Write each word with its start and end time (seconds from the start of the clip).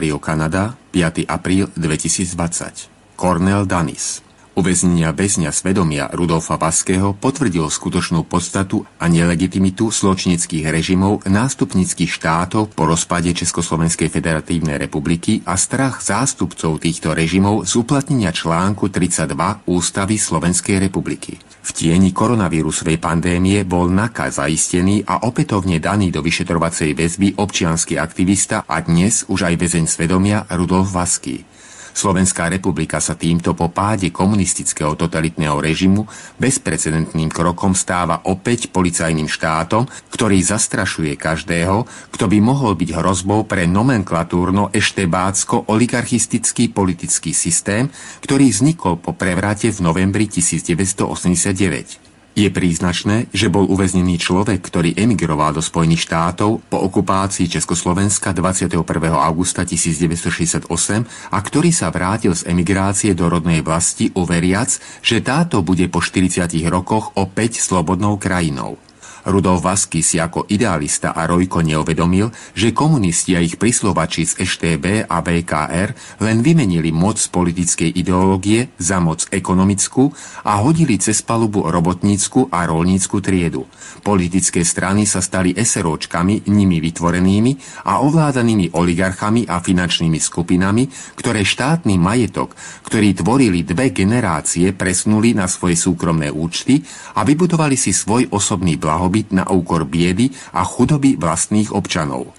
Ontario, 0.00 0.18
Kanada, 0.18 0.78
5. 0.94 1.26
apríl 1.28 1.68
2020. 1.76 2.88
Cornel 3.16 3.66
Danis. 3.66 4.22
Uväznenia 4.60 5.16
väzňa 5.16 5.56
svedomia 5.56 6.12
Rudolfa 6.12 6.60
Vaského 6.60 7.16
potvrdil 7.16 7.64
skutočnú 7.72 8.28
podstatu 8.28 8.84
a 9.00 9.08
nelegitimitu 9.08 9.88
zločineckých 9.88 10.68
režimov 10.68 11.24
nástupnických 11.24 12.12
štátov 12.12 12.76
po 12.76 12.84
rozpade 12.84 13.32
Československej 13.32 14.12
federatívnej 14.12 14.76
republiky 14.76 15.40
a 15.48 15.56
strach 15.56 16.04
zástupcov 16.04 16.76
týchto 16.76 17.16
režimov 17.16 17.64
z 17.64 17.72
uplatnenia 17.80 18.36
článku 18.36 18.92
32 18.92 19.64
Ústavy 19.64 20.20
Slovenskej 20.20 20.76
republiky. 20.76 21.40
V 21.40 21.70
tieni 21.72 22.12
koronavírusovej 22.12 23.00
pandémie 23.00 23.64
bol 23.64 23.88
NAKA 23.88 24.44
zaistený 24.44 25.08
a 25.08 25.24
opätovne 25.24 25.80
daný 25.80 26.12
do 26.12 26.20
vyšetrovacej 26.20 26.92
väzby 26.92 27.40
občianský 27.40 27.96
aktivista 27.96 28.68
a 28.68 28.84
dnes 28.84 29.24
už 29.24 29.40
aj 29.48 29.54
väzeň 29.56 29.84
svedomia 29.88 30.44
Rudolf 30.52 30.92
Vasky. 30.92 31.48
Slovenská 32.00 32.48
republika 32.48 32.96
sa 32.96 33.12
týmto 33.12 33.52
po 33.52 33.68
páde 33.68 34.08
komunistického 34.08 34.96
totalitného 34.96 35.60
režimu 35.60 36.08
bezprecedentným 36.40 37.28
krokom 37.28 37.76
stáva 37.76 38.24
opäť 38.24 38.72
policajným 38.72 39.28
štátom, 39.28 39.84
ktorý 40.08 40.40
zastrašuje 40.40 41.20
každého, 41.20 41.84
kto 42.08 42.24
by 42.24 42.40
mohol 42.40 42.72
byť 42.72 42.96
hrozbou 42.96 43.44
pre 43.44 43.68
nomenklatúrno 43.68 44.72
eštebácko 44.72 45.68
oligarchistický 45.68 46.72
politický 46.72 47.36
systém, 47.36 47.92
ktorý 48.24 48.48
vznikol 48.48 48.96
po 48.96 49.12
prevrate 49.12 49.68
v 49.68 49.84
novembri 49.84 50.24
1989. 50.24 52.09
Je 52.30 52.46
príznačné, 52.46 53.26
že 53.34 53.50
bol 53.50 53.66
uväznený 53.66 54.14
človek, 54.14 54.62
ktorý 54.62 54.94
emigroval 54.94 55.50
do 55.50 55.58
Spojených 55.58 56.06
štátov 56.06 56.62
po 56.70 56.78
okupácii 56.78 57.50
Československa 57.50 58.30
21. 58.30 58.86
augusta 59.18 59.66
1968 59.66 60.70
a 61.34 61.38
ktorý 61.42 61.70
sa 61.74 61.90
vrátil 61.90 62.30
z 62.38 62.46
emigrácie 62.46 63.18
do 63.18 63.26
rodnej 63.26 63.66
vlasti 63.66 64.14
uveriac, 64.14 64.70
že 65.02 65.18
táto 65.26 65.66
bude 65.66 65.90
po 65.90 65.98
40 65.98 66.46
rokoch 66.70 67.18
opäť 67.18 67.58
slobodnou 67.58 68.14
krajinou. 68.14 68.78
Rudolf 69.28 69.60
Vasky 69.60 70.00
si 70.00 70.16
ako 70.16 70.48
idealista 70.48 71.12
a 71.12 71.28
Rojko 71.28 71.60
neuvedomil, 71.60 72.32
že 72.56 72.72
komunisti 72.72 73.36
a 73.36 73.44
ich 73.44 73.60
prislovači 73.60 74.24
z 74.24 74.32
EŠTB 74.40 75.04
a 75.04 75.20
VKR 75.20 76.20
len 76.24 76.40
vymenili 76.40 76.88
moc 76.88 77.20
politickej 77.20 77.92
ideológie 78.00 78.72
za 78.80 78.96
moc 78.96 79.28
ekonomickú 79.28 80.08
a 80.48 80.64
hodili 80.64 80.96
cez 80.96 81.20
palubu 81.20 81.68
robotnícku 81.68 82.48
a 82.48 82.64
rolnícku 82.64 83.20
triedu. 83.20 83.68
Politické 84.00 84.64
strany 84.64 85.04
sa 85.04 85.20
stali 85.20 85.52
eseročkami 85.52 86.48
nimi 86.48 86.80
vytvorenými 86.80 87.84
a 87.84 88.00
ovládanými 88.00 88.72
oligarchami 88.72 89.44
a 89.44 89.60
finančnými 89.60 90.16
skupinami, 90.16 90.88
ktoré 91.20 91.44
štátny 91.44 92.00
majetok, 92.00 92.56
ktorý 92.88 93.12
tvorili 93.20 93.60
dve 93.68 93.92
generácie, 93.92 94.72
presunuli 94.72 95.36
na 95.36 95.44
svoje 95.44 95.76
súkromné 95.76 96.32
účty 96.32 96.80
a 97.20 97.26
vybudovali 97.26 97.76
si 97.76 97.92
svoj 97.92 98.32
osobný 98.32 98.80
blahobyt 98.80 99.09
na 99.34 99.44
úkor 99.50 99.82
biedy 99.84 100.30
a 100.54 100.62
chudoby 100.62 101.18
vlastných 101.18 101.74
občanov. 101.74 102.30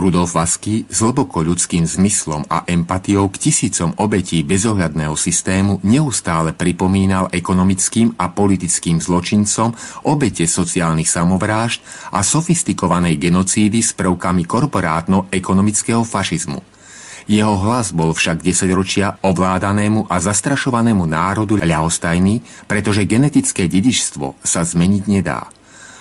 Rudolf 0.00 0.38
Vasky 0.38 0.86
s 0.86 1.02
hlboko 1.02 1.42
ľudským 1.42 1.82
zmyslom 1.82 2.46
a 2.46 2.62
empatiou 2.64 3.26
k 3.28 3.50
tisícom 3.50 3.92
obetí 3.98 4.40
bezohľadného 4.46 5.12
systému 5.18 5.82
neustále 5.82 6.54
pripomínal 6.54 7.28
ekonomickým 7.34 8.14
a 8.16 8.30
politickým 8.30 9.02
zločincom 9.02 9.74
obete 10.06 10.46
sociálnych 10.46 11.10
samovrážd 11.10 11.82
a 12.14 12.22
sofistikovanej 12.22 13.18
genocídy 13.18 13.82
s 13.82 13.90
prvkami 13.92 14.46
korporátno-ekonomického 14.46 16.06
fašizmu. 16.06 16.62
Jeho 17.28 17.54
hlas 17.62 17.92
bol 17.92 18.16
však 18.16 18.42
desaťročia 18.42 19.20
ovládanému 19.22 20.08
a 20.08 20.16
zastrašovanému 20.18 21.04
národu 21.06 21.60
ľahostajný, 21.62 22.66
pretože 22.66 23.06
genetické 23.06 23.68
dedičstvo 23.68 24.38
sa 24.42 24.64
zmeniť 24.66 25.04
nedá. 25.06 25.46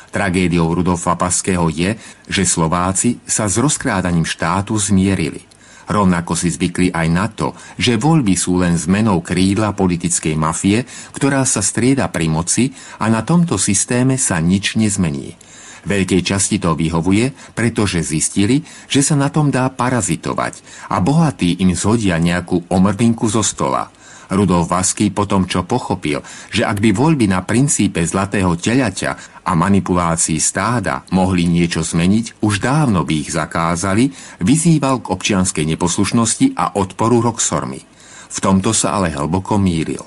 Tragédiou 0.09 0.73
Rudolfa 0.73 1.13
Paského 1.13 1.69
je, 1.69 1.95
že 2.25 2.43
Slováci 2.45 3.21
sa 3.25 3.45
s 3.45 3.61
rozkrádaním 3.61 4.25
štátu 4.25 4.77
zmierili. 4.77 5.45
Rovnako 5.89 6.37
si 6.37 6.53
zvykli 6.53 6.93
aj 6.93 7.07
na 7.09 7.25
to, 7.33 7.57
že 7.81 7.97
voľby 7.97 8.37
sú 8.37 8.61
len 8.61 8.77
zmenou 8.77 9.25
krídla 9.25 9.73
politickej 9.73 10.37
mafie, 10.37 10.85
ktorá 11.17 11.41
sa 11.49 11.65
strieda 11.65 12.05
pri 12.13 12.29
moci 12.29 12.69
a 13.01 13.09
na 13.09 13.25
tomto 13.25 13.57
systéme 13.57 14.21
sa 14.21 14.37
nič 14.37 14.77
nezmení. 14.77 15.33
Veľkej 15.89 16.21
časti 16.21 16.61
to 16.61 16.77
vyhovuje, 16.77 17.33
pretože 17.57 18.05
zistili, 18.05 18.61
že 18.85 19.01
sa 19.01 19.17
na 19.17 19.33
tom 19.33 19.49
dá 19.49 19.65
parazitovať 19.73 20.61
a 20.93 21.01
bohatí 21.01 21.57
im 21.65 21.73
zhodia 21.73 22.21
nejakú 22.21 22.69
omrvinku 22.69 23.25
zo 23.25 23.41
stola– 23.41 23.89
Rudolf 24.29 24.69
Vasky 24.69 25.09
potom, 25.09 25.49
čo 25.49 25.65
pochopil, 25.65 26.21
že 26.53 26.61
ak 26.61 26.77
by 26.77 26.93
voľby 26.93 27.25
na 27.29 27.41
princípe 27.41 28.01
zlatého 28.05 28.53
telaťa 28.53 29.41
a 29.41 29.51
manipulácii 29.57 30.37
stáda 30.37 31.01
mohli 31.09 31.49
niečo 31.49 31.81
zmeniť, 31.81 32.45
už 32.45 32.61
dávno 32.61 33.01
by 33.01 33.13
ich 33.25 33.33
zakázali, 33.33 34.13
vyzýval 34.45 35.01
k 35.01 35.09
občianskej 35.09 35.65
neposlušnosti 35.73 36.53
a 36.53 36.77
odporu 36.77 37.25
Roxormy. 37.25 37.81
V 38.29 38.37
tomto 38.37 38.69
sa 38.77 39.01
ale 39.01 39.09
hlboko 39.09 39.57
mýril. 39.57 40.05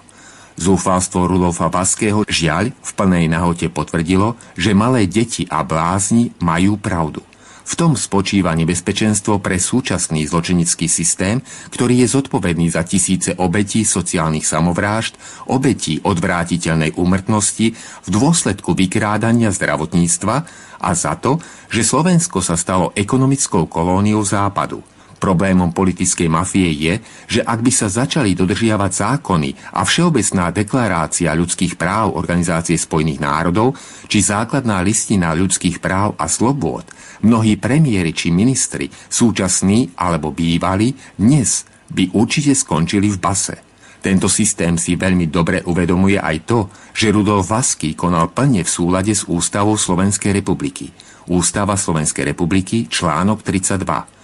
Zúfalstvo 0.54 1.26
Rudolfa 1.26 1.66
Vaského 1.72 2.22
žiaľ 2.28 2.70
v 2.70 2.90
plnej 2.94 3.26
nahote 3.26 3.66
potvrdilo, 3.72 4.38
že 4.54 4.76
malé 4.76 5.10
deti 5.10 5.48
a 5.50 5.66
blázni 5.66 6.30
majú 6.38 6.78
pravdu. 6.78 7.24
V 7.72 7.80
tom 7.80 7.96
spočíva 7.96 8.52
nebezpečenstvo 8.52 9.40
pre 9.40 9.56
súčasný 9.56 10.28
zločenický 10.28 10.92
systém, 10.92 11.40
ktorý 11.72 12.04
je 12.04 12.12
zodpovedný 12.12 12.68
za 12.68 12.84
tisíce 12.84 13.32
obetí 13.40 13.88
sociálnych 13.88 14.44
samovrážd, 14.44 15.16
obetí 15.48 15.96
odvrátiteľnej 16.04 16.92
úmrtnosti 17.00 17.72
v 17.72 18.08
dôsledku 18.12 18.76
vykrádania 18.76 19.48
zdravotníctva 19.48 20.36
a 20.84 20.90
za 20.92 21.16
to, 21.16 21.40
že 21.72 21.80
Slovensko 21.80 22.44
sa 22.44 22.60
stalo 22.60 22.92
ekonomickou 22.92 23.64
kolóniou 23.64 24.20
západu– 24.20 24.84
Problémom 25.22 25.70
politickej 25.70 26.26
mafie 26.26 26.74
je, 26.74 26.94
že 27.30 27.40
ak 27.46 27.62
by 27.62 27.70
sa 27.70 27.86
začali 27.86 28.34
dodržiavať 28.34 28.90
zákony 28.90 29.78
a 29.78 29.86
Všeobecná 29.86 30.50
deklarácia 30.50 31.30
ľudských 31.30 31.78
práv 31.78 32.18
Organizácie 32.18 32.74
spojených 32.74 33.22
národov 33.22 33.78
či 34.10 34.18
základná 34.18 34.82
listina 34.82 35.30
ľudských 35.30 35.78
práv 35.78 36.18
a 36.18 36.26
slobôd, 36.26 36.90
mnohí 37.22 37.54
premiéry 37.54 38.10
či 38.10 38.34
ministri, 38.34 38.90
súčasní 38.90 39.94
alebo 39.94 40.34
bývali, 40.34 40.90
dnes 41.14 41.70
by 41.86 42.18
určite 42.18 42.58
skončili 42.58 43.06
v 43.06 43.22
base. 43.22 43.56
Tento 44.02 44.26
systém 44.26 44.74
si 44.74 44.98
veľmi 44.98 45.30
dobre 45.30 45.62
uvedomuje 45.62 46.18
aj 46.18 46.36
to, 46.42 46.66
že 46.90 47.14
Rudolf 47.14 47.46
Vasky 47.46 47.94
konal 47.94 48.34
plne 48.34 48.66
v 48.66 48.70
súlade 48.74 49.14
s 49.14 49.30
Ústavou 49.30 49.78
Slovenskej 49.78 50.34
republiky. 50.34 50.90
Ústava 51.30 51.78
Slovenskej 51.78 52.34
republiky, 52.34 52.90
článok 52.90 53.46
32. 53.46 54.21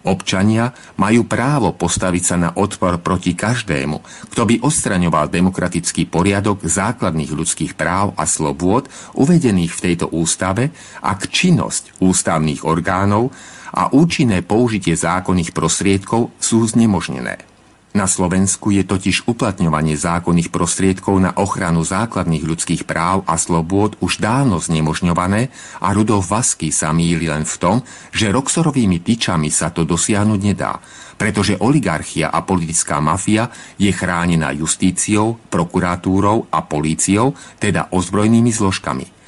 Občania 0.00 0.72
majú 0.96 1.28
právo 1.28 1.76
postaviť 1.76 2.22
sa 2.24 2.36
na 2.40 2.50
odpor 2.56 2.96
proti 3.04 3.36
každému, 3.36 4.00
kto 4.32 4.42
by 4.48 4.54
odstraňoval 4.64 5.28
demokratický 5.28 6.08
poriadok 6.08 6.64
základných 6.64 7.28
ľudských 7.36 7.76
práv 7.76 8.16
a 8.16 8.24
slobôd 8.24 8.88
uvedených 9.12 9.72
v 9.76 9.82
tejto 9.92 10.08
ústave, 10.08 10.72
ak 11.04 11.28
činnosť 11.28 12.00
ústavných 12.00 12.64
orgánov 12.64 13.28
a 13.76 13.92
účinné 13.92 14.40
použitie 14.40 14.96
zákonných 14.96 15.52
prostriedkov 15.52 16.32
sú 16.40 16.64
znemožnené. 16.64 17.49
Na 17.90 18.06
Slovensku 18.06 18.70
je 18.70 18.86
totiž 18.86 19.26
uplatňovanie 19.26 19.98
zákonných 19.98 20.54
prostriedkov 20.54 21.18
na 21.18 21.34
ochranu 21.34 21.82
základných 21.82 22.46
ľudských 22.46 22.86
práv 22.86 23.26
a 23.26 23.34
slobôd 23.34 23.98
už 23.98 24.22
dávno 24.22 24.62
znemožňované 24.62 25.50
a 25.82 25.90
Rudolf 25.90 26.30
Vasky 26.30 26.70
sa 26.70 26.94
míli 26.94 27.26
len 27.26 27.42
v 27.42 27.56
tom, 27.58 27.76
že 28.14 28.30
Roxorovými 28.30 29.02
tyčami 29.02 29.50
sa 29.50 29.74
to 29.74 29.82
dosiahnuť 29.82 30.38
nedá, 30.38 30.78
pretože 31.18 31.58
oligarchia 31.58 32.30
a 32.30 32.46
politická 32.46 33.02
mafia 33.02 33.50
je 33.74 33.90
chránená 33.90 34.54
justíciou, 34.54 35.42
prokuratúrou 35.50 36.46
a 36.46 36.62
políciou, 36.62 37.34
teda 37.58 37.90
ozbrojenými 37.90 38.54
zložkami– 38.54 39.06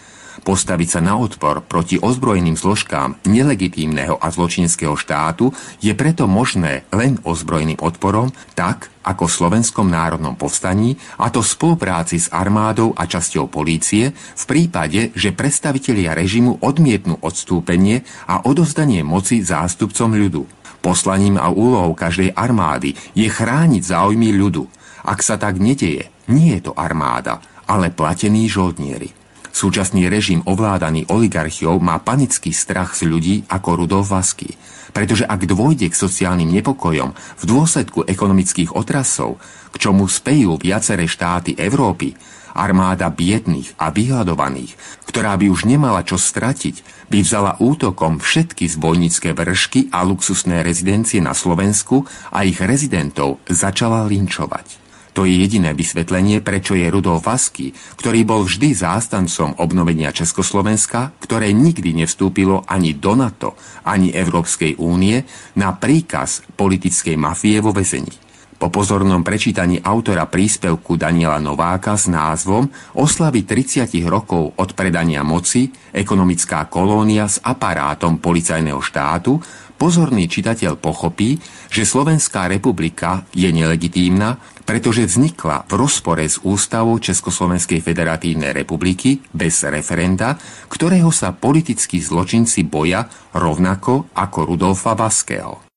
Postaviť 0.43 0.99
sa 0.99 1.00
na 1.00 1.15
odpor 1.15 1.62
proti 1.62 2.03
ozbrojeným 2.03 2.59
zložkám 2.59 3.15
nelegitímneho 3.31 4.19
a 4.19 4.27
zločinského 4.27 4.99
štátu 4.99 5.55
je 5.79 5.94
preto 5.94 6.27
možné 6.27 6.83
len 6.91 7.23
ozbrojeným 7.23 7.79
odporom, 7.79 8.35
tak 8.59 8.91
ako 9.06 9.31
v 9.31 9.37
slovenskom 9.39 9.87
národnom 9.87 10.35
povstaní, 10.35 10.99
a 11.23 11.31
to 11.31 11.47
v 11.47 11.53
spolupráci 11.55 12.19
s 12.19 12.27
armádou 12.35 12.91
a 12.91 13.06
časťou 13.06 13.47
polície, 13.47 14.11
v 14.15 14.44
prípade, 14.50 15.15
že 15.15 15.31
predstavitelia 15.31 16.11
režimu 16.11 16.59
odmietnú 16.59 17.23
odstúpenie 17.23 18.03
a 18.27 18.43
odozdanie 18.43 19.06
moci 19.06 19.47
zástupcom 19.47 20.11
ľudu. 20.11 20.43
Poslaním 20.83 21.39
a 21.39 21.55
úlohou 21.55 21.94
každej 21.94 22.35
armády 22.35 22.99
je 23.15 23.31
chrániť 23.31 23.83
záujmy 23.87 24.35
ľudu. 24.35 24.67
Ak 25.06 25.23
sa 25.23 25.39
tak 25.39 25.62
nedeje, 25.62 26.11
nie 26.27 26.59
je 26.59 26.67
to 26.67 26.73
armáda, 26.75 27.39
ale 27.71 27.94
platení 27.94 28.50
žoldnieri. 28.50 29.22
Súčasný 29.53 30.09
režim 30.09 30.41
ovládaný 30.49 31.05
oligarchiou 31.13 31.77
má 31.77 32.01
panický 32.01 32.57
strach 32.57 32.97
z 32.97 33.05
ľudí 33.05 33.35
ako 33.53 33.85
Rudolf 33.85 34.09
Vasky. 34.09 34.57
Pretože 34.97 35.29
ak 35.29 35.45
dôjde 35.45 35.93
k 35.93 35.97
sociálnym 35.97 36.49
nepokojom 36.49 37.13
v 37.13 37.45
dôsledku 37.45 38.09
ekonomických 38.09 38.73
otrasov, 38.73 39.37
k 39.73 39.77
čomu 39.77 40.09
spejú 40.09 40.57
viaceré 40.57 41.05
štáty 41.05 41.53
Európy, 41.57 42.17
armáda 42.57 43.09
biedných 43.09 43.77
a 43.81 43.89
vyhľadovaných, 43.89 44.73
ktorá 45.09 45.37
by 45.37 45.49
už 45.49 45.69
nemala 45.69 46.05
čo 46.05 46.21
stratiť, 46.21 47.09
by 47.09 47.19
vzala 47.21 47.57
útokom 47.61 48.21
všetky 48.21 48.69
zbojnícke 48.69 49.33
vršky 49.37 49.93
a 49.93 50.05
luxusné 50.05 50.65
rezidencie 50.65 51.21
na 51.21 51.37
Slovensku 51.37 52.09
a 52.33 52.45
ich 52.45 52.61
rezidentov 52.61 53.41
začala 53.49 54.05
linčovať. 54.09 54.81
To 55.13 55.29
je 55.29 55.45
jediné 55.45 55.77
vysvetlenie, 55.77 56.41
prečo 56.41 56.73
je 56.73 56.89
Rudolf 56.89 57.29
Vasky, 57.29 57.77
ktorý 58.01 58.25
bol 58.25 58.49
vždy 58.49 58.73
zástancom 58.73 59.61
obnovenia 59.61 60.09
Československa, 60.09 61.13
ktoré 61.21 61.53
nikdy 61.53 61.93
nevstúpilo 61.93 62.65
ani 62.65 62.97
do 62.97 63.13
NATO, 63.13 63.53
ani 63.85 64.09
Európskej 64.09 64.81
únie, 64.81 65.21
na 65.61 65.77
príkaz 65.77 66.41
politickej 66.57 67.21
mafie 67.21 67.61
vo 67.61 67.77
vezení. 67.77 68.13
Po 68.57 68.71
pozornom 68.71 69.27
prečítaní 69.27 69.83
autora 69.83 70.31
príspevku 70.31 70.95
Daniela 70.95 71.43
Nováka 71.43 71.99
s 71.99 72.07
názvom 72.07 72.71
Oslavy 72.95 73.43
30 73.43 73.91
rokov 74.07 74.55
od 74.55 74.71
predania 74.79 75.27
moci, 75.27 75.67
ekonomická 75.91 76.71
kolónia 76.71 77.27
s 77.27 77.43
aparátom 77.43 78.23
policajného 78.23 78.79
štátu 78.79 79.43
pozorný 79.83 80.31
čitateľ 80.31 80.79
pochopí, 80.79 81.43
že 81.67 81.83
Slovenská 81.83 82.47
republika 82.47 83.27
je 83.35 83.51
nelegitímna, 83.51 84.39
pretože 84.63 85.07
vznikla 85.07 85.67
v 85.67 85.73
rozpore 85.79 86.25
s 86.27 86.41
ústavou 86.43 86.99
Československej 86.99 87.83
federatívnej 87.83 88.55
republiky 88.55 89.21
bez 89.35 89.63
referenda, 89.67 90.39
ktorého 90.71 91.11
sa 91.11 91.35
politickí 91.35 91.99
zločinci 92.01 92.65
boja 92.67 93.07
rovnako 93.35 94.11
ako 94.15 94.39
Rudolfa 94.47 94.95
Vaského. 94.95 95.73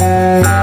thank 0.00 0.59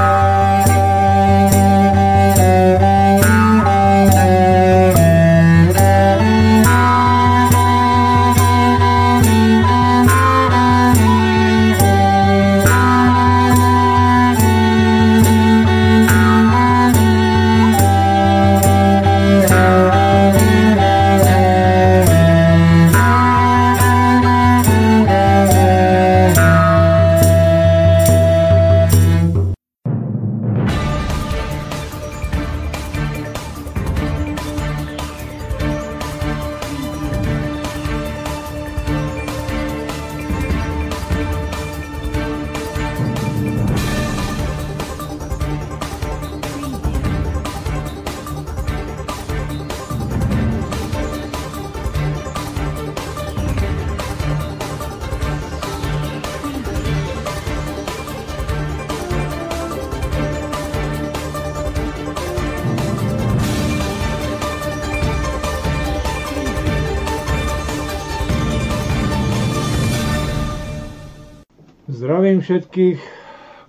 všetkých, 72.48 73.00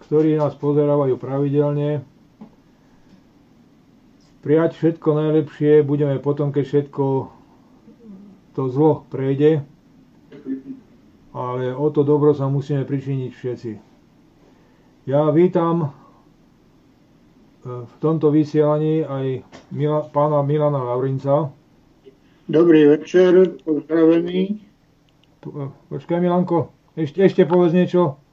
ktorí 0.07 0.39
nás 0.39 0.55
pozerávajú 0.55 1.19
pravidelne. 1.19 2.07
Prijať 4.39 4.79
všetko 4.79 5.09
najlepšie 5.19 5.83
budeme 5.83 6.23
potom, 6.23 6.55
keď 6.55 6.65
všetko 6.65 7.05
to 8.55 8.63
zlo 8.71 9.03
prejde, 9.11 9.67
ale 11.35 11.75
o 11.75 11.91
to 11.91 12.07
dobro 12.07 12.31
sa 12.39 12.47
musíme 12.47 12.87
pričiniť 12.87 13.31
všetci. 13.35 13.73
Ja 15.11 15.27
vítam 15.35 15.77
e, 15.83 15.89
v 17.83 17.95
tomto 17.99 18.31
vysielaní 18.31 19.03
aj 19.03 19.43
Mila, 19.75 20.07
pána 20.15 20.47
Milana 20.47 20.87
Laurinca. 20.87 21.51
Dobrý 22.47 22.95
večer, 22.95 23.59
pozdravený. 23.67 24.63
E, 25.43 25.63
počkaj 25.91 26.23
Milanko, 26.23 26.71
ešte, 26.95 27.27
ešte 27.27 27.43
povedz 27.43 27.75
niečo. 27.75 28.28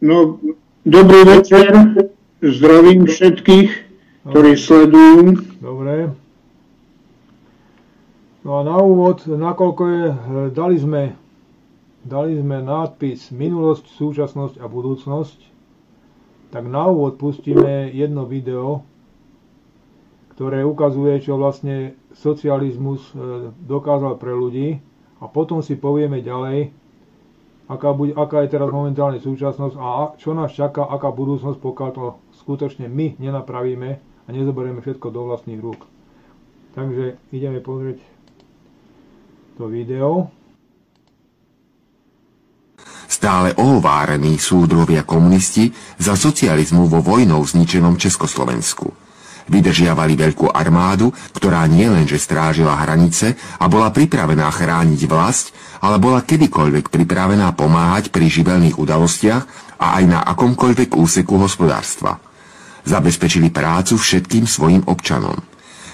No, 0.00 0.40
dobrý 0.88 1.28
večer, 1.28 1.76
zdravím 2.40 3.04
všetkých, 3.04 3.70
ktorí 4.32 4.56
sledujú. 4.56 5.44
Dobre. 5.60 6.16
No 8.40 8.50
a 8.56 8.60
na 8.64 8.80
úvod, 8.80 9.28
nakoľko 9.28 9.82
je, 9.84 10.04
e, 10.08 10.16
dali 10.56 10.80
sme, 10.80 11.12
dali 12.00 12.32
sme 12.32 12.64
nápis 12.64 13.28
minulosť, 13.28 13.92
súčasnosť 14.00 14.64
a 14.64 14.72
budúcnosť, 14.72 15.36
tak 16.48 16.64
na 16.64 16.88
úvod 16.88 17.20
pustíme 17.20 17.92
jedno 17.92 18.24
video, 18.24 18.80
ktoré 20.32 20.64
ukazuje, 20.64 21.20
čo 21.20 21.36
vlastne 21.36 21.92
socializmus 22.16 23.04
e, 23.12 23.52
dokázal 23.68 24.16
pre 24.16 24.32
ľudí 24.32 24.80
a 25.20 25.28
potom 25.28 25.60
si 25.60 25.76
povieme 25.76 26.24
ďalej, 26.24 26.79
aká, 27.70 27.94
bude, 27.94 28.12
aká 28.18 28.42
je 28.42 28.52
teraz 28.58 28.68
momentálne 28.74 29.22
súčasnosť 29.22 29.74
a 29.78 30.18
čo 30.18 30.34
nás 30.34 30.50
čaká, 30.50 30.82
aká 30.90 31.14
budúcnosť, 31.14 31.62
pokiaľ 31.62 31.90
to 31.94 32.04
skutočne 32.42 32.90
my 32.90 33.14
nenapravíme 33.22 33.90
a 34.26 34.28
nezoberieme 34.34 34.82
všetko 34.82 35.06
do 35.14 35.30
vlastných 35.30 35.62
rúk. 35.62 35.86
Takže 36.74 37.18
ideme 37.30 37.62
pozrieť 37.62 38.02
to 39.54 39.70
video. 39.70 40.34
Stále 43.10 43.54
ohovárení 43.58 44.38
súdrovia 44.38 45.02
komunisti 45.02 45.70
za 45.98 46.14
socializmu 46.14 46.86
vo 46.90 47.02
vojnou 47.02 47.42
zničenom 47.42 47.98
Československu– 47.98 48.90
Vydržiavali 49.50 50.14
veľkú 50.14 50.54
armádu, 50.54 51.10
ktorá 51.34 51.66
nielenže 51.66 52.22
strážila 52.22 52.78
hranice 52.78 53.34
a 53.58 53.66
bola 53.66 53.90
pripravená 53.90 54.46
chrániť 54.46 55.00
vlast, 55.10 55.50
ale 55.82 55.98
bola 55.98 56.22
kedykoľvek 56.22 56.86
pripravená 56.86 57.50
pomáhať 57.58 58.14
pri 58.14 58.30
živelných 58.30 58.78
udalostiach 58.78 59.44
a 59.82 59.98
aj 59.98 60.04
na 60.06 60.20
akomkoľvek 60.22 60.94
úseku 60.94 61.34
hospodárstva. 61.42 62.22
Zabezpečili 62.86 63.50
prácu 63.50 63.98
všetkým 63.98 64.46
svojim 64.46 64.86
občanom. 64.86 65.36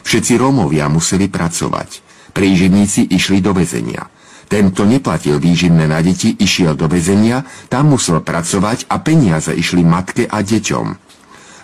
Všetci 0.04 0.36
Rómovia 0.36 0.92
museli 0.92 1.32
pracovať. 1.32 2.04
Príživníci 2.36 3.08
išli 3.08 3.40
do 3.40 3.56
väzenia. 3.56 4.06
Ten, 4.46 4.70
kto 4.70 4.86
neplatil 4.86 5.42
výživné 5.42 5.90
na 5.90 5.98
deti, 5.98 6.30
išiel 6.38 6.78
do 6.78 6.86
väzenia, 6.86 7.42
tam 7.66 7.90
musel 7.96 8.22
pracovať 8.22 8.86
a 8.86 9.02
peniaze 9.02 9.50
išli 9.50 9.82
matke 9.82 10.28
a 10.30 10.44
deťom. 10.44 11.05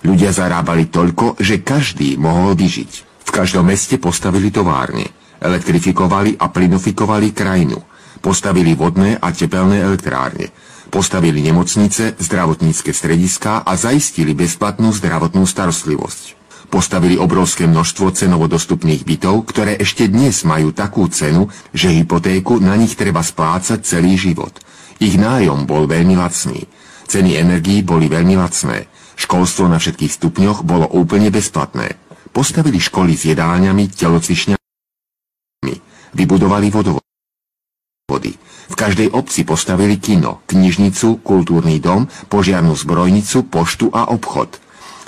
Ľudia 0.02 0.34
zarábali 0.34 0.90
toľko, 0.90 1.38
že 1.38 1.62
každý 1.62 2.18
mohol 2.18 2.58
vyžiť. 2.58 2.92
V 3.22 3.30
každom 3.30 3.70
meste 3.70 4.02
postavili 4.02 4.50
továrne, 4.50 5.06
elektrifikovali 5.38 6.36
a 6.42 6.50
plynofikovali 6.50 7.30
krajinu, 7.30 7.78
postavili 8.18 8.74
vodné 8.74 9.14
a 9.14 9.30
tepelné 9.30 9.78
elektrárne, 9.78 10.50
postavili 10.90 11.40
nemocnice, 11.40 12.18
zdravotnícke 12.18 12.90
strediská 12.90 13.62
a 13.62 13.72
zaistili 13.78 14.34
bezplatnú 14.34 14.90
zdravotnú 14.90 15.46
starostlivosť. 15.46 16.42
Postavili 16.72 17.20
obrovské 17.20 17.68
množstvo 17.68 18.16
cenovo 18.16 18.48
dostupných 18.48 19.04
bytov, 19.04 19.44
ktoré 19.44 19.76
ešte 19.76 20.08
dnes 20.08 20.40
majú 20.42 20.72
takú 20.72 21.04
cenu, 21.08 21.46
že 21.70 21.92
hypotéku 21.92 22.58
na 22.58 22.74
nich 22.80 22.96
treba 22.96 23.20
splácať 23.20 23.84
celý 23.84 24.16
život. 24.16 24.56
Ich 24.96 25.20
nájom 25.20 25.68
bol 25.68 25.84
veľmi 25.84 26.16
lacný. 26.16 26.64
Ceny 27.12 27.36
energií 27.36 27.84
boli 27.84 28.08
veľmi 28.08 28.40
lacné. 28.40 28.88
Školstvo 29.16 29.68
na 29.68 29.78
všetkých 29.78 30.12
stupňoch 30.12 30.64
bolo 30.64 30.88
úplne 30.88 31.28
bezplatné. 31.28 31.96
Postavili 32.32 32.80
školy 32.80 33.12
s 33.12 33.28
jedálňami, 33.28 33.92
telocvičňami, 33.92 35.74
vybudovali 36.16 36.68
vodovody. 36.72 38.32
V 38.72 38.74
každej 38.76 39.12
obci 39.12 39.44
postavili 39.44 40.00
kino, 40.00 40.40
knižnicu, 40.48 41.20
kultúrny 41.20 41.76
dom, 41.76 42.08
požiarnú 42.32 42.72
zbrojnicu, 42.72 43.44
poštu 43.52 43.92
a 43.92 44.08
obchod. 44.08 44.56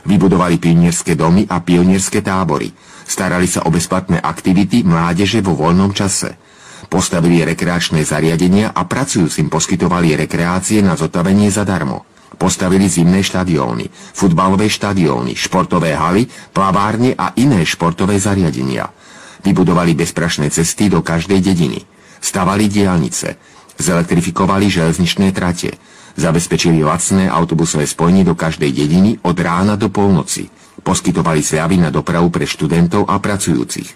Vybudovali 0.04 0.60
pionierské 0.60 1.16
domy 1.16 1.48
a 1.48 1.64
pionierské 1.64 2.20
tábory. 2.20 2.76
Starali 3.08 3.48
sa 3.48 3.64
o 3.64 3.72
bezplatné 3.72 4.20
aktivity 4.20 4.84
mládeže 4.84 5.40
vo 5.40 5.56
voľnom 5.56 5.96
čase. 5.96 6.36
Postavili 6.92 7.40
rekreačné 7.40 8.04
zariadenia 8.04 8.76
a 8.76 8.84
pracujúcim 8.84 9.48
poskytovali 9.48 10.12
rekreácie 10.12 10.84
na 10.84 10.92
zotavenie 10.92 11.48
zadarmo. 11.48 12.04
Postavili 12.34 12.90
zimné 12.90 13.22
štadióny, 13.22 13.90
futbalové 13.90 14.66
štadióny, 14.66 15.38
športové 15.38 15.94
haly, 15.94 16.26
plavárne 16.50 17.14
a 17.14 17.32
iné 17.38 17.62
športové 17.62 18.18
zariadenia. 18.18 18.90
Vybudovali 19.44 19.92
bezprašné 19.92 20.48
cesty 20.50 20.88
do 20.88 21.04
každej 21.04 21.40
dediny. 21.40 21.84
Stavali 22.18 22.66
diálnice. 22.66 23.36
Zelektrifikovali 23.76 24.72
železničné 24.72 25.36
trate. 25.36 25.76
Zabezpečili 26.14 26.80
lacné 26.80 27.26
autobusové 27.28 27.84
spojenie 27.84 28.22
do 28.24 28.38
každej 28.38 28.70
dediny 28.70 29.18
od 29.26 29.36
rána 29.36 29.74
do 29.74 29.90
polnoci. 29.90 30.48
Poskytovali 30.80 31.42
zľavy 31.42 31.76
na 31.82 31.90
dopravu 31.90 32.30
pre 32.32 32.46
študentov 32.48 33.10
a 33.10 33.18
pracujúcich. 33.18 33.90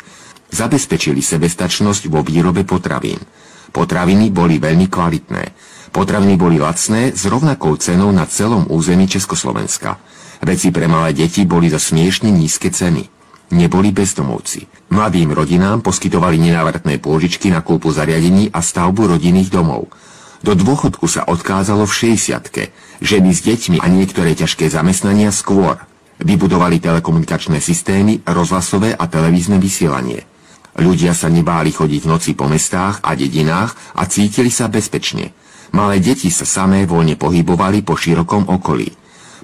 Zabezpečili 0.52 1.20
sebestačnosť 1.20 2.08
vo 2.12 2.20
výrobe 2.20 2.64
potravín. 2.68 3.20
Potraviny 3.68 4.32
boli 4.32 4.56
veľmi 4.56 4.88
kvalitné. 4.88 5.44
Potraviny 5.88 6.36
boli 6.36 6.60
lacné 6.60 7.16
s 7.16 7.24
rovnakou 7.24 7.76
cenou 7.80 8.12
na 8.12 8.28
celom 8.28 8.68
území 8.68 9.08
Československa. 9.08 9.96
Veci 10.44 10.70
pre 10.70 10.86
malé 10.86 11.16
deti 11.16 11.42
boli 11.48 11.72
za 11.72 11.80
smiešne 11.80 12.30
nízke 12.30 12.70
ceny. 12.70 13.08
Neboli 13.48 13.90
bezdomovci. 13.96 14.92
Mladým 14.92 15.32
rodinám 15.32 15.80
poskytovali 15.80 16.36
nenávratné 16.36 17.00
pôžičky 17.00 17.48
na 17.48 17.64
kúpu 17.64 17.88
zariadení 17.88 18.52
a 18.52 18.60
stavbu 18.60 19.16
rodinných 19.16 19.48
domov. 19.48 19.88
Do 20.44 20.54
dôchodku 20.54 21.08
sa 21.10 21.26
odkázalo 21.26 21.88
v 21.88 22.14
60 22.14 23.00
ženy 23.02 23.30
s 23.34 23.40
deťmi 23.42 23.82
a 23.82 23.86
niektoré 23.90 24.36
ťažké 24.38 24.70
zamestnania 24.70 25.32
skôr. 25.34 25.80
Vybudovali 26.18 26.82
telekomunikačné 26.82 27.62
systémy, 27.62 28.22
rozhlasové 28.26 28.94
a 28.94 29.06
televízne 29.06 29.58
vysielanie. 29.58 30.26
Ľudia 30.78 31.10
sa 31.14 31.26
nebáli 31.26 31.74
chodiť 31.74 32.06
v 32.06 32.10
noci 32.10 32.30
po 32.38 32.46
mestách 32.46 33.02
a 33.02 33.18
dedinách 33.18 33.74
a 33.98 34.06
cítili 34.06 34.50
sa 34.50 34.70
bezpečne. 34.70 35.34
Malé 35.76 36.00
deti 36.00 36.32
sa 36.32 36.48
samé 36.48 36.88
voľne 36.88 37.18
pohybovali 37.20 37.84
po 37.84 37.98
širokom 37.98 38.48
okolí. 38.48 38.88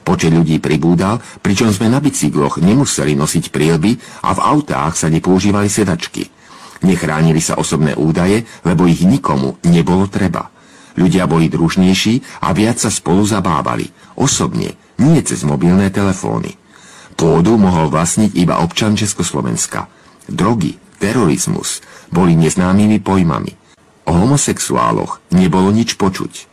Počet 0.05 0.37
ľudí 0.37 0.61
pribúdal, 0.61 1.21
pričom 1.41 1.73
sme 1.73 1.89
na 1.89 1.97
bicykloch 1.97 2.61
nemuseli 2.61 3.17
nosiť 3.17 3.49
prielby 3.49 3.97
a 4.25 4.37
v 4.37 4.41
autách 4.41 5.01
sa 5.01 5.09
nepoužívali 5.09 5.73
sedačky. 5.73 6.29
Nechránili 6.85 7.41
sa 7.41 7.57
osobné 7.57 7.97
údaje, 7.97 8.45
lebo 8.69 8.85
ich 8.85 9.01
nikomu 9.01 9.57
nebolo 9.65 10.05
treba. 10.05 10.53
Ľudia 11.01 11.25
boli 11.25 11.49
družnejší 11.49 12.45
a 12.45 12.53
viac 12.53 12.77
sa 12.77 12.93
spolu 12.93 13.25
zabávali. 13.25 13.89
Osobne, 14.21 14.77
nie 15.01 15.19
cez 15.25 15.43
mobilné 15.43 15.89
telefóny. 15.89 16.55
Pôdu 17.17 17.57
mohol 17.57 17.89
vlastniť 17.89 18.37
iba 18.37 18.61
občan 18.61 18.93
Československa. 18.95 19.89
Drogy, 20.29 20.77
terorizmus 21.01 21.81
boli 22.13 22.37
neznámymi 22.37 23.01
pojmami. 23.01 23.64
O 24.05 24.13
homosexuáloch 24.13 25.21
nebolo 25.33 25.73
nič 25.73 25.97
počuť. 25.97 26.53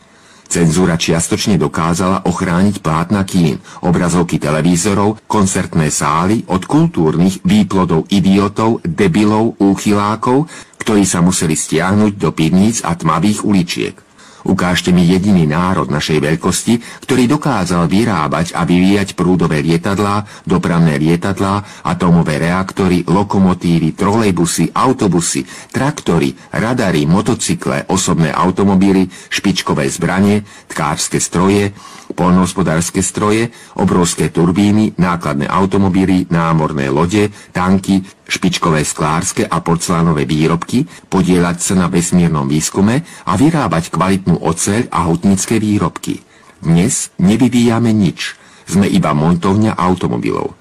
Cenzúra 0.51 0.99
čiastočne 0.99 1.55
dokázala 1.55 2.27
ochrániť 2.27 2.83
plátna 2.83 3.23
kín, 3.23 3.63
obrazovky 3.79 4.35
televízorov, 4.35 5.23
koncertné 5.23 5.87
sály 5.87 6.43
od 6.51 6.67
kultúrnych 6.67 7.39
výplodov 7.47 8.11
idiotov, 8.11 8.83
debilov, 8.83 9.55
úchylákov, 9.63 10.51
ktorí 10.75 11.07
sa 11.07 11.23
museli 11.23 11.55
stiahnuť 11.55 12.19
do 12.19 12.35
pivníc 12.35 12.83
a 12.83 12.91
tmavých 12.99 13.47
uličiek. 13.47 13.95
Ukážte 14.41 14.89
mi 14.89 15.05
jediný 15.05 15.45
národ 15.45 15.89
našej 15.89 16.17
veľkosti, 16.17 17.05
ktorý 17.05 17.29
dokázal 17.29 17.85
vyrábať 17.85 18.57
a 18.57 18.65
vyvíjať 18.65 19.13
prúdové 19.13 19.61
lietadlá, 19.61 20.25
dopravné 20.49 20.97
lietadlá, 20.97 21.85
atómové 21.85 22.41
reaktory, 22.41 23.05
lokomotívy, 23.05 23.93
trolejbusy, 23.93 24.73
autobusy, 24.73 25.45
traktory, 25.69 26.33
radary, 26.49 27.05
motocykle, 27.05 27.85
osobné 27.91 28.33
automobily, 28.33 29.05
špičkové 29.29 29.85
zbranie, 29.93 30.41
tkárske 30.65 31.21
stroje, 31.21 31.73
polnohospodárske 32.11 32.99
stroje, 32.99 33.49
obrovské 33.79 34.29
turbíny, 34.29 34.97
nákladné 34.99 35.47
automobily, 35.47 36.27
námorné 36.27 36.91
lode, 36.91 37.31
tanky, 37.55 38.03
špičkové 38.31 38.87
sklárske 38.87 39.43
a 39.43 39.59
porcelánové 39.59 40.23
výrobky, 40.23 40.87
podielať 41.11 41.57
sa 41.59 41.73
na 41.75 41.91
vesmírnom 41.91 42.47
výskume 42.47 43.03
a 43.27 43.35
vyrábať 43.35 43.91
kvalitnú 43.91 44.39
oceľ 44.39 44.87
a 44.87 45.11
hutnické 45.11 45.59
výrobky. 45.59 46.23
Dnes 46.63 47.11
nevyvíjame 47.19 47.91
nič, 47.91 48.39
sme 48.63 48.87
iba 48.87 49.11
montovňa 49.11 49.75
automobilov. 49.75 50.55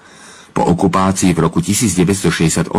Po 0.50 0.66
okupácii 0.66 1.30
v 1.30 1.46
roku 1.46 1.62
1968 1.62 2.74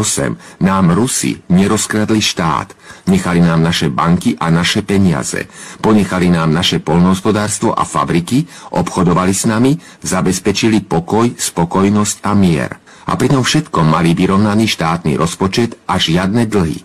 nám 0.60 0.86
Rusi 0.92 1.40
nerozkradli 1.48 2.20
štát, 2.20 2.76
nechali 3.08 3.40
nám 3.40 3.64
naše 3.64 3.88
banky 3.88 4.36
a 4.36 4.52
naše 4.52 4.84
peniaze, 4.84 5.48
ponechali 5.80 6.28
nám 6.28 6.52
naše 6.52 6.84
polnohospodárstvo 6.84 7.72
a 7.72 7.88
fabriky, 7.88 8.44
obchodovali 8.76 9.32
s 9.32 9.48
nami, 9.48 9.80
zabezpečili 10.04 10.84
pokoj, 10.84 11.32
spokojnosť 11.32 12.16
a 12.28 12.32
mier 12.36 12.81
a 13.08 13.18
pri 13.18 13.34
tom 13.34 13.42
všetkom 13.42 13.86
mali 13.88 14.14
vyrovnaný 14.14 14.70
štátny 14.70 15.18
rozpočet 15.18 15.78
a 15.90 15.98
žiadne 15.98 16.46
dlhy. 16.46 16.84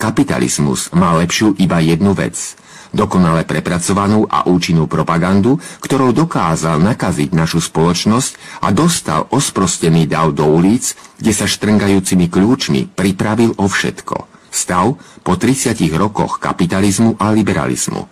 Kapitalizmus 0.00 0.88
má 0.96 1.12
lepšiu 1.20 1.60
iba 1.60 1.76
jednu 1.84 2.16
vec. 2.16 2.56
Dokonale 2.90 3.46
prepracovanú 3.46 4.26
a 4.26 4.50
účinnú 4.50 4.90
propagandu, 4.90 5.62
ktorou 5.78 6.10
dokázal 6.10 6.82
nakaziť 6.82 7.30
našu 7.30 7.62
spoločnosť 7.62 8.64
a 8.66 8.74
dostal 8.74 9.30
osprostený 9.30 10.10
dav 10.10 10.34
do 10.34 10.48
ulic, 10.50 10.98
kde 11.20 11.30
sa 11.30 11.46
štrngajúcimi 11.46 12.26
kľúčmi 12.26 12.90
pripravil 12.90 13.54
o 13.62 13.70
všetko. 13.70 14.26
Stav 14.50 14.98
po 15.22 15.38
30 15.38 15.78
rokoch 15.94 16.42
kapitalizmu 16.42 17.14
a 17.22 17.30
liberalizmu. 17.30 18.02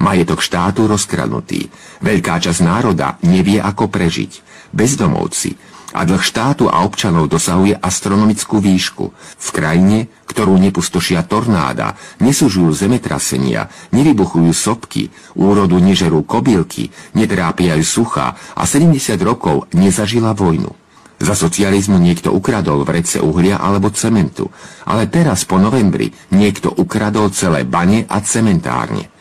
Majetok 0.00 0.44
štátu 0.44 0.84
rozkradnutý. 0.84 1.72
Veľká 2.04 2.40
časť 2.40 2.60
národa 2.60 3.16
nevie, 3.24 3.56
ako 3.60 3.88
prežiť. 3.88 4.44
Bezdomovci, 4.72 5.56
a 5.92 6.06
dlh 6.06 6.22
štátu 6.22 6.70
a 6.70 6.82
občanov 6.86 7.30
dosahuje 7.30 7.74
astronomickú 7.78 8.62
výšku. 8.62 9.04
V 9.36 9.48
krajine, 9.50 10.06
ktorú 10.30 10.54
nepustošia 10.58 11.26
tornáda, 11.26 11.98
nesúžujú 12.22 12.70
zemetrasenia, 12.70 13.66
nevybuchujú 13.90 14.50
sopky, 14.54 15.10
úrodu 15.34 15.76
nežerú 15.82 16.22
kobylky, 16.22 16.94
netrápiajú 17.18 17.82
sucha 17.82 18.38
a 18.54 18.62
70 18.62 19.18
rokov 19.22 19.66
nezažila 19.74 20.34
vojnu. 20.34 20.70
Za 21.20 21.36
socializmu 21.36 22.00
niekto 22.00 22.32
ukradol 22.32 22.80
vrece 22.80 23.20
uhlia 23.20 23.60
alebo 23.60 23.92
cementu, 23.92 24.48
ale 24.88 25.04
teraz 25.12 25.44
po 25.44 25.60
novembri 25.60 26.08
niekto 26.32 26.72
ukradol 26.72 27.28
celé 27.28 27.68
bane 27.68 28.08
a 28.08 28.24
cementárne. 28.24 29.19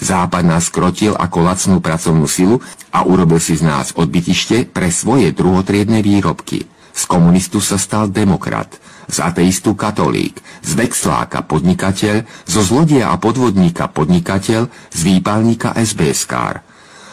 Západ 0.00 0.48
nás 0.48 0.72
krotil 0.72 1.12
ako 1.12 1.44
lacnú 1.44 1.76
pracovnú 1.84 2.24
silu 2.24 2.56
a 2.88 3.04
urobil 3.04 3.36
si 3.36 3.60
z 3.60 3.68
nás 3.68 3.92
odbytište 3.92 4.72
pre 4.72 4.88
svoje 4.88 5.28
druhotriedne 5.36 6.00
výrobky. 6.00 6.64
Z 6.96 7.04
komunistu 7.04 7.60
sa 7.60 7.76
stal 7.76 8.08
demokrat, 8.08 8.80
z 9.12 9.20
ateistu 9.20 9.76
katolík, 9.76 10.40
z 10.64 10.70
vexláka 10.72 11.44
podnikateľ, 11.44 12.24
zo 12.48 12.60
zlodia 12.64 13.12
a 13.12 13.20
podvodníka 13.20 13.92
podnikateľ, 13.92 14.72
z 14.88 15.00
výpalníka 15.04 15.76
SBS-kár. 15.76 16.64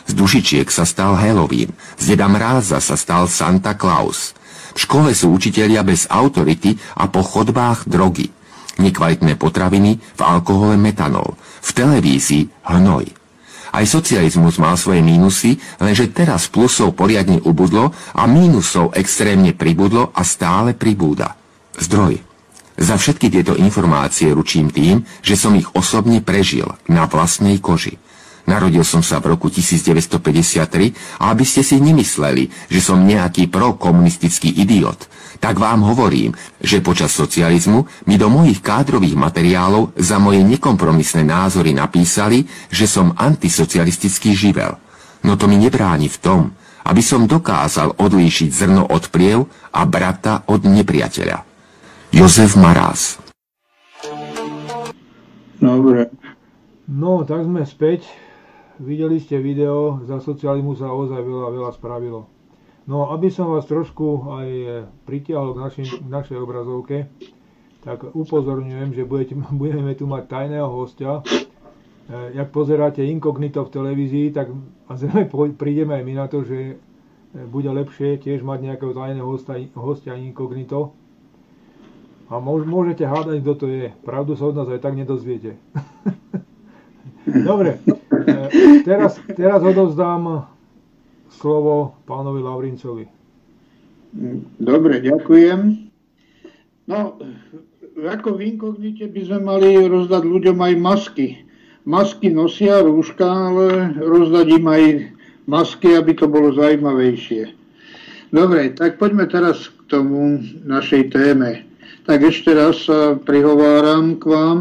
Z 0.08 0.15
dušičiek 0.15 0.71
sa 0.71 0.88
stal 0.88 1.19
Halloween, 1.19 1.76
z 2.00 2.15
deda 2.15 2.32
Mráza 2.32 2.80
sa 2.80 2.95
stal 2.95 3.28
Santa 3.28 3.76
Claus. 3.76 4.32
V 4.71 4.80
škole 4.88 5.12
sú 5.12 5.36
učitelia 5.36 5.84
bez 5.84 6.08
autority 6.08 6.80
a 6.95 7.12
po 7.12 7.19
chodbách 7.19 7.84
drogy 7.84 8.26
nekvalitné 8.81 9.37
potraviny, 9.37 9.97
v 9.97 10.21
alkohole 10.21 10.75
metanol, 10.77 11.37
v 11.61 11.69
televízii 11.73 12.43
hnoj. 12.65 13.05
Aj 13.75 13.83
socializmus 13.83 14.57
mal 14.57 14.79
svoje 14.79 15.03
mínusy, 15.03 15.59
lenže 15.77 16.09
teraz 16.09 16.47
plusov 16.47 16.95
poriadne 16.95 17.43
ubudlo 17.43 17.91
a 18.15 18.23
mínusov 18.25 18.95
extrémne 18.95 19.51
pribudlo 19.53 20.09
a 20.15 20.23
stále 20.23 20.73
pribúda. 20.73 21.35
Zdroj. 21.77 22.23
Za 22.77 22.95
všetky 22.97 23.33
tieto 23.33 23.53
informácie 23.57 24.29
ručím 24.33 24.69
tým, 24.69 25.01
že 25.25 25.33
som 25.33 25.53
ich 25.57 25.65
osobne 25.73 26.21
prežil 26.21 26.69
na 26.85 27.09
vlastnej 27.09 27.57
koži. 27.57 27.97
Narodil 28.47 28.88
som 28.88 29.03
sa 29.03 29.19
v 29.19 29.36
roku 29.36 29.51
1953 29.51 31.19
a 31.19 31.36
aby 31.36 31.43
ste 31.43 31.60
si 31.67 31.83
nemysleli, 31.83 32.47
že 32.71 32.79
som 32.79 33.03
nejaký 33.03 33.51
prokomunistický 33.51 34.55
idiot, 34.55 35.12
tak 35.43 35.60
vám 35.60 35.83
hovorím, 35.83 36.31
že 36.63 36.79
počas 36.79 37.12
socializmu 37.12 38.07
mi 38.07 38.15
do 38.15 38.31
mojich 38.31 38.63
kádrových 38.63 39.19
materiálov 39.19 39.93
za 39.99 40.15
moje 40.17 40.41
nekompromisné 40.47 41.27
názory 41.27 41.75
napísali, 41.75 42.47
že 42.71 42.88
som 42.88 43.12
antisocialistický 43.19 44.31
živel. 44.31 44.79
No 45.27 45.36
to 45.36 45.51
mi 45.51 45.60
nebráni 45.60 46.07
v 46.07 46.17
tom, 46.23 46.41
aby 46.88 47.03
som 47.03 47.27
dokázal 47.27 47.99
odlíšiť 47.99 48.49
zrno 48.49 48.88
od 48.88 49.12
priev 49.12 49.43
a 49.75 49.83
brata 49.83 50.47
od 50.47 50.63
nepriateľa. 50.63 51.43
Jozef 52.15 52.55
Marás 52.55 53.19
Dobre. 55.57 56.13
No, 56.88 57.25
tak 57.27 57.43
sme 57.43 57.65
späť 57.67 58.07
videli 58.79 59.17
ste 59.19 59.41
video, 59.41 60.01
za 60.05 60.21
socializmu 60.21 60.77
sa 60.77 60.93
ozaj 60.93 61.21
veľa, 61.21 61.47
veľa 61.53 61.71
spravilo. 61.73 62.29
No, 62.87 63.11
aby 63.11 63.27
som 63.27 63.51
vás 63.51 63.67
trošku 63.67 64.31
aj 64.31 64.49
pritiahol 65.03 65.51
k, 65.51 65.59
našim, 65.59 65.87
k 65.87 66.07
našej 66.07 66.37
obrazovke, 66.39 67.11
tak 67.83 68.03
upozorňujem, 68.15 68.95
že 68.95 69.03
budete, 69.03 69.35
budeme 69.61 69.91
tu 69.93 70.07
mať 70.07 70.23
tajného 70.31 70.69
hostia. 70.71 71.19
E, 71.19 71.23
jak 72.39 72.47
pozeráte 72.55 73.03
inkognito 73.03 73.67
v 73.67 73.73
televízii, 73.75 74.27
tak 74.31 74.55
a 74.87 74.95
zrejme 74.95 75.27
prídeme 75.59 75.99
aj 75.99 76.03
my 76.07 76.13
na 76.15 76.25
to, 76.31 76.47
že 76.47 76.57
e, 76.57 76.75
bude 77.51 77.67
lepšie 77.67 78.23
tiež 78.23 78.39
mať 78.39 78.71
nejakého 78.71 78.95
tajného 78.95 79.27
hostia, 79.27 79.59
hostia 79.75 80.15
inkognito. 80.15 80.95
A 82.27 82.39
môžete 82.43 83.07
hádať, 83.07 83.39
kto 83.39 83.53
to 83.55 83.65
je. 83.71 83.87
Pravdu 84.03 84.35
sa 84.35 84.51
od 84.51 84.55
nás 84.59 84.67
aj 84.67 84.83
tak 84.83 84.99
nedozviete. 84.99 85.55
Dobre, 87.27 87.83
e, 87.83 88.83
teraz, 88.87 89.19
teraz 89.35 89.59
odovzdám 89.59 90.47
slovo 91.27 91.99
pánovi 92.07 92.39
Lavrincovi. 92.39 93.05
Dobre, 94.57 95.03
ďakujem. 95.03 95.59
No, 96.87 97.19
ako 97.99 98.39
v 98.39 98.55
inkognite 98.55 99.11
by 99.11 99.21
sme 99.27 99.39
mali 99.43 99.69
rozdať 99.91 100.23
ľuďom 100.23 100.57
aj 100.63 100.73
masky. 100.79 101.27
Masky 101.83 102.31
nosia 102.31 102.79
rúška, 102.79 103.27
ale 103.27 103.95
rozdať 103.99 104.47
im 104.55 104.65
aj 104.67 104.83
masky, 105.47 105.99
aby 105.99 106.15
to 106.15 106.31
bolo 106.31 106.55
zaujímavejšie. 106.55 107.51
Dobre, 108.31 108.75
tak 108.75 108.99
poďme 108.99 109.27
teraz 109.27 109.67
k 109.67 109.79
tomu 109.87 110.43
našej 110.67 111.15
téme. 111.15 111.63
Tak 112.07 112.23
ešte 112.23 112.55
raz 112.55 112.87
sa 112.87 113.19
prihováram 113.19 114.15
k 114.19 114.23
vám 114.31 114.59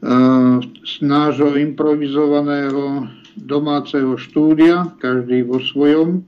z 0.00 0.94
nášho 1.04 1.60
improvizovaného 1.60 3.04
domáceho 3.36 4.16
štúdia, 4.16 4.96
každý 4.98 5.44
vo 5.44 5.60
svojom. 5.60 6.24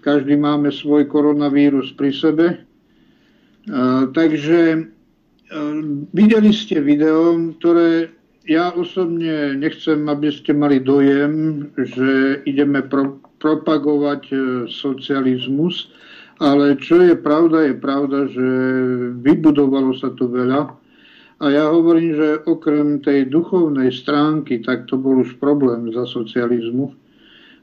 Každý 0.00 0.40
máme 0.40 0.72
svoj 0.72 1.04
koronavírus 1.12 1.92
pri 1.92 2.10
sebe. 2.16 2.46
Takže 4.16 4.88
videli 6.16 6.50
ste 6.56 6.80
video, 6.80 7.36
ktoré 7.60 8.08
ja 8.48 8.72
osobne 8.72 9.54
nechcem, 9.54 10.08
aby 10.08 10.32
ste 10.32 10.56
mali 10.56 10.80
dojem, 10.80 11.68
že 11.76 12.40
ideme 12.48 12.80
pro, 12.82 13.20
propagovať 13.38 14.22
e, 14.32 14.36
socializmus, 14.66 15.92
ale 16.40 16.74
čo 16.80 17.04
je 17.04 17.14
pravda, 17.14 17.68
je 17.68 17.76
pravda, 17.76 18.18
že 18.32 18.48
vybudovalo 19.20 19.92
sa 19.92 20.10
tu 20.16 20.26
veľa 20.26 20.72
a 21.40 21.48
ja 21.48 21.72
hovorím, 21.72 22.12
že 22.20 22.44
okrem 22.44 23.00
tej 23.00 23.32
duchovnej 23.32 23.88
stránky, 23.88 24.60
tak 24.60 24.84
to 24.92 25.00
bol 25.00 25.24
už 25.24 25.40
problém 25.40 25.88
za 25.88 26.04
socializmu, 26.04 26.92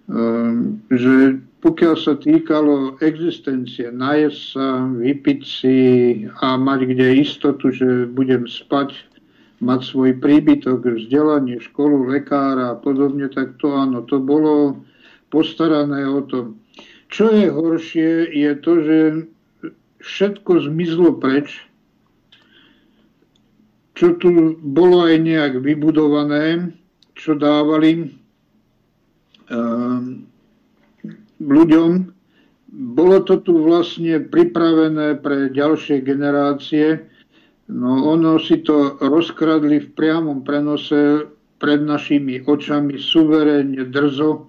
ehm, 0.10 0.82
že 0.90 1.38
pokiaľ 1.62 1.96
sa 1.98 2.18
týkalo 2.18 2.98
existencie, 3.06 3.94
najesť 3.94 4.42
sa, 4.54 4.82
vypiť 4.82 5.42
si 5.46 5.78
a 6.42 6.58
mať 6.58 6.80
kde 6.90 7.22
istotu, 7.22 7.70
že 7.70 8.10
budem 8.10 8.50
spať, 8.50 8.98
mať 9.62 9.80
svoj 9.86 10.22
príbytok, 10.22 10.86
vzdelanie, 10.86 11.62
školu, 11.62 12.10
lekára 12.10 12.74
a 12.74 12.80
podobne, 12.82 13.30
tak 13.30 13.62
to 13.62 13.78
áno, 13.78 14.06
to 14.06 14.18
bolo 14.18 14.82
postarané 15.30 16.06
o 16.06 16.26
to. 16.26 16.58
Čo 17.14 17.30
je 17.30 17.48
horšie, 17.50 18.10
je 18.34 18.52
to, 18.58 18.74
že 18.82 19.00
všetko 20.02 20.66
zmizlo 20.66 21.18
preč, 21.18 21.67
čo 23.98 24.14
tu 24.22 24.54
bolo 24.62 25.10
aj 25.10 25.18
nejak 25.18 25.54
vybudované, 25.58 26.70
čo 27.18 27.34
dávali 27.34 28.14
uh, 29.50 30.00
ľuďom. 31.42 32.14
Bolo 32.78 33.18
to 33.26 33.42
tu 33.42 33.58
vlastne 33.58 34.22
pripravené 34.22 35.18
pre 35.18 35.50
ďalšie 35.50 36.06
generácie, 36.06 37.10
no 37.74 38.06
ono 38.14 38.38
si 38.38 38.62
to 38.62 39.02
rozkradli 39.02 39.82
v 39.82 39.90
priamom 39.98 40.46
prenose 40.46 41.26
pred 41.58 41.82
našimi 41.82 42.46
očami 42.46 43.02
suverénne, 43.02 43.82
drzo, 43.90 44.46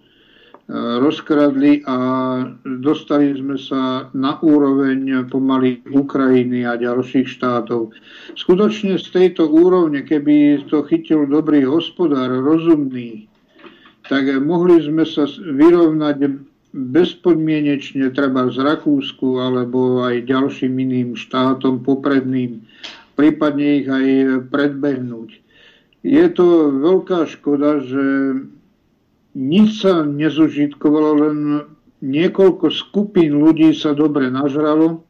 rozkradli 0.77 1.81
a 1.89 1.97
dostali 2.85 3.33
sme 3.33 3.57
sa 3.57 4.13
na 4.13 4.37
úroveň 4.45 5.25
pomaly 5.33 5.81
Ukrajiny 5.89 6.69
a 6.69 6.77
ďalších 6.77 7.25
štátov. 7.25 7.97
Skutočne 8.37 9.01
z 9.01 9.07
tejto 9.09 9.49
úrovne, 9.49 10.05
keby 10.05 10.69
to 10.69 10.85
chytil 10.85 11.25
dobrý 11.25 11.65
hospodár, 11.65 12.29
rozumný, 12.45 13.25
tak 14.13 14.29
mohli 14.45 14.85
sme 14.85 15.09
sa 15.09 15.25
vyrovnať 15.41 16.37
bezpodmienečne 16.77 18.13
treba 18.13 18.53
z 18.53 18.61
Rakúsku 18.61 19.41
alebo 19.41 20.05
aj 20.05 20.29
ďalším 20.29 20.85
iným 20.85 21.17
štátom 21.17 21.81
popredným, 21.81 22.61
prípadne 23.17 23.81
ich 23.81 23.89
aj 23.89 24.07
predbehnúť. 24.53 25.31
Je 26.05 26.27
to 26.29 26.77
veľká 26.77 27.25
škoda, 27.25 27.81
že 27.81 28.05
nič 29.37 29.85
sa 29.85 30.05
nezužitkovalo, 30.07 31.11
len 31.21 31.39
niekoľko 32.01 32.71
skupín 32.71 33.43
ľudí 33.43 33.75
sa 33.75 33.93
dobre 33.93 34.31
nažralo, 34.31 35.03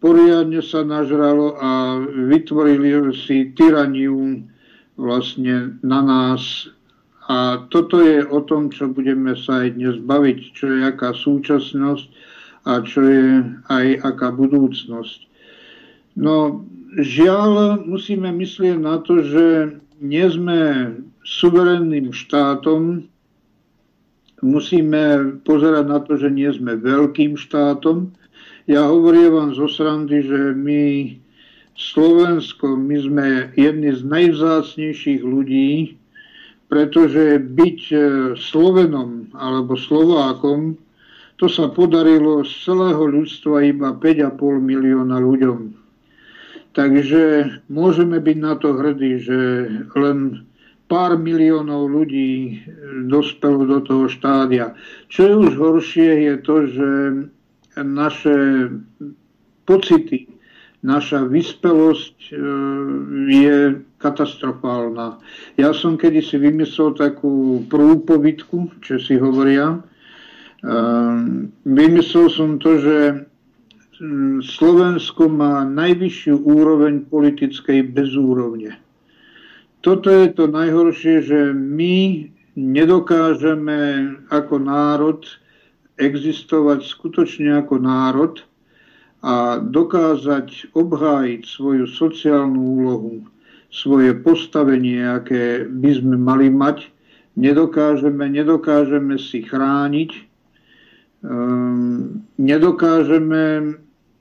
poriadne 0.00 0.60
sa 0.64 0.84
nažralo 0.84 1.56
a 1.60 2.00
vytvorili 2.04 3.12
si 3.12 3.52
tyraniu 3.52 4.44
vlastne 4.96 5.76
na 5.84 6.00
nás. 6.00 6.72
A 7.26 7.66
toto 7.74 8.00
je 8.00 8.22
o 8.22 8.38
tom, 8.46 8.70
čo 8.70 8.86
budeme 8.86 9.34
sa 9.34 9.66
aj 9.66 9.74
dnes 9.74 9.96
baviť, 9.98 10.38
čo 10.54 10.64
je 10.70 10.80
aká 10.86 11.10
súčasnosť 11.10 12.06
a 12.66 12.82
čo 12.86 13.00
je 13.02 13.26
aj 13.66 13.86
aká 14.06 14.30
budúcnosť. 14.30 15.26
No, 16.16 16.64
žiaľ, 16.96 17.82
musíme 17.82 18.30
myslieť 18.30 18.78
na 18.78 19.02
to, 19.02 19.26
že 19.26 19.44
nie 19.98 20.26
sme 20.30 20.58
suverénnym 21.26 22.14
štátom, 22.14 23.10
musíme 24.46 25.36
pozerať 25.42 25.84
na 25.90 25.98
to, 25.98 26.14
že 26.14 26.30
nie 26.30 26.48
sme 26.54 26.78
veľkým 26.78 27.34
štátom. 27.34 28.14
Ja 28.70 28.86
hovorím 28.86 29.34
vám 29.34 29.50
zo 29.58 29.66
srandy, 29.66 30.22
že 30.22 30.54
my 30.54 30.82
Slovensko, 31.76 32.72
my 32.78 32.96
sme 32.96 33.26
jedni 33.52 33.92
z 33.92 34.00
najvzácnejších 34.06 35.20
ľudí, 35.20 36.00
pretože 36.72 37.36
byť 37.36 37.80
e, 37.92 37.98
Slovenom 38.34 39.30
alebo 39.36 39.76
Slovákom, 39.76 40.80
to 41.36 41.52
sa 41.52 41.68
podarilo 41.68 42.42
z 42.48 42.52
celého 42.64 43.04
ľudstva 43.04 43.68
iba 43.68 43.92
5,5 43.92 44.40
milióna 44.56 45.20
ľuďom. 45.20 45.76
Takže 46.72 47.24
môžeme 47.68 48.20
byť 48.24 48.36
na 48.40 48.56
to 48.56 48.72
hrdí, 48.72 49.20
že 49.20 49.38
len 49.96 50.48
pár 50.86 51.18
miliónov 51.18 51.90
ľudí 51.90 52.30
e, 52.30 52.54
dospelo 53.10 53.66
do 53.66 53.78
toho 53.82 54.06
štádia. 54.06 54.78
Čo 55.10 55.20
je 55.26 55.34
už 55.34 55.52
horšie, 55.58 56.10
je 56.30 56.34
to, 56.42 56.56
že 56.70 56.88
naše 57.76 58.36
pocity, 59.66 60.30
naša 60.86 61.26
vyspelosť 61.26 62.18
e, 62.30 62.34
je 63.34 63.56
katastrofálna. 63.98 65.18
Ja 65.58 65.74
som 65.74 65.98
kedysi 65.98 66.38
vymyslel 66.38 66.94
takú 66.94 67.66
prúpovidku, 67.66 68.70
čo 68.78 69.02
si 69.02 69.18
hovoria. 69.18 69.74
E, 69.74 69.80
vymyslel 71.66 72.26
som 72.30 72.62
to, 72.62 72.78
že 72.78 72.96
Slovensko 74.44 75.24
má 75.32 75.64
najvyššiu 75.64 76.44
úroveň 76.44 77.08
politickej 77.08 77.80
bezúrovne 77.96 78.85
toto 79.80 80.08
je 80.10 80.32
to 80.32 80.46
najhoršie, 80.50 81.22
že 81.22 81.40
my 81.52 82.28
nedokážeme 82.56 83.80
ako 84.32 84.54
národ 84.58 85.20
existovať 85.96 86.84
skutočne 86.84 87.60
ako 87.60 87.80
národ 87.80 88.34
a 89.24 89.58
dokázať 89.58 90.76
obhájiť 90.76 91.42
svoju 91.44 91.84
sociálnu 91.88 92.60
úlohu, 92.60 93.24
svoje 93.72 94.12
postavenie, 94.16 95.02
aké 95.02 95.64
by 95.66 95.90
sme 95.96 96.16
mali 96.20 96.48
mať, 96.52 96.88
nedokážeme, 97.36 98.28
nedokážeme 98.28 99.16
si 99.20 99.44
chrániť, 99.44 100.10
um, 101.24 102.24
nedokážeme 102.36 103.76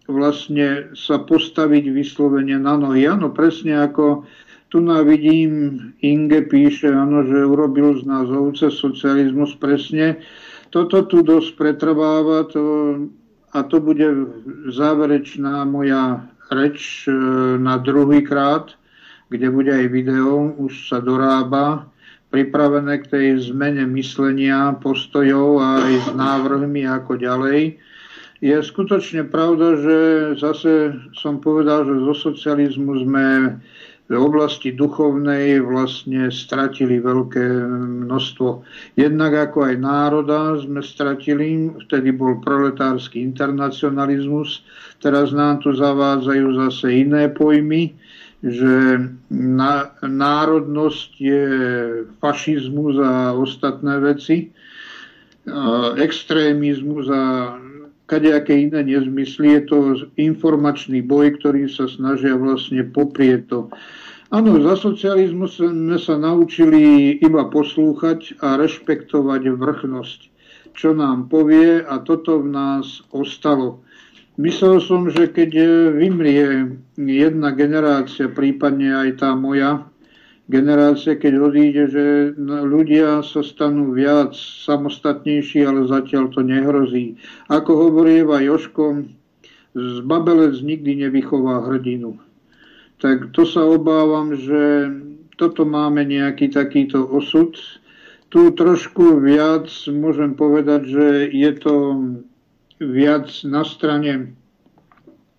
vlastne 0.06 0.94
sa 0.94 1.22
postaviť 1.22 1.90
vyslovene 1.90 2.62
na 2.62 2.78
nohy. 2.78 3.10
Áno, 3.10 3.34
presne 3.34 3.82
ako 3.82 4.26
tu 4.76 4.84
na 4.84 5.00
vidím, 5.08 5.80
Inge 6.04 6.44
píše, 6.52 6.92
áno, 6.92 7.24
že 7.24 7.48
urobil 7.48 7.96
z 7.96 8.04
nás 8.04 8.28
ovce 8.28 8.68
socializmus 8.68 9.56
presne. 9.56 10.20
Toto 10.68 11.08
tu 11.08 11.24
dosť 11.24 11.56
pretrváva 11.56 12.44
to, 12.52 12.64
a 13.56 13.64
to 13.64 13.80
bude 13.80 14.04
záverečná 14.76 15.64
moja 15.64 16.28
reč 16.52 17.08
e, 17.08 17.16
na 17.56 17.80
druhý 17.80 18.20
krát, 18.20 18.76
kde 19.32 19.48
bude 19.48 19.72
aj 19.72 19.88
video, 19.96 20.52
už 20.60 20.92
sa 20.92 21.00
dorába, 21.00 21.88
pripravené 22.36 23.00
k 23.00 23.16
tej 23.16 23.28
zmene 23.56 23.88
myslenia, 23.96 24.76
postojov 24.84 25.64
a 25.64 25.88
aj 25.88 25.94
s 26.04 26.08
návrhmi 26.20 26.84
ako 26.84 27.16
ďalej. 27.16 27.80
Je 28.44 28.60
skutočne 28.60 29.24
pravda, 29.32 29.80
že 29.80 29.98
zase 30.36 31.00
som 31.16 31.40
povedal, 31.40 31.88
že 31.88 31.96
zo 32.12 32.16
socializmu 32.28 33.08
sme 33.08 33.26
v 34.06 34.14
oblasti 34.14 34.70
duchovnej 34.70 35.66
vlastne 35.66 36.30
stratili 36.30 37.02
veľké 37.02 37.46
množstvo. 38.06 38.62
Jednak 39.02 39.50
ako 39.50 39.74
aj 39.74 39.76
národa 39.82 40.42
sme 40.62 40.86
stratili, 40.86 41.74
vtedy 41.90 42.14
bol 42.14 42.38
proletársky 42.38 43.26
internacionalizmus, 43.26 44.62
teraz 45.02 45.34
nám 45.34 45.66
tu 45.66 45.74
zavádzajú 45.74 46.48
zase 46.70 47.02
iné 47.02 47.34
pojmy, 47.34 47.98
že 48.46 49.02
národnosť 50.06 51.10
je 51.18 51.46
fašizmus 52.22 53.02
a 53.02 53.34
ostatné 53.34 53.98
veci, 54.06 54.54
extrémizmus 55.98 57.10
a 57.10 57.58
kadejaké 58.06 58.54
iné 58.70 58.86
nezmysly. 58.86 59.60
Je 59.60 59.62
to 59.66 59.78
informačný 60.18 61.02
boj, 61.02 61.38
ktorý 61.42 61.70
sa 61.70 61.90
snažia 61.90 62.38
vlastne 62.38 62.86
poprieť 62.86 63.42
to. 63.50 63.60
Áno, 64.34 64.58
za 64.58 64.76
socializmu 64.78 65.46
sme 65.46 65.98
sa 66.02 66.18
naučili 66.18 67.14
iba 67.22 67.46
poslúchať 67.46 68.42
a 68.42 68.58
rešpektovať 68.58 69.54
vrchnosť, 69.54 70.20
čo 70.74 70.98
nám 70.98 71.30
povie 71.30 71.86
a 71.86 72.02
toto 72.02 72.42
v 72.42 72.50
nás 72.50 73.06
ostalo. 73.14 73.86
Myslel 74.36 74.84
som, 74.84 75.08
že 75.08 75.32
keď 75.32 75.52
vymrie 75.96 76.76
jedna 77.00 77.56
generácia, 77.56 78.28
prípadne 78.28 79.08
aj 79.08 79.24
tá 79.24 79.32
moja, 79.32 79.88
generácia, 80.46 81.18
keď 81.18 81.34
odíde, 81.42 81.84
že 81.90 82.06
ľudia 82.46 83.26
sa 83.26 83.42
stanú 83.42 83.94
viac 83.98 84.38
samostatnejší, 84.38 85.66
ale 85.66 85.90
zatiaľ 85.90 86.30
to 86.30 86.46
nehrozí. 86.46 87.18
Ako 87.50 87.90
hovorí 87.90 88.22
Eva 88.22 88.42
Joško, 88.42 89.10
z 89.76 89.96
babelec 90.08 90.56
nikdy 90.64 91.04
nevychová 91.04 91.68
hrdinu. 91.68 92.16
Tak 93.04 93.36
to 93.36 93.44
sa 93.44 93.68
obávam, 93.68 94.32
že 94.40 94.88
toto 95.36 95.68
máme 95.68 96.08
nejaký 96.08 96.48
takýto 96.48 97.04
osud. 97.04 97.60
Tu 98.32 98.42
trošku 98.56 99.20
viac 99.20 99.68
môžem 99.92 100.32
povedať, 100.32 100.82
že 100.88 101.06
je 101.28 101.52
to 101.60 101.76
viac 102.80 103.28
na 103.44 103.68
strane 103.68 104.36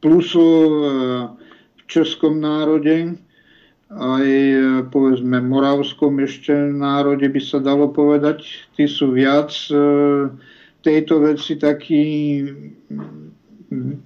plusov 0.04 0.68
eh, 0.68 0.88
v 1.80 1.82
českom 1.88 2.36
národe, 2.36 3.16
aj 3.90 4.27
e, 4.27 4.59
povedzme 4.90 5.38
moravskom 5.38 6.18
ešte 6.18 6.51
národe 6.75 7.31
by 7.31 7.40
sa 7.42 7.62
dalo 7.62 7.94
povedať. 7.94 8.42
Tí 8.75 8.90
sú 8.90 9.14
viac 9.14 9.55
e, 9.70 9.79
tejto 10.83 11.22
veci 11.22 11.55
taký 11.55 12.05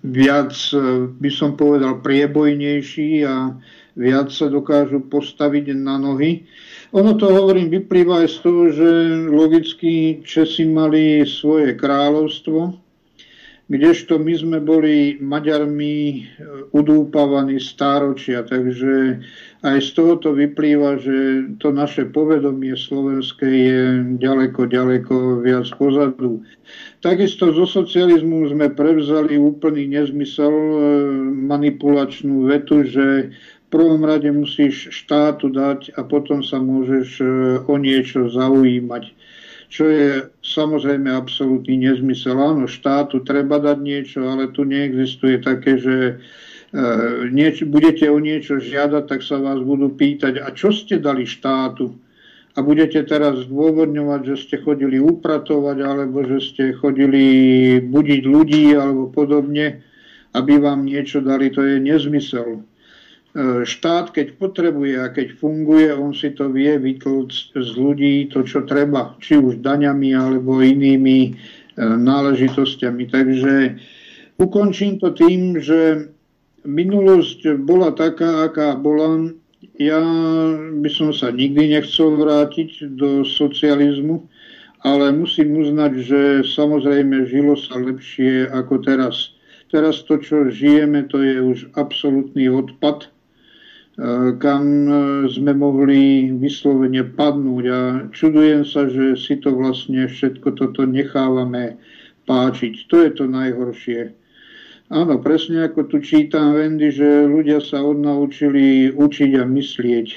viac, 0.05 0.53
e, 0.73 1.09
by 1.09 1.31
som 1.33 1.57
povedal, 1.57 2.05
priebojnejší 2.05 3.25
a 3.25 3.57
viac 3.97 4.29
sa 4.29 4.53
dokážu 4.53 5.01
postaviť 5.09 5.73
na 5.73 5.97
nohy. 5.97 6.45
Ono 6.93 7.17
to, 7.17 7.31
hovorím, 7.33 7.73
vyplýva 7.73 8.27
aj 8.27 8.29
z 8.29 8.39
toho, 8.43 8.63
že 8.69 8.89
logicky 9.31 10.21
Česi 10.27 10.67
mali 10.67 11.23
svoje 11.25 11.79
kráľovstvo, 11.79 12.75
kdežto 13.71 14.19
my 14.19 14.35
sme 14.35 14.59
boli 14.59 15.15
Maďarmi 15.23 16.27
udúpavaní 16.75 17.63
stáročia, 17.63 18.43
takže 18.43 19.23
aj 19.61 19.79
z 19.85 19.91
tohoto 19.93 20.33
vyplýva, 20.33 20.97
že 20.97 21.17
to 21.61 21.69
naše 21.69 22.09
povedomie 22.09 22.73
slovenské 22.73 23.45
je 23.45 23.81
ďaleko, 24.17 24.65
ďaleko 24.65 25.45
viac 25.45 25.69
pozadu. 25.77 26.41
Takisto 27.05 27.53
zo 27.53 27.69
socializmu 27.69 28.49
sme 28.49 28.73
prevzali 28.73 29.37
úplný 29.37 29.85
nezmysel, 29.93 30.49
e, 30.53 30.77
manipulačnú 31.45 32.49
vetu, 32.49 32.89
že 32.89 33.37
v 33.37 33.69
prvom 33.69 34.01
rade 34.01 34.33
musíš 34.33 34.89
štátu 34.97 35.53
dať 35.53 35.93
a 35.93 36.09
potom 36.09 36.41
sa 36.41 36.57
môžeš 36.57 37.09
e, 37.21 37.25
o 37.69 37.75
niečo 37.77 38.33
zaujímať. 38.33 39.05
čo 39.71 39.87
je 39.87 40.27
samozrejme 40.43 41.15
absolútny 41.15 41.79
nezmysel. 41.79 42.35
Áno, 42.35 42.67
štátu 42.67 43.23
treba 43.23 43.63
dať 43.63 43.79
niečo, 43.79 44.27
ale 44.27 44.51
tu 44.51 44.67
neexistuje 44.67 45.39
také, 45.39 45.79
že 45.79 46.19
nieč, 47.31 47.67
budete 47.67 48.07
o 48.07 48.19
niečo 48.23 48.63
žiadať, 48.63 49.05
tak 49.11 49.21
sa 49.27 49.43
vás 49.43 49.59
budú 49.59 49.91
pýtať, 49.91 50.39
a 50.39 50.55
čo 50.55 50.71
ste 50.71 51.03
dali 51.03 51.27
štátu? 51.27 51.99
A 52.59 52.67
budete 52.67 53.07
teraz 53.07 53.47
zdôvodňovať, 53.47 54.21
že 54.27 54.37
ste 54.43 54.57
chodili 54.59 54.99
upratovať, 54.99 55.79
alebo 55.87 56.27
že 56.27 56.39
ste 56.43 56.65
chodili 56.75 57.79
budiť 57.79 58.23
ľudí, 58.27 58.75
alebo 58.75 59.07
podobne, 59.07 59.83
aby 60.35 60.59
vám 60.59 60.87
niečo 60.87 61.23
dali, 61.23 61.51
to 61.55 61.63
je 61.63 61.79
nezmysel. 61.79 62.63
E, 63.31 63.63
štát, 63.63 64.11
keď 64.11 64.35
potrebuje 64.35 64.95
a 64.99 65.07
keď 65.15 65.39
funguje, 65.39 65.95
on 65.95 66.11
si 66.11 66.35
to 66.35 66.51
vie 66.51 66.75
vytlcť 66.75 67.55
z 67.55 67.71
ľudí 67.79 68.27
to, 68.35 68.43
čo 68.43 68.67
treba, 68.67 69.15
či 69.23 69.39
už 69.39 69.63
daňami 69.63 70.11
alebo 70.19 70.59
inými 70.59 71.19
e, 71.23 71.31
náležitosťami. 71.79 73.05
Takže 73.07 73.55
ukončím 74.43 74.99
to 74.99 75.15
tým, 75.15 75.63
že 75.63 76.11
minulosť 76.65 77.61
bola 77.63 77.93
taká, 77.95 78.47
aká 78.49 78.77
bola. 78.77 79.33
Ja 79.81 80.01
by 80.77 80.91
som 80.93 81.13
sa 81.13 81.33
nikdy 81.33 81.77
nechcel 81.77 82.17
vrátiť 82.17 82.97
do 82.97 83.25
socializmu, 83.25 84.29
ale 84.85 85.13
musím 85.13 85.57
uznať, 85.61 85.93
že 86.05 86.21
samozrejme 86.45 87.29
žilo 87.29 87.57
sa 87.57 87.81
lepšie 87.81 88.49
ako 88.53 88.85
teraz. 88.85 89.37
Teraz 89.71 90.03
to, 90.03 90.19
čo 90.19 90.51
žijeme, 90.51 91.07
to 91.07 91.23
je 91.23 91.39
už 91.41 91.59
absolútny 91.79 92.51
odpad 92.51 93.09
E, 94.01 94.33
kam 94.41 94.65
e, 94.89 94.93
sme 95.29 95.53
mohli 95.53 96.33
vyslovene 96.33 97.05
padnúť. 97.05 97.65
A 97.69 97.81
čudujem 98.17 98.65
sa, 98.65 98.89
že 98.89 99.13
si 99.13 99.37
to 99.37 99.53
vlastne 99.53 100.09
všetko 100.09 100.57
toto 100.57 100.89
nechávame 100.89 101.77
páčiť. 102.25 102.89
To 102.89 102.97
je 103.05 103.11
to 103.13 103.25
najhoršie. 103.29 104.17
Áno, 104.91 105.23
presne 105.23 105.71
ako 105.71 105.87
tu 105.87 106.03
čítam 106.03 106.59
Wendy, 106.59 106.91
že 106.91 107.07
ľudia 107.31 107.63
sa 107.63 107.79
odnaučili 107.79 108.91
učiť 108.91 109.31
a 109.39 109.47
myslieť. 109.47 110.09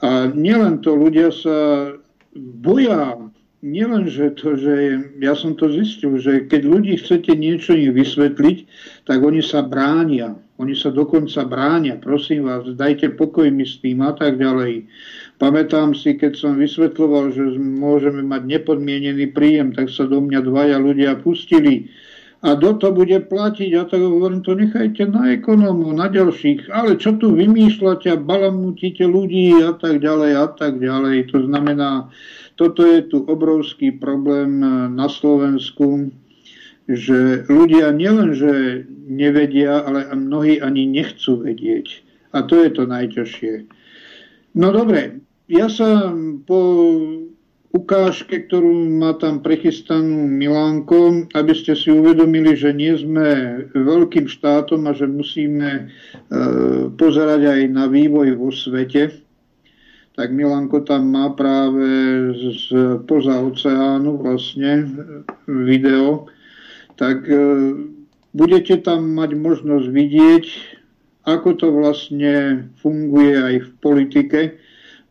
A 0.00 0.32
nielen 0.32 0.80
to, 0.80 0.96
ľudia 0.96 1.28
sa 1.28 1.92
boja 2.36 3.20
nielen, 3.60 4.08
že 4.08 4.32
to, 4.40 4.56
že 4.56 4.74
ja 5.20 5.36
som 5.36 5.52
to 5.52 5.68
zistil, 5.68 6.16
že 6.16 6.48
keď 6.48 6.62
ľudí 6.64 6.96
chcete 6.96 7.36
niečo 7.36 7.76
im 7.76 7.92
vysvetliť, 7.92 8.58
tak 9.04 9.20
oni 9.20 9.44
sa 9.44 9.60
bránia. 9.60 10.32
Oni 10.56 10.72
sa 10.72 10.88
dokonca 10.88 11.44
bránia. 11.44 12.00
Prosím 12.00 12.48
vás, 12.48 12.64
dajte 12.72 13.12
pokoj 13.12 13.52
mi 13.52 13.68
s 13.68 13.76
tým 13.84 14.00
a 14.00 14.16
tak 14.16 14.40
ďalej. 14.40 14.88
Pamätám 15.36 15.92
si, 15.92 16.16
keď 16.16 16.40
som 16.40 16.56
vysvetloval, 16.56 17.36
že 17.36 17.52
môžeme 17.60 18.24
mať 18.24 18.48
nepodmienený 18.48 19.36
príjem, 19.36 19.76
tak 19.76 19.92
sa 19.92 20.08
do 20.08 20.24
mňa 20.24 20.40
dvaja 20.40 20.80
ľudia 20.80 21.20
pustili. 21.20 21.92
A 22.44 22.52
do 22.52 22.76
to 22.76 22.92
bude 22.92 23.16
platiť, 23.32 23.70
a 23.80 23.88
tak 23.88 24.00
hovorím, 24.04 24.44
to 24.44 24.52
nechajte 24.52 25.08
na 25.08 25.32
ekonómov, 25.32 25.96
na 25.96 26.12
ďalších. 26.12 26.68
Ale 26.68 27.00
čo 27.00 27.16
tu 27.16 27.32
vymýšľate 27.32 28.12
a 28.12 28.20
balamútite 28.20 29.08
ľudí 29.08 29.56
a 29.64 29.72
tak 29.72 30.04
ďalej 30.04 30.32
a 30.36 30.46
tak 30.52 30.76
ďalej. 30.76 31.32
To 31.32 31.48
znamená, 31.48 32.12
toto 32.60 32.84
je 32.84 33.08
tu 33.08 33.24
obrovský 33.24 33.96
problém 33.96 34.60
eh, 34.60 34.68
na 34.92 35.08
Slovensku, 35.08 36.12
že 36.86 37.48
ľudia 37.50 37.90
nielenže 37.90 38.86
nevedia, 39.08 39.82
ale 39.82 40.06
mnohí 40.14 40.62
ani 40.62 40.86
nechcú 40.86 41.42
vedieť. 41.42 42.04
A 42.30 42.44
to 42.46 42.62
je 42.62 42.70
to 42.70 42.86
najťažšie. 42.86 43.54
No 44.54 44.70
dobre, 44.70 45.24
ja 45.50 45.66
sa 45.66 46.14
po 46.46 46.58
ukážke, 47.76 48.48
ktorú 48.48 48.88
má 48.88 49.12
tam 49.20 49.44
prechystanú 49.44 50.24
Milánko, 50.24 51.28
aby 51.36 51.52
ste 51.52 51.76
si 51.76 51.92
uvedomili, 51.92 52.56
že 52.56 52.72
nie 52.72 52.96
sme 52.96 53.60
veľkým 53.76 54.24
štátom 54.24 54.88
a 54.88 54.96
že 54.96 55.04
musíme 55.04 55.70
e, 55.76 55.82
pozerať 56.96 57.40
aj 57.44 57.60
na 57.68 57.84
vývoj 57.84 58.40
vo 58.40 58.48
svete. 58.48 59.20
Tak 60.16 60.32
Milanko 60.32 60.80
tam 60.88 61.12
má 61.12 61.28
práve 61.36 61.84
z 62.32 62.72
poza 63.04 63.36
oceánu 63.36 64.16
vlastne 64.16 64.88
video, 65.44 66.32
tak 66.96 67.28
e, 67.28 67.36
budete 68.32 68.80
tam 68.80 69.12
mať 69.12 69.36
možnosť 69.36 69.86
vidieť, 69.92 70.44
ako 71.28 71.48
to 71.60 71.66
vlastne 71.68 72.68
funguje 72.80 73.36
aj 73.36 73.54
v 73.60 73.68
politike, 73.84 74.40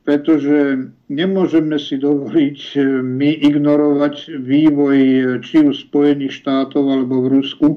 pretože 0.05 0.85
nemôžeme 1.09 1.81
si 1.81 1.97
dovoliť 1.97 2.59
e, 2.77 2.79
my 3.01 3.29
ignorovať 3.41 4.37
vývoj 4.37 4.97
e, 5.01 5.21
či 5.41 5.65
už 5.65 5.89
Spojených 5.89 6.45
štátov 6.45 6.85
alebo 6.85 7.25
v 7.25 7.41
Rusku. 7.41 7.67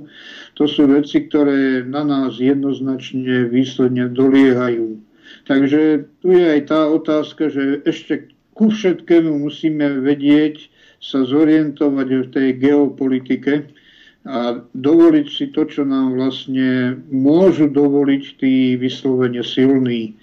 To 0.61 0.69
sú 0.69 0.93
veci, 0.93 1.25
ktoré 1.25 1.89
na 1.89 2.05
nás 2.05 2.37
jednoznačne 2.37 3.49
výsledne 3.49 4.13
doliehajú. 4.13 5.01
Takže 5.49 6.05
tu 6.21 6.37
je 6.37 6.45
aj 6.45 6.63
tá 6.69 6.93
otázka, 6.93 7.49
že 7.49 7.81
ešte 7.89 8.29
ku 8.53 8.69
všetkému 8.69 9.49
musíme 9.49 10.05
vedieť 10.05 10.69
sa 11.01 11.25
zorientovať 11.25 12.09
v 12.13 12.27
tej 12.29 12.49
geopolitike 12.61 13.73
a 14.29 14.61
dovoliť 14.77 15.27
si 15.31 15.49
to, 15.49 15.65
čo 15.65 15.89
nám 15.89 16.19
vlastne 16.19 17.01
môžu 17.09 17.73
dovoliť 17.73 18.25
tí 18.37 18.77
vyslovene 18.77 19.41
silní. 19.41 20.19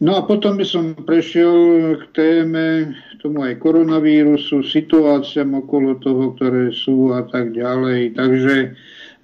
No 0.00 0.16
a 0.16 0.24
potom 0.24 0.56
by 0.56 0.64
som 0.64 0.96
prešiel 0.96 1.52
k 2.00 2.04
téme, 2.16 2.96
tomu 3.20 3.44
aj 3.44 3.60
koronavírusu, 3.60 4.64
situáciám 4.64 5.60
okolo 5.60 6.00
toho, 6.00 6.32
ktoré 6.32 6.72
sú 6.72 7.12
a 7.12 7.28
tak 7.28 7.52
ďalej. 7.52 8.16
Takže 8.16 8.72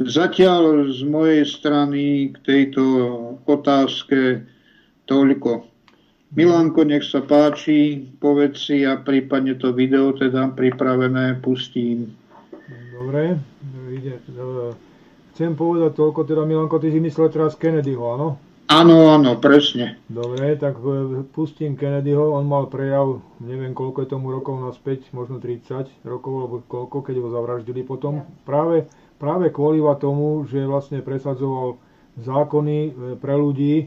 zatiaľ 0.04 0.92
z 0.92 1.00
mojej 1.08 1.48
strany 1.48 2.28
k 2.28 2.36
tejto 2.44 2.84
otázke 3.48 4.44
Toľko. 5.08 5.64
Milánko, 6.36 6.84
nech 6.84 7.08
sa 7.08 7.24
páči, 7.24 8.12
povedz 8.20 8.68
si 8.68 8.84
a 8.84 9.00
prípadne 9.00 9.56
to 9.56 9.72
video 9.72 10.12
teda 10.12 10.52
pripravené 10.52 11.40
pustím. 11.40 12.12
Dobre, 12.92 13.40
ide. 13.96 14.20
Chcem 15.32 15.56
povedať 15.56 15.96
toľko, 15.96 16.28
teda 16.28 16.44
Milanko, 16.44 16.76
ty 16.76 16.92
si 16.92 17.00
myslel 17.00 17.32
teraz 17.32 17.56
Kennedyho, 17.56 18.04
áno? 18.12 18.28
Áno, 18.66 19.14
áno, 19.14 19.38
presne. 19.38 20.02
Dobre, 20.10 20.58
tak 20.58 20.74
e, 20.82 21.22
pustím 21.30 21.78
Kennedyho, 21.78 22.34
on 22.34 22.50
mal 22.50 22.66
prejav, 22.66 23.22
neviem 23.38 23.70
koľko 23.70 24.02
je 24.02 24.10
tomu 24.10 24.34
rokov 24.34 24.58
naspäť, 24.58 25.06
možno 25.14 25.38
30 25.38 25.86
rokov, 26.02 26.34
alebo 26.34 26.56
koľko, 26.66 26.98
keď 27.06 27.14
ho 27.22 27.28
zavraždili 27.30 27.86
potom. 27.86 28.26
Práve, 28.42 28.90
práve 29.22 29.54
kvôli 29.54 29.78
tomu, 30.02 30.42
že 30.50 30.66
vlastne 30.66 30.98
presadzoval 30.98 31.78
zákony 32.18 32.78
e, 32.82 32.90
pre 33.22 33.38
ľudí, 33.38 33.86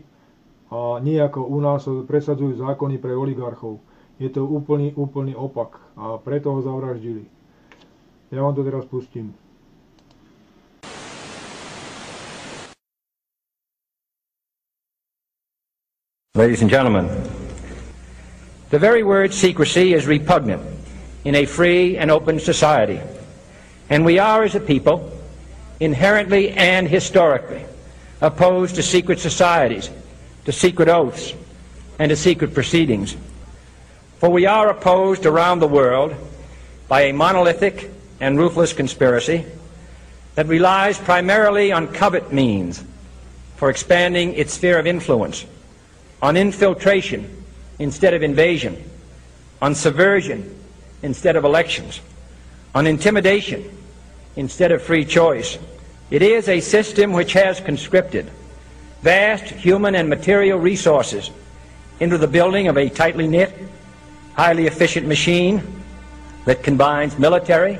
a 0.69 1.01
nie 1.01 1.17
ako 1.17 1.49
u 1.49 1.59
nás 1.59 1.83
presadzujú 2.05 2.61
zákony 2.61 3.01
pre 3.01 3.17
oligarchov. 3.17 3.81
Je 4.21 4.29
to 4.29 4.45
úplný, 4.45 4.93
úplný 4.93 5.33
opak 5.33 5.81
a 5.97 6.21
preto 6.21 6.53
ho 6.53 6.61
zavraždili. 6.61 7.25
Ja 8.29 8.45
vám 8.45 8.53
to 8.53 8.61
teraz 8.61 8.85
pustím. 8.85 9.33
Ladies 16.39 16.61
and 16.61 16.69
gentlemen, 16.69 17.09
the 18.69 18.79
very 18.79 19.03
word 19.03 19.33
secrecy 19.33 19.93
is 19.93 20.07
repugnant 20.07 20.61
in 21.25 21.35
a 21.35 21.45
free 21.45 21.97
and 21.97 22.09
open 22.09 22.39
society. 22.39 23.01
And 23.89 24.05
we 24.05 24.19
are, 24.19 24.45
as 24.45 24.55
a 24.55 24.61
people, 24.61 25.11
inherently 25.81 26.51
and 26.51 26.87
historically 26.87 27.65
opposed 28.21 28.75
to 28.75 28.83
secret 28.83 29.19
societies 29.19 29.89
to 30.45 30.53
secret 30.53 30.87
oaths, 30.87 31.33
and 31.99 32.09
to 32.09 32.15
secret 32.15 32.53
proceedings. 32.53 33.17
For 34.19 34.29
we 34.29 34.45
are 34.45 34.69
opposed 34.69 35.25
around 35.25 35.59
the 35.59 35.67
world 35.67 36.15
by 36.87 37.01
a 37.01 37.11
monolithic 37.11 37.91
and 38.21 38.39
ruthless 38.39 38.71
conspiracy 38.71 39.45
that 40.35 40.47
relies 40.47 40.97
primarily 40.99 41.73
on 41.73 41.89
covert 41.89 42.31
means 42.31 42.81
for 43.57 43.69
expanding 43.69 44.35
its 44.35 44.53
sphere 44.53 44.79
of 44.79 44.87
influence, 44.87 45.45
on 46.21 46.37
infiltration 46.37 47.43
instead 47.79 48.13
of 48.13 48.23
invasion, 48.23 48.81
on 49.61 49.73
subversion 49.75 50.55
instead 51.01 51.35
of 51.35 51.45
elections, 51.45 52.01
on 52.75 52.85
intimidation 52.87 53.69
instead 54.35 54.71
of 54.71 54.81
free 54.81 55.05
choice. 55.05 55.57
It 56.11 56.21
is 56.21 56.49
a 56.49 56.59
system 56.59 57.13
which 57.13 57.33
has 57.33 57.59
conscripted 57.59 58.29
vast 59.01 59.45
human 59.45 59.95
and 59.95 60.09
material 60.09 60.59
resources 60.59 61.31
into 61.99 62.17
the 62.17 62.27
building 62.27 62.67
of 62.67 62.77
a 62.77 62.89
tightly 62.89 63.27
knit, 63.27 63.53
highly 64.35 64.67
efficient 64.67 65.07
machine 65.07 65.61
that 66.45 66.63
combines 66.63 67.17
military, 67.19 67.77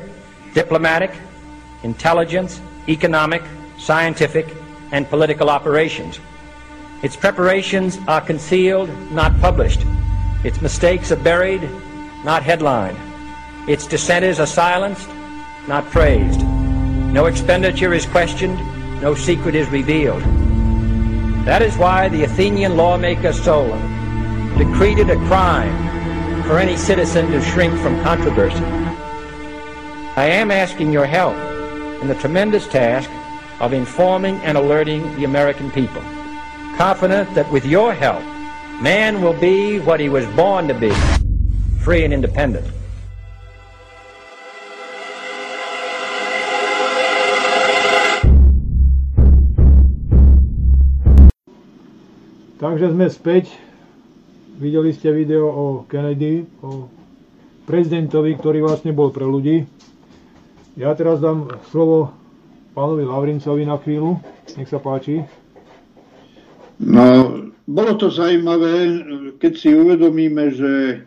diplomatic, 0.54 1.12
intelligence, 1.84 2.62
economic, 2.88 3.42
scientific, 3.78 4.48
and 4.92 5.10
political 5.10 5.50
operations. 5.50 6.20
Its 7.02 7.16
preparations 7.16 7.98
are 8.08 8.20
concealed, 8.20 8.90
not 9.12 9.40
published. 9.40 9.86
Its 10.44 10.62
mistakes 10.62 11.12
are 11.12 11.24
buried, 11.24 11.62
not 12.26 12.44
headlined. 12.44 12.98
Its 13.70 13.88
dissenters 13.88 14.40
are 14.40 14.46
silenced, 14.46 15.10
not 15.68 15.86
praised. 15.92 16.42
No 17.14 17.28
expenditure 17.28 17.94
is 17.94 18.06
questioned, 18.06 18.58
no 19.02 19.16
secret 19.16 19.56
is 19.56 19.70
revealed. 19.70 20.22
That 21.46 21.62
is 21.62 21.78
why 21.78 22.10
the 22.10 22.24
Athenian 22.24 22.76
lawmaker 22.76 23.32
Solon 23.32 24.58
decreed 24.58 25.00
it 25.00 25.10
a 25.10 25.16
crime 25.28 26.44
for 26.44 26.60
any 26.60 26.76
citizen 26.76 27.32
to 27.32 27.42
shrink 27.42 27.80
from 27.80 28.02
controversy. 28.04 28.64
I 30.18 30.26
am 30.26 30.52
asking 30.52 30.92
your 30.92 31.06
help 31.06 31.36
in 32.02 32.10
the 32.10 32.16
tremendous 32.16 32.68
task 32.68 33.10
of 33.62 33.72
informing 33.72 34.36
and 34.42 34.58
alerting 34.58 35.16
the 35.16 35.24
American 35.24 35.72
people, 35.72 36.02
confident 36.80 37.28
that 37.36 37.44
with 37.52 37.68
your 37.68 37.92
help, 37.92 38.24
man 38.80 39.20
will 39.20 39.36
be 39.36 39.84
what 39.84 40.00
he 40.00 40.08
was 40.08 40.24
born 40.32 40.64
to 40.66 40.74
be, 40.74 40.96
free 41.84 42.08
and 42.08 42.16
independent. 42.16 42.64
Takže 52.64 52.96
sme 52.96 53.12
späť. 53.12 53.52
Videli 54.60 54.96
ste 54.96 55.12
video 55.12 55.52
o 55.52 55.66
Kennedy, 55.84 56.48
o 56.64 56.88
prezidentovi, 57.68 58.40
ktorý 58.40 58.64
vlastne 58.64 58.96
bol 58.96 59.12
pre 59.12 59.28
ľudí. 59.28 59.68
Ja 60.80 60.96
teraz 60.96 61.20
dám 61.20 61.60
slovo 61.76 62.16
pánovi 62.72 63.04
Lavrincovi 63.04 63.68
na 63.68 63.76
chvíľu. 63.80 64.20
Nech 64.56 64.72
sa 64.72 64.80
páči. 64.80 65.28
No, 66.80 67.06
bolo 67.68 67.92
to 68.00 68.08
zaujímavé, 68.08 69.04
keď 69.44 69.54
si 69.60 69.70
uvedomíme, 69.76 70.56
že 70.56 71.04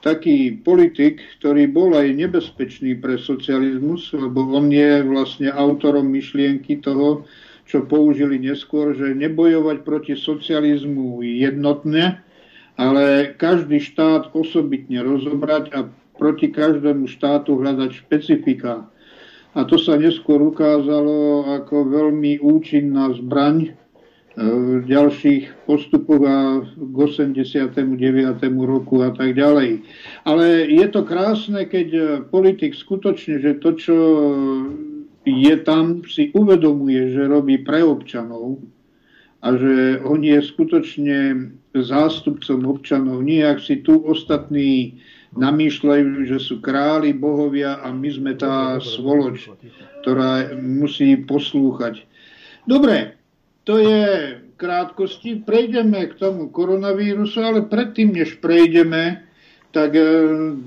taký 0.00 0.56
politik, 0.64 1.20
ktorý 1.38 1.68
bol 1.68 1.92
aj 1.92 2.16
nebezpečný 2.16 2.96
pre 2.96 3.20
socializmus, 3.20 4.16
lebo 4.16 4.48
on 4.56 4.72
je 4.72 5.04
vlastne 5.04 5.52
autorom 5.52 6.08
myšlienky 6.08 6.80
toho, 6.80 7.28
čo 7.68 7.84
použili 7.84 8.40
neskôr, 8.40 8.96
že 8.96 9.12
nebojovať 9.12 9.84
proti 9.84 10.16
socializmu 10.16 11.20
jednotne, 11.22 12.18
ale 12.80 13.36
každý 13.36 13.78
štát 13.78 14.32
osobitne 14.32 15.04
rozobrať 15.04 15.64
a 15.76 15.86
proti 16.16 16.48
každému 16.48 17.06
štátu 17.06 17.60
hľadať 17.60 17.90
špecifika. 17.92 18.88
A 19.52 19.66
to 19.68 19.76
sa 19.76 20.00
neskôr 20.00 20.40
ukázalo 20.40 21.44
ako 21.60 21.92
veľmi 21.92 22.40
účinná 22.40 23.12
zbraň 23.20 23.76
ďalších 24.88 25.68
postupoch 25.68 26.22
a 26.24 26.64
k 26.64 26.96
89. 26.96 27.76
roku 28.64 29.04
a 29.04 29.12
tak 29.12 29.36
ďalej. 29.36 29.84
Ale 30.24 30.64
je 30.64 30.86
to 30.88 31.04
krásne, 31.04 31.68
keď 31.68 31.88
politik 32.32 32.72
skutočne, 32.72 33.44
že 33.44 33.60
to, 33.60 33.76
čo 33.76 33.96
je 35.28 35.54
tam, 35.60 36.00
si 36.08 36.32
uvedomuje, 36.32 37.12
že 37.12 37.28
robí 37.28 37.60
pre 37.60 37.84
občanov 37.84 38.64
a 39.44 39.56
že 39.56 40.00
on 40.04 40.24
je 40.24 40.40
skutočne 40.40 41.18
zástupcom 41.76 42.64
občanov. 42.64 43.20
Nie, 43.20 43.52
ak 43.52 43.60
si 43.60 43.84
tu 43.84 44.00
ostatní 44.08 45.00
namýšľajú, 45.36 46.26
že 46.26 46.42
sú 46.42 46.58
králi, 46.58 47.14
bohovia 47.14 47.78
a 47.84 47.92
my 47.94 48.08
sme 48.10 48.32
tá 48.34 48.80
svoloč, 48.82 49.52
ktorá 50.02 50.56
musí 50.58 51.14
poslúchať. 51.22 52.02
Dobre, 52.66 53.19
to 53.64 53.78
je 53.78 54.04
krátkosti. 54.56 55.40
Prejdeme 55.40 56.06
k 56.06 56.14
tomu 56.14 56.48
koronavírusu, 56.48 57.40
ale 57.40 57.60
predtým, 57.62 58.12
než 58.12 58.40
prejdeme, 58.40 59.24
tak 59.70 59.94
eh, 59.94 60.04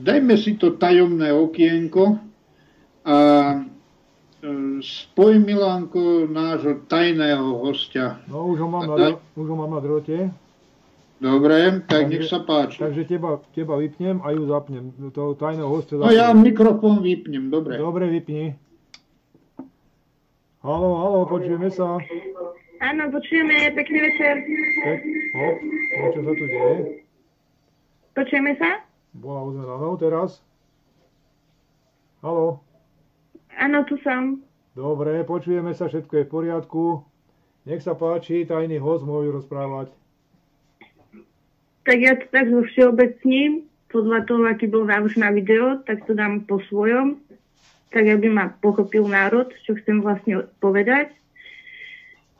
dajme 0.01 0.35
si 0.37 0.55
to 0.57 0.77
tajomné 0.79 1.33
okienko 1.33 2.17
a 3.03 3.17
spoj 4.83 5.39
Milánko 5.39 6.27
nášho 6.27 6.83
tajného 6.87 7.63
hostia. 7.63 8.19
No 8.27 8.47
už 8.51 8.59
ho 8.59 8.67
mám, 8.67 8.87
na, 8.87 9.15
už 9.35 9.47
ho 9.47 9.55
mám 9.55 9.71
na 9.71 9.79
drote. 9.79 10.31
Dobre, 11.23 11.87
tak 11.87 12.11
takže, 12.11 12.11
nech 12.11 12.27
sa 12.27 12.39
páči. 12.43 12.83
Takže 12.83 13.07
teba, 13.07 13.39
teba 13.55 13.79
vypnem 13.79 14.19
a 14.19 14.35
ju 14.35 14.43
zapnem. 14.43 14.91
Toho 15.15 15.39
tajného 15.39 15.71
hostia 15.71 15.95
zapnem. 15.95 16.11
No 16.11 16.15
ja 16.15 16.35
mikrofón 16.35 16.99
vypnem, 16.99 17.47
dobre. 17.47 17.79
Dobre, 17.79 18.11
vypni. 18.11 18.59
Halo, 20.63 20.89
halo, 20.99 21.19
počujeme 21.27 21.71
sa. 21.71 21.99
Áno, 22.83 23.07
počujeme, 23.07 23.71
pekný 23.79 23.99
večer. 24.11 24.43
Pek, 24.83 24.99
no, 25.95 26.05
čo 26.11 26.19
sa 26.19 26.31
tu 26.35 26.45
deje? 26.51 26.75
Počujeme 28.11 28.51
sa? 28.59 28.83
Bola 29.15 29.47
uzmená, 29.47 29.79
no 29.79 29.95
teraz. 29.95 30.43
Halo. 32.19 32.59
Áno, 33.55 33.87
tu 33.87 33.95
som. 34.03 34.43
Dobre, 34.75 35.23
počujeme 35.23 35.71
sa, 35.71 35.87
všetko 35.87 36.11
je 36.11 36.23
v 36.27 36.33
poriadku. 36.35 36.83
Nech 37.63 37.79
sa 37.79 37.95
páči, 37.95 38.43
tajný 38.43 38.83
host 38.83 39.07
môžu 39.07 39.31
rozprávať. 39.31 39.87
Tak 41.87 41.97
ja 42.03 42.19
to 42.19 42.27
tak 42.35 42.51
zo 42.51 42.67
všeobecním, 42.67 43.63
podľa 43.95 44.27
toho, 44.27 44.43
aký 44.43 44.67
bol 44.67 44.83
návrh 44.83 45.15
na 45.23 45.31
video, 45.31 45.79
tak 45.87 46.03
to 46.03 46.11
dám 46.11 46.43
po 46.43 46.59
svojom, 46.67 47.15
tak 47.95 48.11
aby 48.11 48.27
ma 48.27 48.51
pochopil 48.59 49.07
národ, 49.07 49.47
čo 49.63 49.79
chcem 49.79 50.03
vlastne 50.03 50.51
povedať. 50.59 51.15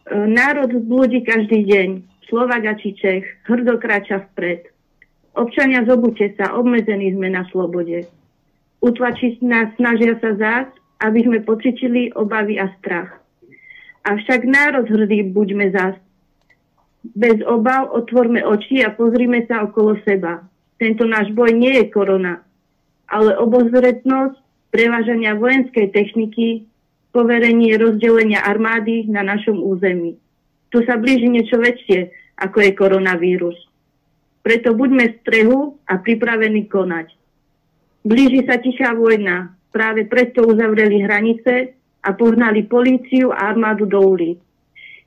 E, 0.04 0.16
národ 0.28 0.72
zblúdi 0.72 1.24
každý 1.24 1.63
deň. 1.63 1.89
Slovak 2.28 2.66
a 2.66 2.74
či 2.76 2.98
Čech 2.98 3.24
hrdo 3.48 3.78
kráča 3.80 4.26
vpred. 4.32 4.68
Občania 5.34 5.86
zobute 5.86 6.34
sa, 6.36 6.58
obmedzení 6.58 7.13
sme 7.13 7.30
na 7.30 7.48
slobode. 7.50 8.10
Utlačiť 8.84 9.39
nás 9.46 9.72
snažia 9.80 10.20
sa 10.20 10.36
zás, 10.36 10.68
aby 11.00 11.24
sme 11.24 11.39
pocitili 11.46 12.12
obavy 12.13 12.60
a 12.60 12.68
strach. 12.80 13.22
Avšak 14.04 14.44
národ 14.44 14.88
hrdý 14.92 15.32
buďme 15.32 15.72
zás. 15.72 15.96
Bez 17.16 17.39
obav 17.44 17.92
otvorme 17.92 18.44
oči 18.44 18.84
a 18.84 18.92
pozrime 18.92 19.44
sa 19.48 19.63
okolo 19.63 20.00
seba. 20.04 20.44
Tento 20.80 21.08
náš 21.08 21.32
boj 21.32 21.56
nie 21.56 21.80
je 21.80 21.86
korona, 21.92 22.44
ale 23.08 23.36
obozretnosť 23.39 24.36
prevážania 24.72 25.38
vojenskej 25.38 25.92
techniky, 25.96 26.68
poverenie 27.13 27.78
rozdelenia 27.78 28.41
armády 28.41 29.06
na 29.06 29.21
našom 29.21 29.62
území. 29.62 30.17
Tu 30.73 30.82
sa 30.89 30.97
blíži 30.97 31.30
niečo 31.30 31.62
väčšie, 31.62 32.10
ako 32.41 32.58
je 32.65 32.71
koronavírus. 32.73 33.58
Preto 34.41 34.73
buďme 34.73 35.13
v 35.13 35.17
strehu 35.21 35.60
a 35.86 36.02
pripravení 36.02 36.65
konať. 36.67 37.13
Blíži 38.04 38.43
sa 38.43 38.60
tichá 38.60 38.91
vojna, 38.97 39.56
práve 39.71 40.10
preto 40.10 40.43
uzavreli 40.43 41.06
hranice 41.06 41.78
a 42.04 42.10
pohnali 42.12 42.67
políciu 42.67 43.32
a 43.32 43.47
armádu 43.54 43.88
do 43.88 44.02
ulic. 44.02 44.41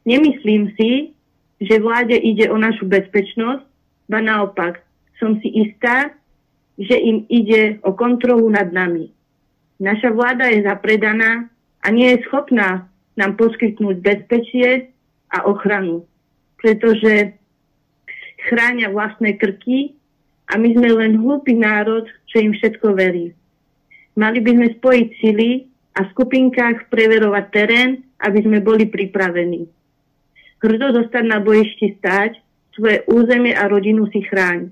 Nemyslím 0.06 0.72
si, 0.78 1.12
že 1.60 1.82
vláde 1.82 2.16
ide 2.16 2.48
o 2.48 2.56
našu 2.56 2.86
bezpečnosť, 2.88 3.66
ba 4.06 4.22
naopak, 4.22 4.80
som 5.18 5.36
si 5.42 5.50
istá, 5.66 6.14
že 6.78 6.94
im 6.96 7.26
ide 7.26 7.82
o 7.82 7.92
kontrolu 7.92 8.46
nad 8.48 8.70
nami. 8.70 9.10
Naša 9.82 10.14
vláda 10.14 10.48
je 10.48 10.64
zapredaná 10.64 11.52
a 11.86 11.94
nie 11.94 12.10
je 12.10 12.26
schopná 12.26 12.90
nám 13.14 13.38
poskytnúť 13.38 14.02
bezpečie 14.02 14.90
a 15.30 15.46
ochranu, 15.46 16.02
pretože 16.58 17.38
chránia 18.50 18.90
vlastné 18.90 19.38
krky 19.38 19.94
a 20.50 20.58
my 20.58 20.74
sme 20.74 20.90
len 20.90 21.22
hlúpy 21.22 21.54
národ, 21.54 22.10
čo 22.26 22.42
im 22.42 22.52
všetko 22.58 22.90
verí. 22.98 23.30
Mali 24.18 24.42
by 24.42 24.50
sme 24.50 24.68
spojiť 24.74 25.08
sily 25.22 25.50
a 25.96 26.04
v 26.04 26.10
skupinkách 26.12 26.90
preverovať 26.90 27.44
terén, 27.54 27.90
aby 28.20 28.42
sme 28.42 28.58
boli 28.60 28.90
pripravení. 28.90 29.70
Hrdo 30.60 30.92
zostať 30.92 31.24
na 31.24 31.38
bojišti 31.38 32.02
stáť, 32.02 32.42
svoje 32.76 33.06
územie 33.08 33.56
a 33.56 33.64
rodinu 33.70 34.04
si 34.12 34.20
chráň. 34.26 34.68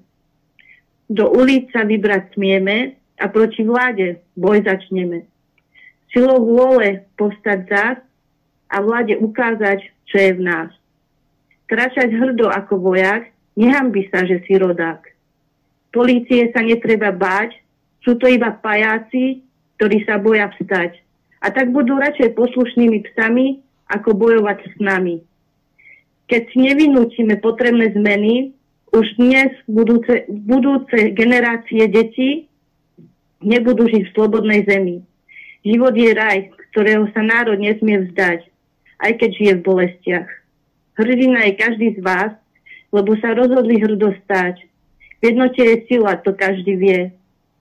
Do 1.09 1.33
ulic 1.33 1.73
sa 1.73 1.89
vybrať 1.89 2.37
smieme 2.37 3.01
a 3.17 3.29
proti 3.33 3.65
vláde 3.65 4.21
boj 4.37 4.61
začneme. 4.65 5.34
Silou 6.15 6.47
vôle 6.47 7.03
povstať 7.19 7.59
zás 7.67 7.99
a 8.71 8.79
vláde 8.79 9.19
ukázať, 9.19 9.83
čo 10.07 10.17
je 10.17 10.31
v 10.39 10.41
nás. 10.47 10.71
Kračať 11.67 12.15
hrdo 12.15 12.47
ako 12.55 12.79
vojak, 12.79 13.35
by 13.59 14.03
sa, 14.15 14.23
že 14.23 14.43
si 14.47 14.55
rodák. 14.55 15.03
Polície 15.91 16.51
sa 16.55 16.63
netreba 16.63 17.11
báť, 17.11 17.59
sú 18.07 18.15
to 18.15 18.31
iba 18.31 18.55
pajáci, 18.55 19.43
ktorí 19.79 20.07
sa 20.07 20.23
boja 20.23 20.51
vstať. 20.55 21.03
A 21.43 21.51
tak 21.51 21.75
budú 21.75 21.99
radšej 21.99 22.35
poslušnými 22.39 23.11
psami, 23.11 23.59
ako 23.91 24.17
bojovať 24.17 24.59
s 24.71 24.75
nami. 24.81 25.21
Keď 26.31 26.43
si 26.51 26.59
nevynúčime 26.63 27.37
potrebné 27.43 27.93
zmeny, 27.93 28.57
už 28.95 29.07
dnes 29.21 29.53
budúce, 29.67 30.25
budúce 30.31 31.13
generácie 31.13 31.85
detí 31.91 32.49
nebudú 33.45 33.91
žiť 33.91 34.03
v 34.09 34.15
slobodnej 34.15 34.65
zemi. 34.65 35.05
Život 35.65 35.97
je 35.97 36.13
raj, 36.13 36.53
ktorého 36.77 37.09
sa 37.17 37.25
národ 37.25 37.57
nesmie 37.57 38.05
vzdať, 38.05 38.45
aj 39.01 39.13
keď 39.17 39.31
žije 39.33 39.53
v 39.57 39.65
bolestiach. 39.65 40.31
Hrdina 41.01 41.49
je 41.49 41.53
každý 41.57 41.89
z 41.97 42.05
vás, 42.05 42.37
lebo 42.93 43.17
sa 43.17 43.33
rozhodli 43.33 43.81
hrdo 43.81 44.13
stať. 44.23 44.61
V 45.19 45.33
jednote 45.33 45.65
je 45.65 45.89
sila, 45.89 46.21
to 46.21 46.37
každý 46.37 46.77
vie. 46.77 47.01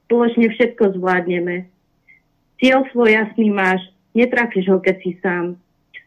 Spoločne 0.05 0.51
všetko 0.51 0.99
zvládneme. 0.99 1.65
Cieľ 2.59 2.83
svoj 2.91 3.15
jasný 3.15 3.49
máš, 3.49 3.79
netrafíš 4.11 4.67
ho, 4.67 4.83
keď 4.83 4.95
si 4.99 5.15
sám. 5.23 5.55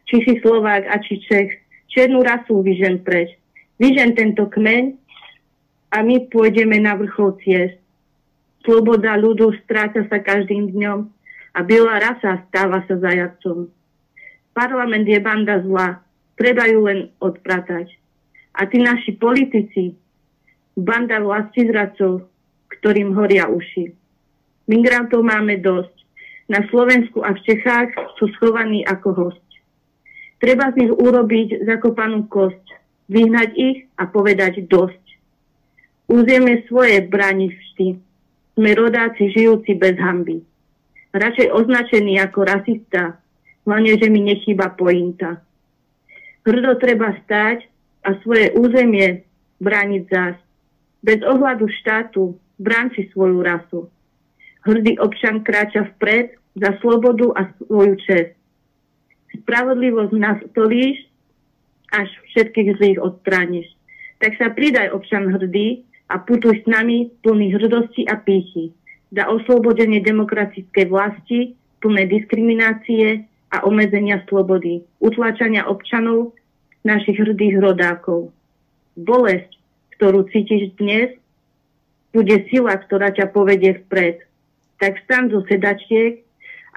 Či 0.05 0.15
si 0.23 0.33
Slovák 0.39 0.85
a 0.87 1.01
či 1.01 1.17
Čech, 1.25 1.59
černú 1.89 2.21
rasu 2.21 2.61
vyžen 2.61 3.01
preč. 3.01 3.33
Vyžen 3.81 4.13
tento 4.13 4.45
kmeň 4.45 4.93
a 5.91 6.05
my 6.05 6.29
pôjdeme 6.29 6.77
na 6.77 6.93
vrchol 6.93 7.41
ciest. 7.41 7.81
Sloboda 8.61 9.17
ľudu 9.17 9.49
stráca 9.65 10.05
sa 10.05 10.21
každým 10.21 10.71
dňom 10.77 11.16
a 11.57 11.65
biela 11.65 11.97
rasa 11.97 12.45
stáva 12.47 12.85
sa 12.85 13.01
zajacom. 13.01 13.65
Parlament 14.53 15.09
je 15.09 15.17
banda 15.17 15.57
zla, 15.65 16.05
treba 16.37 16.69
ju 16.69 16.85
len 16.85 17.09
odpratať. 17.17 17.89
A 18.53 18.69
tí 18.69 18.77
naši 18.77 19.17
politici, 19.17 19.97
banda 20.77 21.17
zradcov, 21.53 22.29
ktorým 22.77 23.17
horia 23.17 23.49
uši. 23.49 23.89
Migrantov 24.69 25.25
máme 25.25 25.57
dosť. 25.57 25.95
Na 26.47 26.63
Slovensku 26.71 27.25
a 27.25 27.35
v 27.35 27.43
Čechách 27.43 27.91
sú 28.15 28.31
schovaní 28.39 28.85
ako 28.87 29.09
host. 29.11 29.47
Treba 30.39 30.71
z 30.71 30.85
nich 30.85 30.93
urobiť 30.93 31.67
zakopanú 31.67 32.29
kosť, 32.31 32.65
vyhnať 33.11 33.49
ich 33.57 33.77
a 33.99 34.07
povedať 34.07 34.63
dosť. 34.69 35.03
Územie 36.07 36.63
svoje 36.71 37.03
bráni 37.03 37.51
vždy. 37.51 37.99
Sme 38.55 38.69
rodáci 38.79 39.27
žijúci 39.35 39.75
bez 39.75 39.99
hamby. 39.99 40.46
Radšej 41.17 41.49
označený 41.49 42.21
ako 42.29 42.45
rasista, 42.45 43.17
hlavne, 43.65 43.97
že 43.97 44.05
mi 44.05 44.21
nechýba 44.21 44.77
pointa. 44.77 45.41
Hrdo 46.45 46.77
treba 46.77 47.17
stáť 47.25 47.65
a 48.05 48.13
svoje 48.21 48.53
územie 48.53 49.25
brániť 49.57 50.03
zás. 50.13 50.37
Bez 51.01 51.25
ohľadu 51.25 51.65
štátu 51.81 52.37
brán 52.61 52.93
si 52.93 53.09
svoju 53.09 53.41
rasu. 53.41 53.89
Hrdý 54.61 55.01
občan 55.01 55.41
kráča 55.41 55.89
vpred 55.97 56.37
za 56.53 56.77
slobodu 56.85 57.33
a 57.33 57.49
svoju 57.65 57.97
čest. 58.05 58.37
Spravodlivosť 59.41 60.13
nás 60.21 60.37
tolíš, 60.53 61.01
až 61.97 62.13
všetkých 62.29 62.77
zlých 62.77 62.99
odstrániš. 63.01 63.65
Tak 64.21 64.37
sa 64.37 64.53
pridaj 64.53 64.93
občan 64.93 65.33
hrdý 65.33 65.81
a 66.13 66.21
putuj 66.21 66.61
s 66.61 66.65
nami 66.69 67.09
plný 67.25 67.57
hrdosti 67.57 68.05
a 68.05 68.21
pýchy 68.21 68.69
za 69.11 69.23
oslobodenie 69.31 70.03
demokratickej 70.03 70.85
vlasti, 70.91 71.55
plné 71.79 72.09
diskriminácie 72.09 73.23
a 73.53 73.63
obmedzenia 73.63 74.25
slobody, 74.27 74.83
utláčania 74.99 75.63
občanov, 75.67 76.35
našich 76.83 77.19
hrdých 77.19 77.59
rodákov. 77.59 78.31
Bolesť, 78.95 79.59
ktorú 79.99 80.27
cítiš 80.31 80.71
dnes, 80.79 81.15
bude 82.15 82.47
sila, 82.49 82.79
ktorá 82.79 83.11
ťa 83.11 83.29
povedie 83.29 83.83
vpred. 83.85 84.23
Tak 84.79 85.03
stan 85.03 85.27
zo 85.27 85.43
sedačiek 85.45 86.23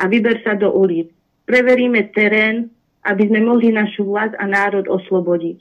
a 0.01 0.09
vyber 0.11 0.43
sa 0.43 0.59
do 0.59 0.72
ulic. 0.72 1.12
Preveríme 1.47 2.11
terén, 2.12 2.70
aby 3.07 3.28
sme 3.28 3.41
mohli 3.45 3.72
našu 3.72 4.05
vlast 4.05 4.37
a 4.37 4.45
národ 4.45 4.85
oslobodiť. 4.89 5.59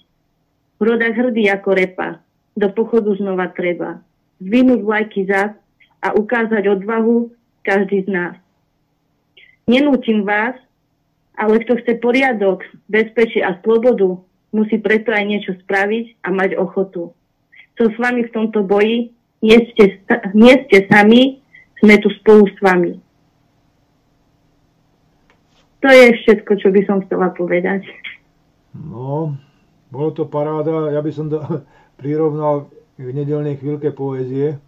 Rodak 0.79 1.13
hrdý 1.15 1.51
ako 1.51 1.69
repa, 1.75 2.09
do 2.55 2.67
pochodu 2.71 3.11
znova 3.19 3.51
treba. 3.51 3.99
Zvinúť 4.39 4.79
vlajky 4.83 5.27
zas 5.27 5.51
a 5.99 6.15
ukázať 6.15 6.63
odvahu 6.67 7.31
každý 7.63 8.07
z 8.07 8.09
nás. 8.09 8.35
Nenútim 9.69 10.25
vás, 10.25 10.57
ale 11.37 11.61
kto 11.63 11.79
chce 11.79 12.01
poriadok, 12.01 12.65
bezpečie 12.89 13.45
a 13.45 13.55
slobodu, 13.61 14.19
musí 14.51 14.81
preto 14.81 15.13
aj 15.13 15.23
niečo 15.23 15.51
spraviť 15.61 16.25
a 16.25 16.27
mať 16.33 16.57
ochotu. 16.57 17.13
Som 17.77 17.93
s 17.93 17.97
vami 18.01 18.27
v 18.27 18.33
tomto 18.33 18.65
boji, 18.65 19.13
nie 19.39 19.59
ste, 19.71 20.03
nie 20.35 20.53
ste 20.67 20.89
sami, 20.91 21.39
sme 21.79 21.95
tu 22.03 22.11
spolu 22.19 22.43
s 22.51 22.57
vami. 22.59 22.99
To 25.79 25.87
je 25.87 26.11
všetko, 26.11 26.51
čo 26.59 26.67
by 26.75 26.81
som 26.83 26.99
chcela 27.07 27.31
povedať. 27.31 27.87
No, 28.75 29.39
bolo 29.87 30.11
to 30.11 30.27
paráda. 30.27 30.91
Ja 30.91 30.99
by 30.99 31.11
som 31.15 31.31
to 31.31 31.39
prirovnal 32.01 32.67
k 32.99 33.15
nedelnej 33.15 33.63
chvíľke 33.63 33.95
poézie, 33.95 34.59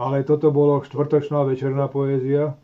ale 0.00 0.24
toto 0.24 0.48
bolo 0.48 0.84
štvrtočná 0.84 1.44
večerná 1.44 1.88
poézia. 1.88 2.56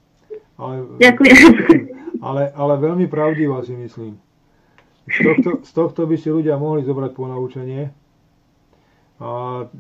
Ale, 0.59 0.99
Ďakujem 0.99 1.37
ale, 2.27 2.51
ale 2.51 2.75
veľmi 2.83 3.07
pravdivá 3.07 3.63
si 3.63 3.75
myslím. 3.79 4.19
Z 5.09 5.25
tohto, 5.25 5.51
z 5.65 5.71
tohto 5.73 6.01
by 6.05 6.17
si 6.21 6.29
ľudia 6.29 6.61
mohli 6.61 6.85
zobrať 6.85 7.11
ponaučenie. 7.17 7.89
A 9.19 9.29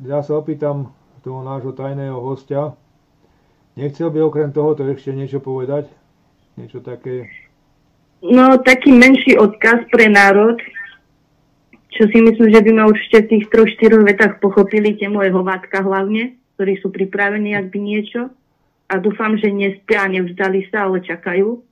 ja 0.09 0.19
sa 0.25 0.41
opýtam 0.41 0.95
toho 1.21 1.45
nášho 1.45 1.77
tajného 1.77 2.17
hostia. 2.17 2.73
Nechcel 3.77 4.11
by 4.11 4.25
okrem 4.25 4.51
tohoto 4.51 4.83
ešte 4.89 5.15
niečo 5.15 5.39
povedať? 5.39 5.87
Niečo 6.59 6.83
také... 6.83 7.31
No, 8.19 8.59
taký 8.59 8.91
menší 8.91 9.39
odkaz 9.39 9.87
pre 9.95 10.11
národ, 10.11 10.59
čo 11.95 12.11
si 12.11 12.19
myslím, 12.19 12.51
že 12.51 12.61
by 12.67 12.71
ma 12.75 12.85
určite 12.91 13.23
v 13.23 13.31
tých 13.31 13.45
troch, 13.47 13.71
štyroch 13.71 14.03
vetách 14.03 14.43
pochopili 14.43 14.99
tie 14.99 15.07
moje 15.07 15.31
hovátka 15.31 15.87
hlavne, 15.87 16.35
ktorí 16.59 16.83
sú 16.83 16.91
pripravení, 16.91 17.55
ak 17.55 17.71
by 17.71 17.79
niečo. 17.79 18.35
A 18.91 18.99
dúfam, 18.99 19.39
že 19.39 19.55
nespia, 19.55 20.11
nevzdali 20.11 20.67
sa, 20.75 20.91
ale 20.91 20.99
čakajú 21.07 21.63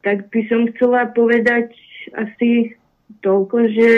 tak 0.00 0.32
by 0.32 0.40
som 0.48 0.68
chcela 0.74 1.12
povedať 1.12 1.72
asi 2.16 2.72
toľko, 3.20 3.56
že 3.68 3.90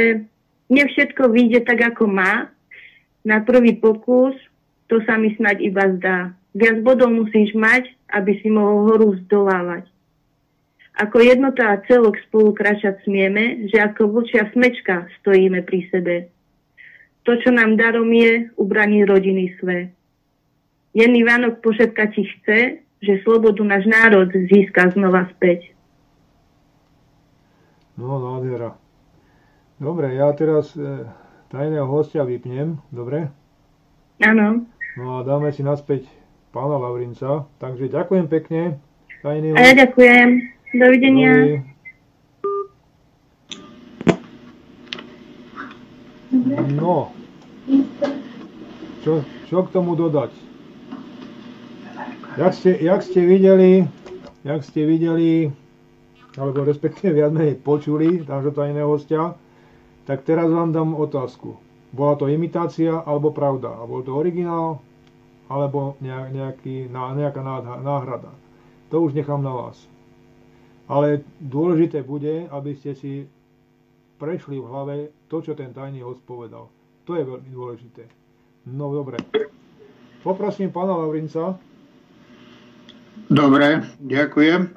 nie 0.72 0.84
všetko 0.84 1.30
vyjde 1.30 1.62
tak, 1.66 1.94
ako 1.94 2.10
má. 2.10 2.50
Na 3.22 3.38
prvý 3.38 3.78
pokus 3.78 4.34
to 4.90 4.98
sa 5.06 5.14
mi 5.14 5.30
snať 5.38 5.62
iba 5.62 5.86
zdá. 5.98 6.18
Viac 6.52 6.82
bodov 6.82 7.14
musíš 7.14 7.54
mať, 7.54 7.86
aby 8.12 8.34
si 8.42 8.50
mohol 8.50 8.90
horu 8.90 9.08
zdolávať. 9.24 9.86
Ako 11.00 11.24
jednota 11.24 11.72
a 11.72 11.80
celok 11.88 12.20
spolu 12.28 12.52
kráčať 12.52 13.00
smieme, 13.08 13.70
že 13.72 13.80
ako 13.80 14.12
vlčia 14.12 14.52
smečka 14.52 15.08
stojíme 15.22 15.64
pri 15.64 15.88
sebe. 15.88 16.28
To, 17.22 17.32
čo 17.38 17.54
nám 17.54 17.78
darom 17.78 18.10
je, 18.10 18.50
ubraniť 18.58 19.02
rodiny 19.06 19.44
své. 19.62 19.94
Jedný 20.92 21.22
Vánok 21.24 21.62
pošetka 21.62 22.10
ti 22.10 22.26
chce, 22.26 22.82
že 23.02 23.22
slobodu 23.22 23.62
náš 23.64 23.86
národ 23.86 24.28
získa 24.30 24.90
znova 24.92 25.30
späť. 25.38 25.70
No, 27.96 28.18
nádhera. 28.18 28.74
Dobre, 29.78 30.14
ja 30.14 30.30
teraz 30.34 30.74
e, 30.78 31.06
tajného 31.50 31.86
hostia 31.86 32.22
vypnem, 32.22 32.78
dobre? 32.94 33.30
Áno. 34.22 34.66
No 34.94 35.18
a 35.18 35.26
dáme 35.26 35.50
si 35.50 35.66
naspäť 35.66 36.06
pána 36.52 36.78
Lavrinca. 36.78 37.48
Takže 37.58 37.90
ďakujem 37.90 38.26
pekne. 38.28 38.78
Tajný 39.24 39.56
A 39.56 39.60
ja 39.70 39.72
ďakujem. 39.86 40.28
Dovidenia. 40.76 41.32
Dovi. 41.32 41.71
No. 46.82 47.14
Čo, 49.06 49.22
čo 49.46 49.58
k 49.62 49.68
tomu 49.70 49.94
dodať? 49.94 50.34
Jak 52.34 52.52
ste, 52.58 52.74
jak 52.74 53.06
ste 53.06 53.22
videli, 53.22 53.86
jak 54.42 54.66
ste 54.66 54.82
videli, 54.82 55.54
alebo 56.34 56.66
respektíve 56.66 57.14
viac 57.14 57.30
menej 57.30 57.62
počuli 57.62 58.26
nášho 58.26 58.50
tajného 58.50 58.88
hostia, 58.90 59.38
tak 60.10 60.26
teraz 60.26 60.50
vám 60.50 60.74
dám 60.74 60.98
otázku. 60.98 61.54
Bola 61.94 62.18
to 62.18 62.26
imitácia 62.26 62.98
alebo 63.06 63.30
pravda? 63.30 63.78
A 63.78 63.86
bol 63.86 64.02
to 64.02 64.18
originál 64.18 64.82
alebo 65.46 65.94
nejaký, 66.02 66.90
nejaká 66.90 67.46
náhrada? 67.78 68.34
To 68.90 69.06
už 69.06 69.14
nechám 69.14 69.38
na 69.38 69.54
vás. 69.54 69.78
Ale 70.90 71.22
dôležité 71.38 72.02
bude, 72.02 72.50
aby 72.50 72.74
ste 72.74 72.98
si 72.98 73.30
prešli 74.22 74.62
v 74.62 74.70
hlave 74.70 74.96
to, 75.26 75.42
čo 75.42 75.58
ten 75.58 75.74
tajný 75.74 76.06
host 76.06 76.22
povedal. 76.22 76.70
To 77.10 77.18
je 77.18 77.26
veľmi 77.26 77.50
dôležité. 77.50 78.06
No 78.70 78.94
dobre. 78.94 79.18
Poprosím 80.22 80.70
pána 80.70 80.94
Lavrinca. 80.94 81.58
Dobre, 83.26 83.82
ďakujem. 83.98 84.70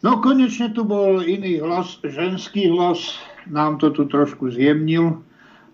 No 0.00 0.24
konečne 0.24 0.72
tu 0.72 0.88
bol 0.88 1.20
iný 1.20 1.60
hlas, 1.60 2.00
ženský 2.00 2.72
hlas, 2.72 3.20
nám 3.52 3.76
to 3.76 3.92
tu 3.92 4.08
trošku 4.08 4.48
zjemnil 4.56 5.20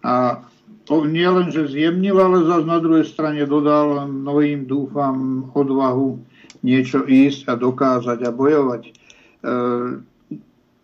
a 0.02 0.42
nie 0.90 1.28
len, 1.30 1.54
že 1.54 1.70
zjemnil, 1.70 2.18
ale 2.18 2.42
zase 2.42 2.66
na 2.66 2.82
druhej 2.82 3.06
strane 3.06 3.46
dodal 3.46 4.10
novým 4.10 4.66
dúfam 4.66 5.46
odvahu 5.54 6.18
niečo 6.66 7.06
ísť 7.06 7.46
a 7.46 7.54
dokázať 7.54 8.18
a 8.26 8.30
bojovať. 8.34 8.82
E, 8.86 8.92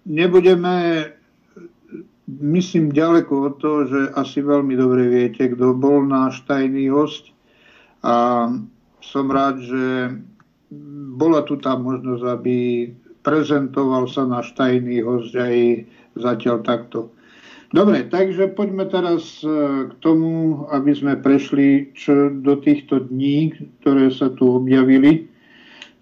nebudeme, 0.07 0.77
myslím, 2.27 2.91
ďaleko 2.91 3.33
od 3.51 3.55
toho, 3.63 3.79
že 3.87 4.01
asi 4.19 4.43
veľmi 4.43 4.75
dobre 4.75 5.07
viete, 5.07 5.47
kto 5.55 5.75
bol 5.79 6.03
náš 6.03 6.43
tajný 6.47 6.91
host 6.91 7.31
a 8.03 8.47
som 9.03 9.27
rád, 9.31 9.63
že 9.63 9.85
bola 11.17 11.47
tu 11.47 11.57
tá 11.63 11.79
možnosť, 11.79 12.23
aby 12.27 12.57
prezentoval 13.23 14.11
sa 14.11 14.27
náš 14.27 14.55
tajný 14.59 15.03
host 15.07 15.35
aj 15.39 15.87
zatiaľ 16.19 16.63
takto. 16.67 17.15
Dobre, 17.75 18.07
takže 18.07 18.55
poďme 18.55 18.87
teraz 18.87 19.43
e, 19.43 19.51
k 19.91 19.93
tomu, 19.99 20.63
aby 20.71 20.95
sme 20.95 21.19
prešli 21.19 21.91
čo 21.99 22.31
do 22.31 22.63
týchto 22.63 23.11
dní, 23.11 23.59
ktoré 23.83 24.15
sa 24.15 24.31
tu 24.31 24.55
objavili. 24.55 25.27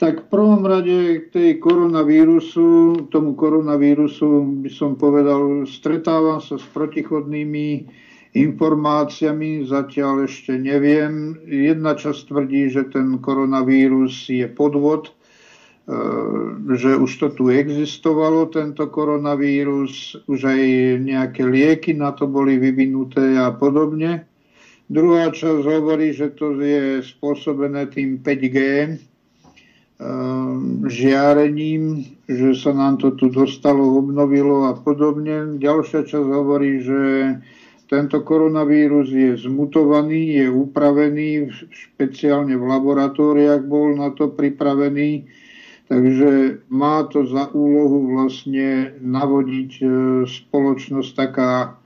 Tak 0.05 0.29
v 0.29 0.37
prvom 0.37 0.61
rade 0.69 1.25
k 1.25 1.27
tej 1.33 1.51
koronavírusu, 1.65 2.93
tomu 3.09 3.33
koronavírusu 3.33 4.61
by 4.61 4.69
som 4.69 5.01
povedal, 5.01 5.65
stretávam 5.65 6.45
sa 6.45 6.61
s 6.61 6.67
protichodnými 6.77 7.89
informáciami, 8.37 9.65
zatiaľ 9.65 10.29
ešte 10.29 10.61
neviem. 10.61 11.41
Jedna 11.49 11.97
časť 11.97 12.21
tvrdí, 12.29 12.69
že 12.69 12.93
ten 12.93 13.17
koronavírus 13.17 14.29
je 14.29 14.45
podvod, 14.45 15.09
e, 15.09 15.13
že 16.77 17.01
už 17.01 17.11
to 17.25 17.29
tu 17.33 17.49
existovalo, 17.49 18.53
tento 18.53 18.85
koronavírus, 18.93 20.21
už 20.29 20.41
aj 20.53 20.61
nejaké 21.01 21.49
lieky 21.49 21.97
na 21.97 22.13
to 22.13 22.29
boli 22.29 22.61
vyvinuté 22.61 23.41
a 23.41 23.57
podobne. 23.57 24.29
Druhá 24.93 25.33
časť 25.33 25.65
hovorí, 25.65 26.13
že 26.13 26.37
to 26.37 26.61
je 26.61 27.01
spôsobené 27.01 27.89
tým 27.89 28.21
5G, 28.21 28.59
e, 28.85 29.14
žiarením, 30.91 32.05
že 32.27 32.51
sa 32.59 32.75
nám 32.75 32.99
to 32.99 33.15
tu 33.15 33.31
dostalo, 33.31 33.95
obnovilo 33.95 34.67
a 34.67 34.73
podobne. 34.75 35.59
Ďalšia 35.63 36.03
časť 36.03 36.29
hovorí, 36.35 36.83
že 36.83 37.01
tento 37.87 38.25
koronavírus 38.27 39.13
je 39.13 39.39
zmutovaný, 39.39 40.41
je 40.41 40.47
upravený, 40.51 41.53
špeciálne 41.71 42.57
v 42.57 42.65
laboratóriách 42.65 43.63
bol 43.69 43.95
na 43.95 44.11
to 44.11 44.33
pripravený, 44.33 45.29
takže 45.87 46.65
má 46.73 47.05
to 47.07 47.29
za 47.29 47.53
úlohu 47.55 48.19
vlastne 48.19 48.99
navodiť 48.99 49.73
e, 49.79 49.87
spoločnosť 50.25 51.11
taká, 51.13 51.77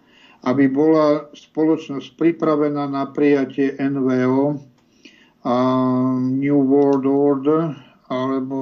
aby 0.46 0.70
bola 0.70 1.28
spoločnosť 1.34 2.14
pripravená 2.14 2.86
na 2.86 3.10
prijatie 3.10 3.74
NVO 3.74 4.62
a 5.44 5.56
New 6.22 6.60
World 6.62 7.04
Order 7.04 7.87
alebo 8.08 8.58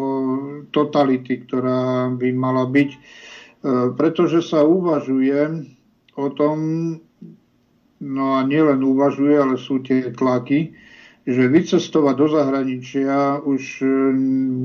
totality, 0.74 1.46
ktorá 1.46 2.10
by 2.10 2.28
mala 2.34 2.66
byť, 2.66 2.90
e, 2.90 2.98
pretože 3.94 4.42
sa 4.42 4.66
uvažuje 4.66 5.70
o 6.18 6.26
tom, 6.34 6.56
no 8.02 8.24
a 8.36 8.42
nielen 8.42 8.82
uvažuje, 8.82 9.38
ale 9.38 9.54
sú 9.54 9.80
tie 9.86 10.10
tlaky, 10.10 10.74
že 11.26 11.50
vycestovať 11.50 12.14
do 12.14 12.26
zahraničia 12.30 13.42
už 13.46 13.62
e, 13.82 13.86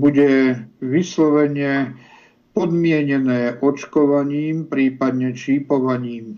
bude 0.02 0.30
vyslovene 0.82 1.94
podmienené 2.52 3.62
očkovaním, 3.62 4.66
prípadne 4.66 5.38
čípovaním. 5.38 6.38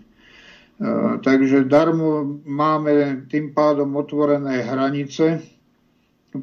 takže 1.24 1.64
darmo 1.64 2.40
máme 2.44 3.24
tým 3.32 3.56
pádom 3.56 3.96
otvorené 3.96 4.68
hranice 4.68 5.40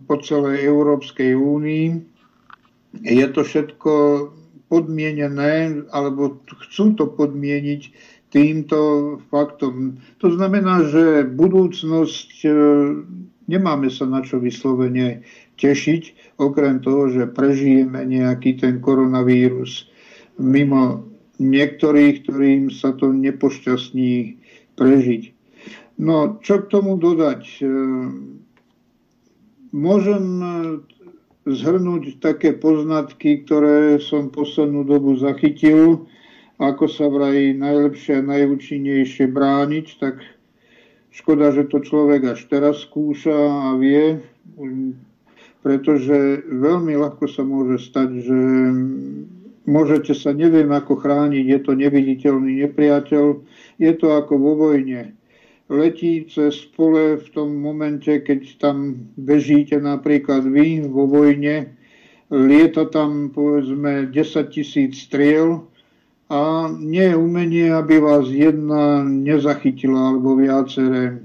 po 0.07 0.15
celej 0.23 0.63
Európskej 0.63 1.35
únii. 1.35 1.87
Je 3.03 3.27
to 3.31 3.41
všetko 3.43 3.91
podmienené, 4.71 5.83
alebo 5.91 6.39
chcú 6.67 6.95
to 6.95 7.11
podmieniť 7.11 7.81
týmto 8.31 8.79
faktom. 9.27 9.99
To 10.23 10.27
znamená, 10.31 10.87
že 10.87 11.27
budúcnosť 11.27 12.31
e, 12.47 12.49
nemáme 13.51 13.91
sa 13.91 14.07
na 14.07 14.23
čo 14.23 14.39
vyslovene 14.39 15.27
tešiť, 15.59 16.35
okrem 16.39 16.79
toho, 16.79 17.11
že 17.11 17.27
prežijeme 17.27 18.07
nejaký 18.07 18.63
ten 18.63 18.79
koronavírus 18.79 19.91
mimo 20.39 21.11
niektorých, 21.37 22.23
ktorým 22.23 22.71
sa 22.71 22.95
to 22.95 23.11
nepošťastní 23.11 24.39
prežiť. 24.79 25.23
No, 26.01 26.39
čo 26.41 26.65
k 26.65 26.69
tomu 26.71 26.97
dodať? 26.97 27.61
E, 29.71 29.75
môžem 29.75 30.25
zhrnúť 31.47 32.21
také 32.21 32.53
poznatky, 32.53 33.47
ktoré 33.47 33.97
som 33.97 34.29
poslednú 34.29 34.85
dobu 34.85 35.17
zachytil 35.17 36.05
ako 36.61 36.85
sa 36.85 37.09
vraj 37.09 37.57
najlepšie 37.57 38.21
a 38.21 38.27
najúčinnejšie 38.29 39.25
brániť, 39.33 39.87
tak 39.97 40.21
škoda, 41.09 41.49
že 41.49 41.65
to 41.65 41.81
človek 41.81 42.37
až 42.37 42.45
teraz 42.45 42.85
skúša 42.85 43.33
a 43.33 43.81
vie, 43.81 44.21
pretože 45.65 46.45
veľmi 46.45 46.93
ľahko 47.01 47.25
sa 47.25 47.41
môže 47.41 47.81
stať, 47.81 48.09
že 48.21 48.39
môžete 49.65 50.13
sa 50.13 50.37
neviem 50.37 50.69
ako 50.69 51.01
chrániť, 51.01 51.45
je 51.49 51.59
to 51.65 51.71
neviditeľný 51.73 52.61
nepriateľ, 52.69 53.41
je 53.81 53.91
to 53.97 54.07
ako 54.13 54.37
vo 54.37 54.53
vojne. 54.69 55.17
Letí 55.71 56.27
cez 56.27 56.67
pole 56.75 57.15
v 57.15 57.27
tom 57.31 57.55
momente, 57.55 58.11
keď 58.11 58.59
tam 58.59 59.07
bežíte 59.15 59.79
napríklad 59.79 60.43
vy 60.43 60.83
vo 60.83 61.07
vojne, 61.07 61.71
lieta 62.27 62.91
tam 62.91 63.31
povedzme 63.31 64.11
10 64.11 64.51
tisíc 64.51 65.07
striel, 65.07 65.71
a 66.31 66.71
nie 66.71 67.11
je 67.11 67.19
umenie, 67.19 67.75
aby 67.75 67.99
vás 67.99 68.31
jedna 68.31 69.03
nezachytila 69.03 70.15
alebo 70.15 70.39
viaceré. 70.39 71.19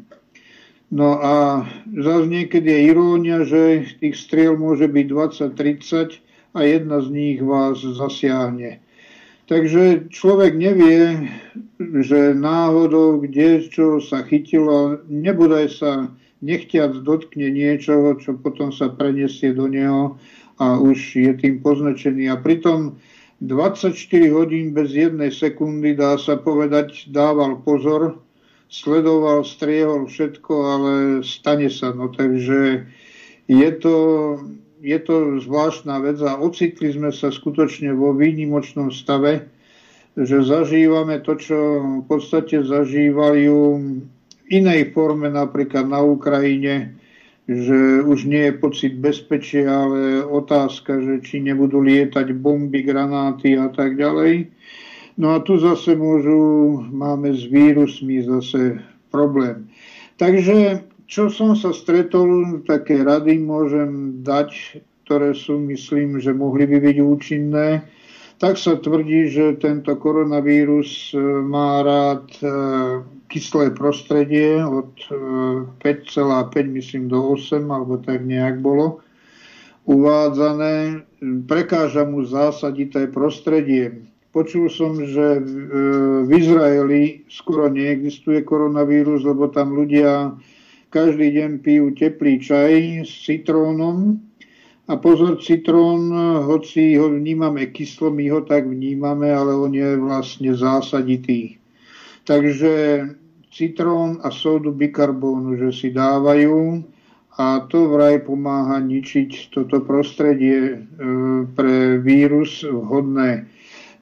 No 0.90 1.22
a 1.22 1.62
zase 1.94 2.26
niekedy 2.26 2.66
je 2.74 2.80
irónia, 2.90 3.47
že 3.47 3.86
tých 4.03 4.18
striel 4.18 4.59
môže 4.59 4.90
byť 4.90 5.07
20-30 5.55 6.18
a 6.55 6.59
jedna 6.66 6.99
z 7.03 7.09
nich 7.14 7.38
vás 7.38 7.78
zasiahne. 7.86 8.82
Takže 9.47 10.11
človek 10.11 10.59
nevie, 10.59 11.30
že 11.78 12.34
náhodou, 12.34 13.22
kde 13.22 13.62
čo 13.70 14.03
sa 14.03 14.26
chytilo, 14.26 14.99
nebodaj 15.07 15.66
sa 15.70 16.11
nechtiac 16.42 16.99
dotkne 17.07 17.55
niečoho, 17.55 18.18
čo 18.18 18.34
potom 18.34 18.74
sa 18.74 18.90
preniesie 18.90 19.55
do 19.55 19.70
neho 19.70 20.18
a 20.59 20.82
už 20.82 20.99
je 21.14 21.32
tým 21.38 21.62
poznačený. 21.62 22.26
A 22.26 22.42
pritom 22.42 22.99
24 23.38 23.94
hodín 24.34 24.74
bez 24.74 24.90
jednej 24.97 25.30
sekundy, 25.30 25.94
dá 25.94 26.18
sa 26.18 26.34
povedať, 26.40 27.07
dával 27.12 27.62
pozor, 27.62 28.18
sledoval, 28.66 29.47
striehol 29.47 30.11
všetko, 30.11 30.53
ale 30.59 30.92
stane 31.22 31.70
sa. 31.70 31.94
No 31.94 32.11
takže 32.11 32.88
je 33.47 33.70
to, 33.78 33.94
je 34.81 34.99
to 35.01 35.41
zvláštna 35.41 35.99
vec 36.05 36.20
a 36.20 36.37
ocitli 36.37 36.93
sme 36.93 37.12
sa 37.12 37.33
skutočne 37.33 37.93
vo 37.97 38.12
výnimočnom 38.12 38.93
stave, 38.93 39.49
že 40.16 40.45
zažívame 40.45 41.20
to, 41.20 41.37
čo 41.37 41.57
v 42.01 42.05
podstate 42.09 42.64
zažívali 42.64 43.49
v 43.49 44.05
inej 44.49 44.97
forme, 44.97 45.29
napríklad 45.29 45.85
na 45.89 46.01
Ukrajine, 46.01 46.97
že 47.47 48.03
už 48.03 48.27
nie 48.27 48.51
je 48.51 48.59
pocit 48.59 48.93
bezpečia, 48.99 49.70
ale 49.70 50.24
otázka, 50.24 50.99
že 50.99 51.14
či 51.22 51.39
nebudú 51.45 51.79
lietať 51.79 52.35
bomby, 52.35 52.83
granáty 52.83 53.55
a 53.55 53.70
tak 53.70 53.95
ďalej. 53.95 54.51
No 55.16 55.33
a 55.33 55.41
tu 55.41 55.57
zase 55.57 55.97
môžu, 55.97 56.37
máme 56.93 57.33
s 57.33 57.47
vírusmi 57.49 58.20
zase 58.24 58.83
problém. 59.09 59.68
Takže 60.16 60.85
čo 61.07 61.30
som 61.30 61.54
sa 61.54 61.70
stretol, 61.70 62.61
také 62.66 63.07
rady 63.07 63.38
môžem 63.38 64.22
dať, 64.26 64.82
ktoré 65.07 65.38
sú, 65.38 65.62
myslím, 65.70 66.18
že 66.18 66.34
mohli 66.34 66.66
by 66.66 66.82
byť 66.82 66.96
účinné. 66.98 67.86
Tak 68.36 68.61
sa 68.61 68.76
tvrdí, 68.76 69.32
že 69.32 69.57
tento 69.57 69.96
koronavírus 69.96 71.14
e, 71.14 71.16
má 71.40 71.80
rád 71.80 72.28
e, 72.42 72.46
kyslé 73.32 73.72
prostredie 73.72 74.61
od 74.61 74.92
5,5 75.80 75.80
e, 75.80 76.62
myslím 76.68 77.09
do 77.09 77.32
8 77.32 77.64
alebo 77.64 77.96
tak 77.96 78.20
nejak 78.26 78.61
bolo 78.61 79.00
uvádzané. 79.88 81.07
Prekáža 81.48 82.04
mu 82.04 82.28
zásadité 82.28 83.09
prostredie. 83.09 84.04
Počul 84.36 84.68
som, 84.68 85.00
že 85.00 85.40
v 86.26 86.28
Izraeli 86.28 87.24
skoro 87.32 87.72
neexistuje 87.72 88.44
koronavírus, 88.44 89.24
lebo 89.24 89.48
tam 89.48 89.72
ľudia 89.72 90.36
každý 90.97 91.28
deň 91.36 91.51
pijú 91.61 91.92
teplý 91.92 92.40
čaj 92.40 93.05
s 93.05 93.28
citrónom. 93.28 94.16
A 94.88 94.97
pozor, 94.97 95.36
citrón, 95.42 96.09
hoci 96.47 96.97
ho 96.97 97.12
vnímame 97.12 97.68
kyslo, 97.74 98.09
my 98.09 98.24
ho 98.32 98.40
tak 98.47 98.64
vnímame, 98.64 99.28
ale 99.28 99.53
on 99.53 99.74
je 99.74 99.99
vlastne 99.99 100.57
zásaditý. 100.57 101.61
Takže 102.24 103.03
citrón 103.53 104.24
a 104.24 104.32
sódu 104.32 104.72
bikarbónu, 104.72 105.59
že 105.59 105.70
si 105.74 105.88
dávajú 105.92 106.86
a 107.36 107.66
to 107.68 107.92
vraj 107.92 108.24
pomáha 108.24 108.80
ničiť 108.80 109.53
toto 109.53 109.84
prostredie 109.84 110.59
e, 110.72 110.76
pre 111.53 112.01
vírus 112.01 112.64
vhodné. 112.64 113.44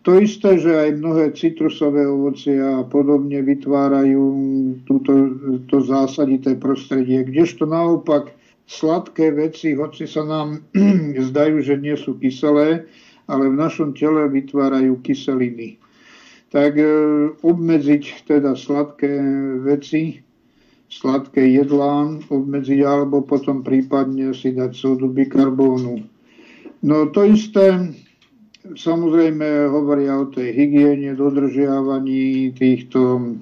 To 0.04 0.20
isté, 0.20 0.60
že 0.60 0.68
aj 0.68 1.00
mnohé 1.00 1.32
citrusové 1.32 2.04
ovocie 2.04 2.60
a 2.60 2.84
podobne 2.84 3.40
vytvárajú 3.40 4.24
túto, 4.84 5.12
to 5.64 5.80
zásadité 5.80 6.60
prostredie, 6.60 7.24
kdežto 7.24 7.64
naopak 7.64 8.36
sladké 8.68 9.32
veci, 9.32 9.72
hoci 9.72 10.04
sa 10.04 10.28
nám 10.28 10.60
zdajú, 11.32 11.64
že 11.64 11.80
nie 11.80 11.96
sú 11.96 12.20
kyselé, 12.20 12.84
ale 13.24 13.48
v 13.48 13.56
našom 13.56 13.96
tele 13.96 14.28
vytvárajú 14.28 15.00
kyseliny. 15.00 15.80
tak 16.52 16.76
e, 16.76 16.86
obmedziť 17.40 18.28
teda 18.28 18.54
sladké 18.54 19.10
veci, 19.64 20.20
sladké 20.92 21.48
jedlá, 21.48 22.20
obmedziť 22.28 22.80
alebo 22.84 23.24
potom 23.24 23.64
prípadne 23.64 24.36
si 24.36 24.52
dať 24.52 24.70
sodu 24.76 25.08
bikarbónu. 25.08 26.04
No 26.84 26.96
to 27.10 27.24
isté 27.24 27.96
samozrejme 28.72 29.68
hovoria 29.68 30.16
o 30.16 30.32
tej 30.32 30.56
hygiene, 30.56 31.12
dodržiavaní 31.12 32.56
týchto 32.56 33.36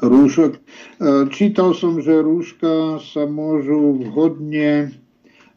rúšok. 0.00 0.52
E, 0.56 0.60
čítal 1.28 1.76
som, 1.76 2.00
že 2.00 2.24
rúška 2.24 3.04
sa 3.04 3.28
môžu 3.28 4.00
vhodne 4.00 4.96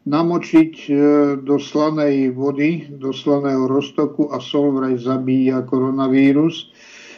namočiť 0.04 0.74
e, 0.88 0.94
do 1.40 1.56
slanej 1.56 2.36
vody, 2.36 2.92
do 2.92 3.16
slaného 3.16 3.72
roztoku 3.72 4.36
a 4.36 4.44
sol 4.44 4.76
vraj 4.76 5.00
zabíja 5.00 5.64
koronavírus. 5.64 6.68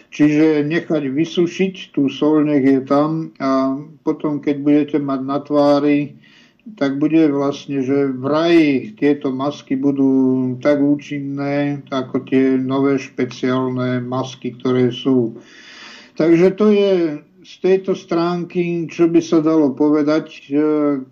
Čiže 0.09 0.65
nechať 0.65 1.05
vysušiť 1.05 1.93
tú 1.93 2.09
sol, 2.09 2.41
nech 2.41 2.65
je 2.65 2.81
tam 2.81 3.29
a 3.37 3.77
potom, 4.01 4.41
keď 4.41 4.55
budete 4.57 4.97
mať 4.97 5.19
na 5.21 5.37
tvári, 5.37 6.17
tak 6.75 6.99
bude 6.99 7.31
vlastne, 7.31 7.81
že 7.81 8.11
vraj 8.11 8.91
tieto 8.99 9.31
masky 9.31 9.79
budú 9.79 10.53
tak 10.59 10.83
účinné, 10.83 11.81
ako 11.89 12.27
tie 12.27 12.59
nové 12.59 12.99
špeciálne 12.99 14.03
masky, 14.03 14.53
ktoré 14.59 14.91
sú. 14.91 15.39
Takže 16.19 16.47
to 16.59 16.65
je 16.69 16.91
z 17.47 17.53
tejto 17.63 17.95
stránky, 17.95 18.85
čo 18.91 19.07
by 19.07 19.23
sa 19.23 19.39
dalo 19.39 19.71
povedať 19.71 20.27
e, 20.29 20.61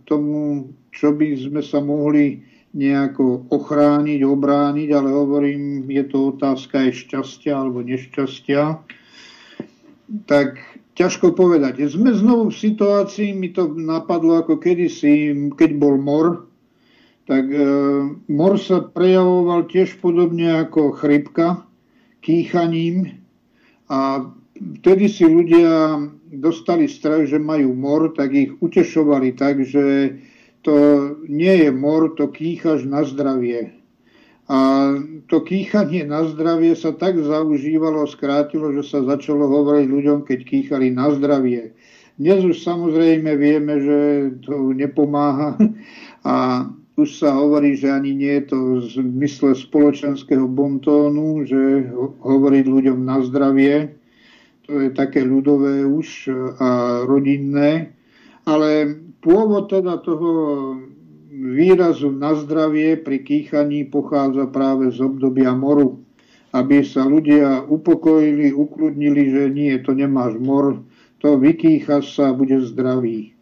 tomu 0.04 0.68
čo 0.98 1.14
by 1.14 1.38
sme 1.38 1.62
sa 1.62 1.78
mohli 1.78 2.42
nejako 2.74 3.54
ochrániť, 3.54 4.26
obrániť, 4.26 4.90
ale 4.98 5.10
hovorím, 5.14 5.86
je 5.86 6.04
to 6.10 6.34
otázka 6.34 6.90
aj 6.90 7.06
šťastia 7.06 7.54
alebo 7.54 7.86
nešťastia. 7.86 8.82
Tak 10.26 10.58
ťažko 10.98 11.38
povedať. 11.38 11.86
Sme 11.86 12.10
znovu 12.18 12.50
v 12.50 12.58
situácii, 12.58 13.38
mi 13.38 13.54
to 13.54 13.70
napadlo 13.78 14.42
ako 14.42 14.58
kedysi, 14.58 15.30
keď 15.54 15.70
bol 15.78 16.02
mor, 16.02 16.50
tak 17.30 17.46
e, 17.54 17.64
mor 18.26 18.58
sa 18.58 18.82
prejavoval 18.82 19.70
tiež 19.70 20.02
podobne 20.02 20.66
ako 20.66 20.98
chrypka, 20.98 21.70
kýchaním 22.26 23.22
a 23.94 24.26
vtedy 24.82 25.06
si 25.06 25.30
ľudia 25.30 26.02
dostali 26.34 26.90
strach, 26.90 27.30
že 27.30 27.38
majú 27.38 27.78
mor, 27.78 28.18
tak 28.18 28.34
ich 28.34 28.52
utešovali 28.58 29.38
tak, 29.38 29.64
že 29.70 30.18
to 30.66 30.76
nie 31.30 31.68
je 31.68 31.70
mor, 31.70 32.18
to 32.18 32.28
kýchaš 32.28 32.90
na 32.90 33.06
zdravie. 33.06 33.77
A 34.48 34.60
to 35.28 35.44
kýchanie 35.44 36.08
na 36.08 36.24
zdravie 36.24 36.72
sa 36.72 36.96
tak 36.96 37.20
zaužívalo, 37.20 38.08
skrátilo, 38.08 38.72
že 38.72 38.88
sa 38.88 39.04
začalo 39.04 39.44
hovoriť 39.44 39.88
ľuďom, 39.92 40.20
keď 40.24 40.40
kýchali 40.48 40.88
na 40.96 41.12
zdravie. 41.12 41.76
Dnes 42.16 42.42
už 42.48 42.64
samozrejme 42.64 43.36
vieme, 43.36 43.74
že 43.84 43.98
to 44.48 44.72
nepomáha 44.72 45.60
a 46.24 46.66
už 46.98 47.10
sa 47.14 47.38
hovorí, 47.38 47.78
že 47.78 47.94
ani 47.94 48.16
nie 48.16 48.42
je 48.42 48.46
to 48.50 48.58
v 48.58 49.06
zmysle 49.06 49.54
spoločenského 49.54 50.50
bontónu, 50.50 51.46
že 51.46 51.86
hovoriť 52.26 52.66
ľuďom 52.66 53.06
na 53.06 53.22
zdravie, 53.22 53.94
to 54.66 54.82
je 54.82 54.90
také 54.98 55.22
ľudové 55.22 55.86
už 55.86 56.32
a 56.58 57.04
rodinné, 57.06 57.94
ale 58.50 58.98
pôvod 59.22 59.70
teda 59.70 60.02
toho 60.02 60.32
výrazu 61.32 62.12
na 62.12 62.36
zdravie 62.36 62.98
pri 62.98 63.20
kýchaní 63.20 63.86
pochádza 63.92 64.48
práve 64.48 64.92
z 64.96 65.04
obdobia 65.04 65.52
moru. 65.52 66.00
Aby 66.56 66.82
sa 66.88 67.04
ľudia 67.04 67.68
upokojili, 67.68 68.56
ukludnili, 68.56 69.24
že 69.30 69.44
nie, 69.52 69.76
to 69.84 69.92
nemáš 69.92 70.40
mor, 70.40 70.80
to 71.20 71.36
vykýcha 71.36 72.00
sa 72.00 72.32
a 72.32 72.38
bude 72.38 72.64
zdravý. 72.64 73.36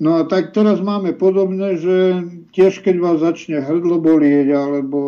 No 0.00 0.16
a 0.16 0.24
tak 0.24 0.56
teraz 0.56 0.80
máme 0.80 1.12
podobné, 1.12 1.76
že 1.76 2.24
tiež 2.56 2.80
keď 2.80 2.96
vás 3.04 3.16
začne 3.20 3.60
hrdlo 3.60 4.00
bolieť 4.00 4.48
alebo 4.48 4.98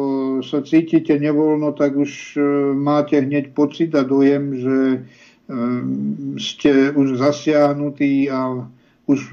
sa 0.44 0.60
cítite 0.60 1.16
nevoľno, 1.16 1.72
tak 1.72 1.96
už 1.96 2.36
e, 2.36 2.40
máte 2.76 3.16
hneď 3.16 3.56
pocit 3.56 3.96
a 3.96 4.04
dojem, 4.04 4.52
že 4.52 4.76
e, 4.92 4.98
ste 6.36 6.92
už 6.92 7.16
zasiahnutí 7.16 8.28
a 8.28 8.68
už 9.08 9.32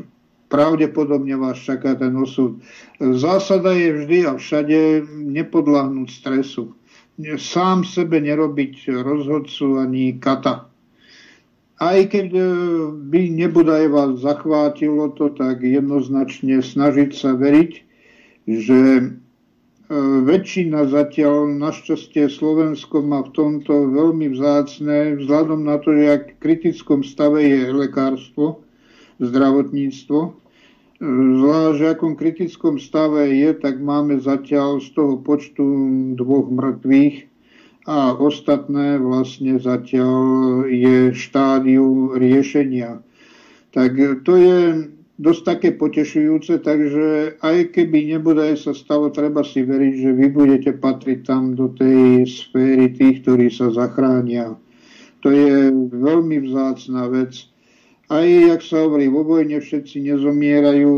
pravdepodobne 0.50 1.38
vás 1.38 1.62
čaká 1.62 1.96
ten 1.96 2.18
osud. 2.18 2.60
Zásada 3.00 3.72
je 3.78 3.90
vždy 4.02 4.18
a 4.26 4.34
všade 4.36 5.06
nepodľahnúť 5.14 6.10
stresu. 6.10 6.74
Sám 7.38 7.86
sebe 7.86 8.18
nerobiť 8.20 8.90
rozhodcu 9.06 9.86
ani 9.86 10.18
kata. 10.18 10.70
Aj 11.80 12.00
keď 12.12 12.28
e, 12.36 12.44
by 12.92 13.22
nebodaj 13.40 13.88
vás 13.88 14.20
zachvátilo 14.20 15.16
to, 15.16 15.32
tak 15.32 15.64
jednoznačne 15.64 16.60
snažiť 16.60 17.16
sa 17.16 17.40
veriť, 17.40 17.72
že 18.44 18.80
e, 19.00 19.04
väčšina 20.28 20.92
zatiaľ, 20.92 21.56
našťastie 21.56 22.28
Slovensko 22.28 23.00
má 23.00 23.24
v 23.24 23.32
tomto 23.32 23.96
veľmi 23.96 24.28
vzácne, 24.36 25.24
vzhľadom 25.24 25.64
na 25.64 25.80
to, 25.80 25.96
že 25.96 26.36
v 26.36 26.40
kritickom 26.44 27.00
stave 27.00 27.48
je 27.48 27.72
lekárstvo, 27.72 28.60
zdravotníctvo. 29.20 30.20
Zvlášť 31.00 31.80
v 31.80 31.90
akom 31.96 32.14
kritickom 32.20 32.76
stave 32.76 33.32
je, 33.32 33.56
tak 33.56 33.80
máme 33.80 34.20
zatiaľ 34.20 34.84
z 34.84 34.92
toho 34.92 35.16
počtu 35.16 35.64
dvoch 36.20 36.52
mŕtvych 36.52 37.32
a 37.88 38.20
ostatné 38.20 39.00
vlastne 39.00 39.56
zatiaľ 39.64 40.68
je 40.68 41.16
štádiu 41.16 42.20
riešenia. 42.20 43.00
Tak 43.72 44.24
to 44.28 44.34
je 44.36 44.60
dosť 45.20 45.42
také 45.44 45.70
potešujúce, 45.76 46.64
takže 46.64 47.40
aj 47.44 47.76
keby 47.76 48.16
nebude 48.16 48.56
sa 48.56 48.72
stalo, 48.72 49.12
treba 49.12 49.44
si 49.44 49.64
veriť, 49.64 49.94
že 50.04 50.12
vy 50.16 50.28
budete 50.32 50.72
patriť 50.80 51.20
tam 51.28 51.56
do 51.60 51.72
tej 51.76 52.24
sféry 52.28 52.92
tých, 52.96 53.24
ktorí 53.24 53.52
sa 53.52 53.72
zachránia. 53.72 54.56
To 55.24 55.28
je 55.32 55.72
veľmi 55.92 56.44
vzácná 56.48 57.12
vec 57.12 57.52
aj, 58.10 58.26
jak 58.26 58.62
sa 58.66 58.86
hovorí, 58.86 59.06
vo 59.06 59.22
vojne 59.22 59.62
všetci 59.62 60.10
nezomierajú. 60.10 60.94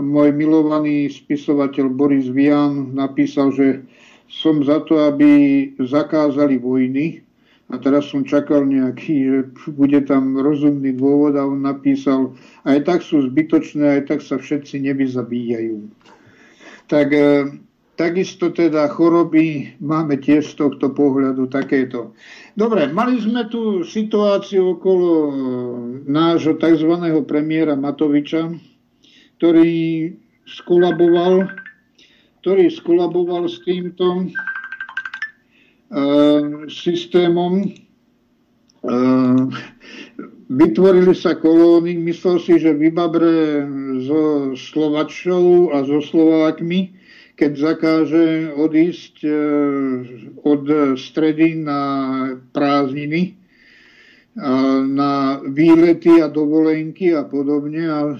Môj 0.00 0.28
milovaný 0.32 1.12
spisovateľ 1.12 1.92
Boris 1.92 2.32
Vian 2.32 2.96
napísal, 2.96 3.52
že 3.52 3.84
som 4.30 4.64
za 4.64 4.80
to, 4.88 4.96
aby 5.04 5.28
zakázali 5.76 6.56
vojny. 6.56 7.20
A 7.70 7.78
teraz 7.78 8.10
som 8.10 8.26
čakal 8.26 8.66
nejaký, 8.66 9.16
že 9.22 9.38
bude 9.70 10.02
tam 10.02 10.34
rozumný 10.34 10.90
dôvod 10.98 11.38
a 11.38 11.46
on 11.46 11.62
napísal, 11.62 12.34
aj 12.66 12.82
tak 12.82 12.98
sú 13.04 13.30
zbytočné, 13.30 14.00
aj 14.00 14.02
tak 14.10 14.20
sa 14.26 14.42
všetci 14.42 14.90
nevyzabíjajú. 14.90 15.78
Tak 16.90 17.08
e, 17.14 17.46
takisto 17.94 18.50
teda 18.50 18.90
choroby 18.90 19.78
máme 19.78 20.18
tiež 20.18 20.50
z 20.50 20.54
tohto 20.66 20.90
pohľadu 20.90 21.46
takéto. 21.46 22.10
Dobre, 22.60 22.92
mali 22.92 23.16
sme 23.16 23.48
tu 23.48 23.80
situáciu 23.88 24.76
okolo 24.76 25.08
e, 25.08 25.32
nášho 26.04 26.60
tzv. 26.60 26.92
premiéra 27.24 27.72
Matoviča, 27.72 28.52
ktorý 29.40 29.72
skolaboval, 30.44 31.48
ktorý 32.44 32.68
skolaboval 32.68 33.48
s 33.48 33.64
týmto 33.64 34.04
e, 34.12 34.24
systémom. 36.68 37.64
E, 37.64 37.68
vytvorili 40.52 41.16
sa 41.16 41.40
kolóny, 41.40 41.96
myslel 41.96 42.44
si, 42.44 42.60
že 42.60 42.76
vybabre 42.76 43.64
so 44.04 44.52
Slovačou 44.52 45.72
a 45.72 45.80
so 45.88 46.04
Slovákmi, 46.04 46.92
keď 47.40 47.52
zakáže 47.56 48.52
odísť 48.52 49.24
e, 49.24 49.32
od 50.44 50.62
stredy 51.00 51.56
na 51.56 51.80
prázdniny, 52.52 53.40
na 54.86 55.42
výlety 55.42 56.22
a 56.22 56.30
dovolenky 56.30 57.16
a 57.16 57.26
podobne. 57.26 57.82
A 57.90 58.14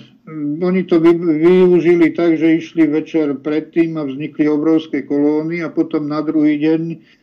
oni 0.63 0.83
to 0.85 0.99
využili 1.01 2.11
tak, 2.11 2.35
že 2.35 2.59
išli 2.59 2.87
večer 2.87 3.35
predtým 3.39 3.95
a 3.95 4.03
vznikli 4.05 4.49
obrovské 4.49 5.07
kolóny 5.07 5.63
a 5.63 5.71
potom 5.71 6.11
na 6.11 6.19
druhý 6.21 6.59
deň 6.59 6.81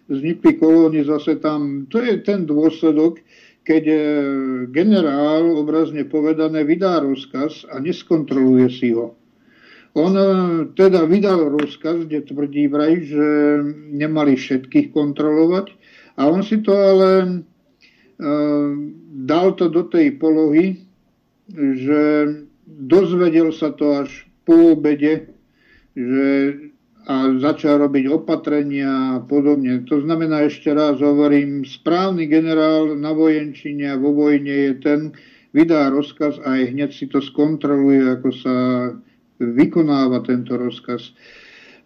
vznikli 0.08 0.56
kolóny 0.56 1.04
zase 1.04 1.36
tam. 1.44 1.86
To 1.92 2.00
je 2.00 2.24
ten 2.24 2.48
dôsledok, 2.48 3.20
keď 3.68 3.84
e, 3.92 4.00
generál, 4.72 5.52
obrazne 5.60 6.08
povedané, 6.08 6.64
vydá 6.64 7.04
rozkaz 7.04 7.68
a 7.68 7.84
neskontroluje 7.84 8.72
si 8.72 8.96
ho. 8.96 9.17
On 9.98 10.14
teda 10.78 11.10
vydal 11.10 11.58
rozkaz, 11.58 12.06
kde 12.06 12.30
tvrdí 12.30 12.70
vraj, 12.70 13.02
že 13.02 13.28
nemali 13.90 14.38
všetkých 14.38 14.94
kontrolovať 14.94 15.74
a 16.22 16.30
on 16.30 16.46
si 16.46 16.62
to 16.62 16.74
ale 16.78 17.10
e, 17.18 17.30
dal 19.26 19.58
to 19.58 19.74
do 19.74 19.90
tej 19.90 20.22
polohy, 20.22 20.86
že 21.50 22.02
dozvedel 22.68 23.50
sa 23.50 23.74
to 23.74 24.06
až 24.06 24.30
po 24.46 24.78
obede, 24.78 25.34
že 25.98 26.26
a 27.08 27.40
začal 27.40 27.88
robiť 27.88 28.12
opatrenia 28.12 29.16
a 29.16 29.24
podobne. 29.24 29.88
To 29.88 30.04
znamená, 30.04 30.44
ešte 30.44 30.76
raz 30.76 31.00
hovorím, 31.00 31.64
správny 31.64 32.28
generál 32.28 33.00
na 33.00 33.16
vojenčine 33.16 33.96
a 33.96 33.96
vo 33.96 34.12
vojne 34.12 34.52
je 34.52 34.74
ten, 34.84 35.00
vydá 35.56 35.88
rozkaz 35.88 36.36
a 36.44 36.60
aj 36.60 36.76
hneď 36.76 36.92
si 36.92 37.08
to 37.08 37.24
skontroluje, 37.24 38.12
ako 38.12 38.30
sa 38.36 38.56
vykonáva 39.40 40.22
tento 40.26 40.58
rozkaz. 40.58 41.14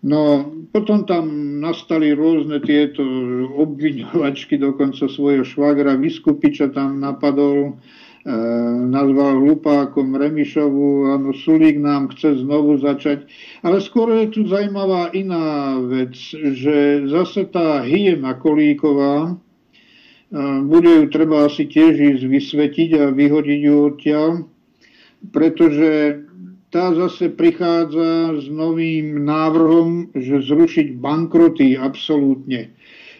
No, 0.01 0.49
potom 0.73 1.05
tam 1.05 1.29
nastali 1.61 2.17
rôzne 2.17 2.57
tieto 2.65 3.05
obviňovačky, 3.53 4.57
dokonca 4.57 5.05
svojho 5.05 5.45
švagra 5.45 5.93
Vyskupiča 5.93 6.73
tam 6.73 6.97
napadol, 6.97 7.77
E, 8.21 8.37
nazval 8.85 9.41
hlupákom 9.41 10.13
Remišovu, 10.13 11.09
áno, 11.09 11.33
Sulík 11.33 11.81
nám 11.81 12.13
chce 12.13 12.45
znovu 12.45 12.77
začať. 12.77 13.25
Ale 13.65 13.81
skôr 13.81 14.13
je 14.13 14.25
tu 14.29 14.39
zaujímavá 14.45 15.09
iná 15.17 15.81
vec, 15.81 16.13
že 16.37 17.01
zase 17.09 17.49
tá 17.49 17.81
hyena 17.81 18.37
Kolíková, 18.37 19.25
e, 19.25 19.33
bude 20.69 21.01
ju 21.01 21.05
treba 21.09 21.49
asi 21.49 21.65
tiež 21.65 21.97
ísť 21.97 22.23
vysvetiť 22.29 22.89
a 23.01 23.03
vyhodiť 23.09 23.59
ju 23.65 23.75
odtiaľ, 23.89 24.29
pretože 25.33 26.21
tá 26.71 26.95
zase 26.95 27.27
prichádza 27.27 28.39
s 28.39 28.47
novým 28.47 29.27
návrhom, 29.27 30.15
že 30.15 30.39
zrušiť 30.39 30.95
bankroty 30.95 31.75
absolútne. 31.75 32.71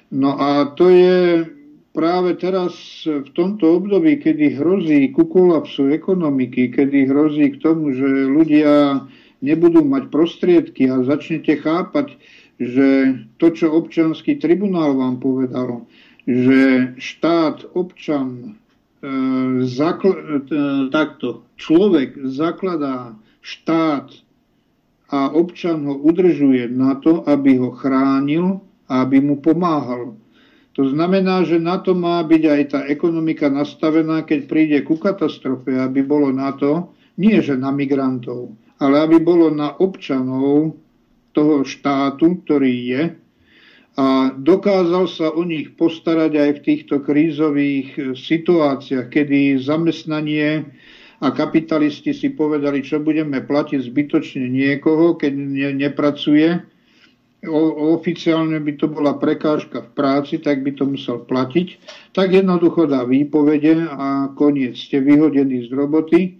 No 0.08 0.40
a 0.40 0.72
to 0.76 0.88
je 0.88 1.44
práve 1.92 2.40
teraz 2.40 3.04
v 3.04 3.30
tomto 3.36 3.84
období, 3.84 4.24
kedy 4.24 4.56
hrozí 4.56 5.12
ku 5.12 5.28
kolapsu 5.28 5.92
ekonomiky, 5.92 6.72
kedy 6.72 7.12
hrozí 7.12 7.52
k 7.56 7.62
tomu, 7.62 7.92
že 7.92 8.08
ľudia 8.08 9.04
nebudú 9.44 9.84
mať 9.84 10.08
prostriedky 10.08 10.88
a 10.88 11.04
začnete 11.04 11.60
chápať, 11.60 12.16
že 12.56 13.20
to, 13.36 13.52
čo 13.52 13.74
občanský 13.74 14.40
tribunál 14.40 14.96
vám 14.96 15.20
povedal, 15.20 15.84
že 16.24 16.94
štát, 17.02 17.74
občan, 17.74 18.56
e, 19.04 19.12
zakl- 19.66 20.22
e, 20.22 20.48
takto, 20.94 21.44
človek 21.58 22.22
zakladá 22.30 23.18
štát 23.42 24.10
a 25.12 25.34
občan 25.36 25.84
ho 25.84 25.98
udržuje 26.00 26.72
na 26.72 26.96
to, 26.96 27.26
aby 27.28 27.60
ho 27.60 27.76
chránil 27.76 28.64
a 28.88 29.04
aby 29.04 29.20
mu 29.20 29.44
pomáhal. 29.44 30.16
To 30.80 30.88
znamená, 30.88 31.44
že 31.44 31.60
na 31.60 31.84
to 31.84 31.92
má 31.92 32.24
byť 32.24 32.44
aj 32.48 32.62
tá 32.72 32.80
ekonomika 32.88 33.52
nastavená, 33.52 34.24
keď 34.24 34.40
príde 34.48 34.78
ku 34.88 34.96
katastrofe, 34.96 35.76
aby 35.76 36.00
bolo 36.00 36.32
na 36.32 36.56
to, 36.56 36.96
nie 37.20 37.44
že 37.44 37.60
na 37.60 37.76
migrantov, 37.76 38.56
ale 38.80 39.04
aby 39.04 39.20
bolo 39.20 39.52
na 39.52 39.76
občanov 39.76 40.80
toho 41.36 41.68
štátu, 41.68 42.40
ktorý 42.48 42.72
je, 42.88 43.04
a 44.00 44.32
dokázal 44.32 45.06
sa 45.12 45.36
o 45.36 45.44
nich 45.44 45.76
postarať 45.76 46.32
aj 46.40 46.52
v 46.56 46.64
týchto 46.64 46.96
krízových 47.04 48.16
situáciách, 48.16 49.12
kedy 49.12 49.60
zamestnanie 49.60 50.64
a 51.22 51.30
kapitalisti 51.30 52.18
si 52.18 52.34
povedali, 52.34 52.82
čo 52.82 52.98
budeme 52.98 53.46
platiť 53.46 53.78
zbytočne 53.78 54.50
niekoho, 54.50 55.14
keď 55.14 55.34
ne, 55.38 55.70
nepracuje, 55.78 56.66
oficiálne 57.82 58.62
by 58.62 58.74
to 58.78 58.86
bola 58.86 59.18
prekážka 59.18 59.82
v 59.82 59.90
práci, 59.98 60.38
tak 60.38 60.62
by 60.62 60.78
to 60.78 60.86
musel 60.86 61.22
platiť, 61.26 61.68
tak 62.14 62.34
jednoducho 62.34 62.86
dá 62.86 63.02
výpovede 63.06 63.86
a 63.90 64.30
koniec. 64.38 64.78
Ste 64.78 65.02
vyhodení 65.02 65.66
z 65.66 65.74
roboty 65.74 66.38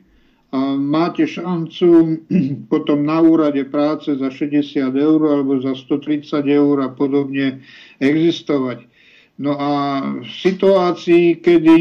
a 0.54 0.78
máte 0.78 1.26
šancu 1.26 2.22
potom 2.74 3.02
na 3.02 3.22
úrade 3.22 3.66
práce 3.70 4.14
za 4.14 4.30
60 4.30 4.94
eur 4.94 5.20
alebo 5.26 5.58
za 5.62 5.74
130 5.74 6.26
eur 6.46 6.76
a 6.86 6.90
podobne 6.94 7.66
existovať. 7.98 8.91
No 9.40 9.56
a 9.58 9.72
v 10.22 10.28
situácii, 10.28 11.40
kedy 11.40 11.78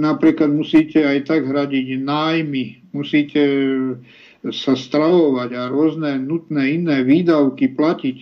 napríklad 0.00 0.50
musíte 0.50 1.06
aj 1.06 1.30
tak 1.30 1.46
hradiť 1.46 2.02
nájmy, 2.02 2.90
musíte 2.90 3.42
sa 4.48 4.72
stravovať 4.72 5.50
a 5.52 5.62
rôzne 5.68 6.16
nutné 6.16 6.80
iné 6.80 7.04
výdavky 7.04 7.72
platiť, 7.76 8.16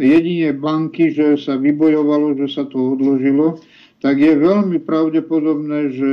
jedine 0.00 0.56
banky, 0.56 1.12
že 1.12 1.36
sa 1.36 1.60
vybojovalo, 1.60 2.32
že 2.40 2.48
sa 2.48 2.64
to 2.64 2.96
odložilo, 2.96 3.60
tak 4.00 4.16
je 4.16 4.32
veľmi 4.32 4.80
pravdepodobné, 4.80 5.92
že 5.92 6.12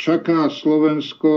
čaká 0.00 0.48
Slovensko 0.48 1.32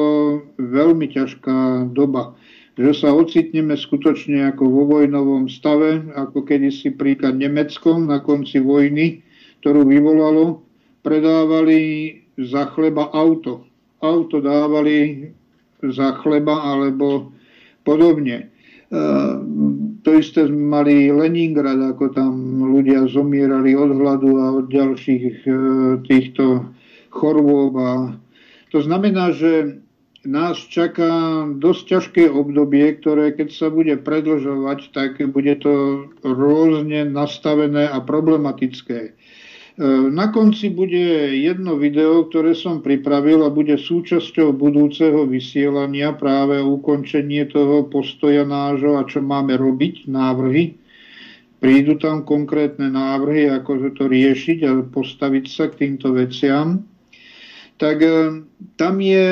veľmi 0.56 1.12
ťažká 1.12 1.92
doba. 1.92 2.36
Že 2.80 2.92
sa 2.96 3.10
ocitneme 3.12 3.76
skutočne 3.76 4.56
ako 4.56 4.64
vo 4.72 4.84
vojnovom 4.88 5.52
stave, 5.52 6.00
ako 6.16 6.48
kedysi 6.48 6.96
príklad 6.96 7.36
Nemeckom 7.36 8.08
na 8.08 8.24
konci 8.24 8.64
vojny, 8.64 9.20
ktorú 9.60 9.88
vyvolalo, 9.88 10.64
predávali 11.04 11.80
za 12.40 12.72
chleba 12.72 13.12
auto. 13.12 13.68
Auto 14.00 14.40
dávali 14.40 15.32
za 15.84 16.16
chleba 16.24 16.56
alebo 16.76 17.32
podobne. 17.84 18.52
To 20.04 20.10
isté 20.16 20.48
mali 20.48 21.12
Leningrad, 21.12 21.78
ako 21.78 22.16
tam 22.16 22.34
ľudia 22.74 23.06
zomierali 23.12 23.76
od 23.76 23.92
hladu 23.94 24.40
a 24.40 24.46
od 24.64 24.66
ďalších 24.72 25.46
e, 25.46 25.52
týchto 26.08 26.74
chorôb. 27.14 27.76
A 27.78 28.18
to 28.74 28.82
znamená, 28.82 29.36
že 29.36 29.84
nás 30.26 30.58
čaká 30.58 31.46
dosť 31.48 31.84
ťažké 31.86 32.24
obdobie, 32.32 32.98
ktoré 32.98 33.36
keď 33.36 33.50
sa 33.54 33.68
bude 33.70 33.94
predlžovať, 34.02 34.80
tak 34.92 35.22
bude 35.32 35.54
to 35.62 36.08
rôzne 36.24 37.12
nastavené 37.12 37.88
a 37.88 38.00
problematické. 38.04 39.14
E, 39.80 40.12
na 40.12 40.28
konci 40.28 40.68
bude 40.68 41.32
jedno 41.40 41.80
video, 41.80 42.28
ktoré 42.28 42.52
som 42.52 42.84
pripravil 42.84 43.48
a 43.48 43.50
bude 43.50 43.80
súčasťou 43.80 44.52
budúceho 44.52 45.24
vysielania 45.24 46.12
práve 46.20 46.60
ukončenie 46.60 47.48
toho 47.48 47.88
postoja 47.88 48.44
nášho 48.44 49.00
a 49.00 49.08
čo 49.08 49.24
máme 49.24 49.56
robiť, 49.56 50.12
návrhy. 50.12 50.76
Prídu 51.64 51.96
tam 51.96 52.28
konkrétne 52.28 52.92
návrhy, 52.92 53.48
ako 53.48 53.96
to 53.96 54.12
riešiť 54.12 54.68
a 54.68 54.84
postaviť 54.84 55.46
sa 55.48 55.72
k 55.72 55.88
týmto 55.88 56.12
veciam. 56.12 56.84
Tak 57.80 58.04
e, 58.04 58.12
tam 58.76 59.00
je 59.00 59.28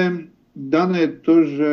dané 0.56 1.12
to, 1.28 1.44
že 1.44 1.72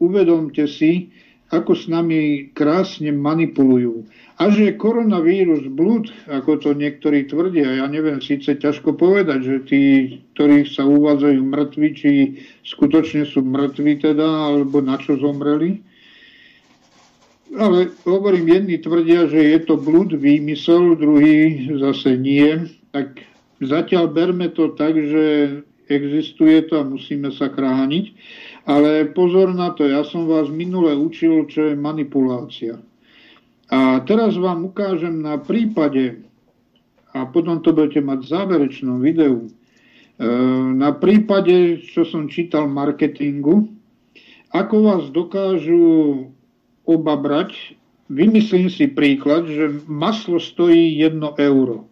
uvedomte 0.00 0.64
si, 0.72 1.12
ako 1.60 1.72
s 1.78 1.84
nami 1.86 2.50
krásne 2.50 3.14
manipulujú. 3.14 4.06
A 4.34 4.50
že 4.50 4.74
koronavírus 4.74 5.70
blúd, 5.70 6.10
ako 6.26 6.58
to 6.58 6.70
niektorí 6.74 7.30
tvrdia, 7.30 7.78
ja 7.78 7.86
neviem, 7.86 8.18
síce 8.18 8.58
ťažko 8.58 8.98
povedať, 8.98 9.38
že 9.46 9.56
tí, 9.70 9.82
ktorí 10.34 10.66
sa 10.66 10.82
uvádzajú 10.82 11.38
mŕtvi, 11.38 11.88
či 11.94 12.10
skutočne 12.66 13.30
sú 13.30 13.46
mŕtvi 13.46 14.02
teda, 14.02 14.26
alebo 14.50 14.82
na 14.82 14.98
čo 14.98 15.14
zomreli. 15.14 15.78
Ale 17.54 17.94
hovorím, 18.02 18.50
jedni 18.50 18.82
tvrdia, 18.82 19.30
že 19.30 19.38
je 19.38 19.58
to 19.62 19.78
blúd, 19.78 20.10
výmysel, 20.18 20.98
druhý 20.98 21.70
zase 21.78 22.18
nie. 22.18 22.66
Tak 22.90 23.22
zatiaľ 23.62 24.10
berme 24.10 24.50
to 24.50 24.74
tak, 24.74 24.98
že 24.98 25.24
existuje 25.86 26.64
to 26.66 26.80
a 26.80 26.88
musíme 26.88 27.30
sa 27.30 27.52
chrániť. 27.52 28.04
Ale 28.64 29.12
pozor 29.12 29.52
na 29.52 29.76
to, 29.76 29.84
ja 29.84 30.00
som 30.08 30.24
vás 30.24 30.48
minule 30.48 30.96
učil, 30.96 31.44
čo 31.52 31.72
je 31.72 31.74
manipulácia. 31.76 32.80
A 33.68 34.00
teraz 34.08 34.36
vám 34.40 34.72
ukážem 34.72 35.20
na 35.20 35.36
prípade, 35.36 36.24
a 37.12 37.28
potom 37.28 37.60
to 37.60 37.76
budete 37.76 38.00
mať 38.00 38.18
v 38.24 38.30
záverečnom 38.32 38.98
videu, 39.04 39.44
e, 39.44 39.50
na 40.76 40.96
prípade, 40.96 41.84
čo 41.84 42.08
som 42.08 42.28
čítal 42.32 42.64
marketingu, 42.68 43.68
ako 44.48 44.74
vás 44.80 45.04
dokážu 45.12 46.30
obabrať. 46.88 47.76
Vymyslím 48.08 48.68
si 48.68 48.88
príklad, 48.88 49.48
že 49.48 49.80
maslo 49.88 50.36
stojí 50.36 51.00
1 51.00 51.20
euro. 51.40 51.88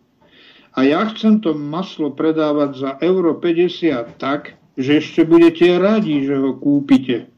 A 0.73 0.89
ja 0.89 1.05
chcem 1.13 1.41
to 1.41 1.53
maslo 1.53 2.13
predávať 2.13 2.71
za 2.81 2.91
euro 3.05 3.37
50 3.37 4.17
tak, 4.17 4.57
že 4.77 5.01
ešte 5.01 5.29
budete 5.29 5.77
radi, 5.77 6.25
že 6.25 6.37
ho 6.37 6.57
kúpite. 6.57 7.29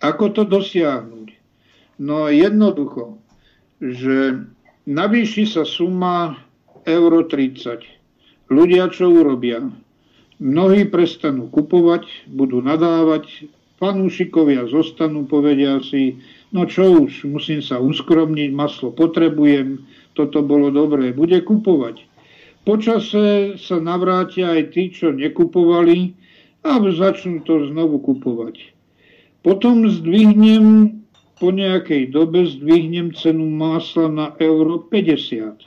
Ako 0.00 0.32
to 0.32 0.48
dosiahnuť? 0.48 1.28
No 2.00 2.32
jednoducho 2.32 3.20
že 3.80 4.44
navýši 4.84 5.48
sa 5.48 5.64
suma 5.64 6.36
euro 6.84 7.24
30. 7.24 8.52
Ľudia 8.52 8.92
čo 8.92 9.08
urobia? 9.08 9.64
Mnohí 10.40 10.88
prestanú 10.88 11.48
kupovať, 11.48 12.28
budú 12.28 12.60
nadávať, 12.60 13.48
fanúšikovia 13.80 14.68
zostanú, 14.68 15.24
povedia 15.24 15.80
si, 15.80 16.20
no 16.52 16.68
čo 16.68 17.08
už, 17.08 17.24
musím 17.28 17.64
sa 17.64 17.80
uskromniť, 17.80 18.52
maslo 18.52 18.92
potrebujem, 18.92 19.84
toto 20.12 20.44
bolo 20.44 20.68
dobré, 20.68 21.12
bude 21.16 21.40
kupovať. 21.40 22.04
Počase 22.64 23.56
sa 23.56 23.76
navrátia 23.80 24.52
aj 24.52 24.76
tí, 24.76 24.92
čo 24.92 25.12
nekupovali 25.16 26.12
a 26.60 26.76
začnú 26.80 27.40
to 27.44 27.68
znovu 27.72 28.00
kupovať. 28.04 28.76
Potom 29.40 29.88
zdvihnem 29.88 31.00
po 31.40 31.48
nejakej 31.48 32.12
dobe 32.12 32.44
zdvihnem 32.44 33.16
cenu 33.16 33.48
másla 33.48 34.12
na 34.12 34.26
euro 34.36 34.84
50. 34.84 35.64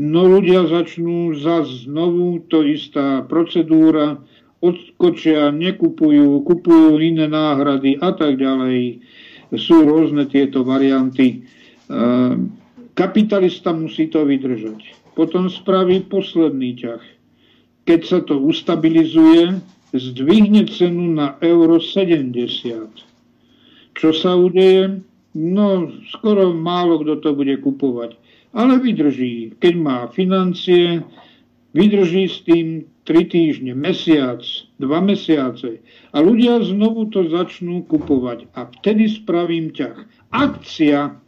No 0.00 0.26
ľudia 0.26 0.66
začnú 0.66 1.36
zase 1.36 1.86
znovu, 1.86 2.42
to 2.48 2.64
istá 2.64 3.22
procedúra, 3.28 4.18
odskočia, 4.64 5.52
nekupujú, 5.52 6.40
kupujú 6.42 6.96
iné 6.98 7.28
náhrady 7.28 8.00
a 8.00 8.16
tak 8.16 8.40
ďalej. 8.40 9.04
Sú 9.54 9.84
rôzne 9.84 10.26
tieto 10.26 10.64
varianty. 10.64 11.44
Ehm, 11.92 12.56
kapitalista 12.96 13.70
musí 13.76 14.08
to 14.08 14.24
vydržať. 14.24 15.14
Potom 15.14 15.46
spraví 15.46 16.08
posledný 16.08 16.74
ťah. 16.80 17.02
Keď 17.84 18.00
sa 18.00 18.18
to 18.24 18.40
ustabilizuje, 18.40 19.60
zdvihne 19.92 20.64
cenu 20.66 21.12
na 21.12 21.36
euro 21.44 21.78
70. 21.78 22.32
Čo 23.94 24.08
sa 24.10 24.34
udeje? 24.34 25.04
No, 25.36 25.92
skoro 26.10 26.50
málo 26.50 27.04
kto 27.04 27.20
to 27.20 27.30
bude 27.36 27.54
kupovať. 27.60 28.16
Ale 28.56 28.80
vydrží. 28.80 29.60
Keď 29.60 29.74
má 29.76 30.08
financie, 30.10 31.04
vydrží 31.76 32.24
s 32.24 32.40
tým 32.48 32.88
3 33.04 33.28
týždne, 33.28 33.76
mesiac, 33.76 34.40
2 34.80 34.88
mesiace. 35.04 35.84
A 36.16 36.24
ľudia 36.24 36.64
znovu 36.64 37.12
to 37.12 37.28
začnú 37.28 37.84
kupovať. 37.84 38.48
A 38.56 38.64
vtedy 38.80 39.12
spravím 39.12 39.76
ťah. 39.76 40.08
Akcia 40.32 41.20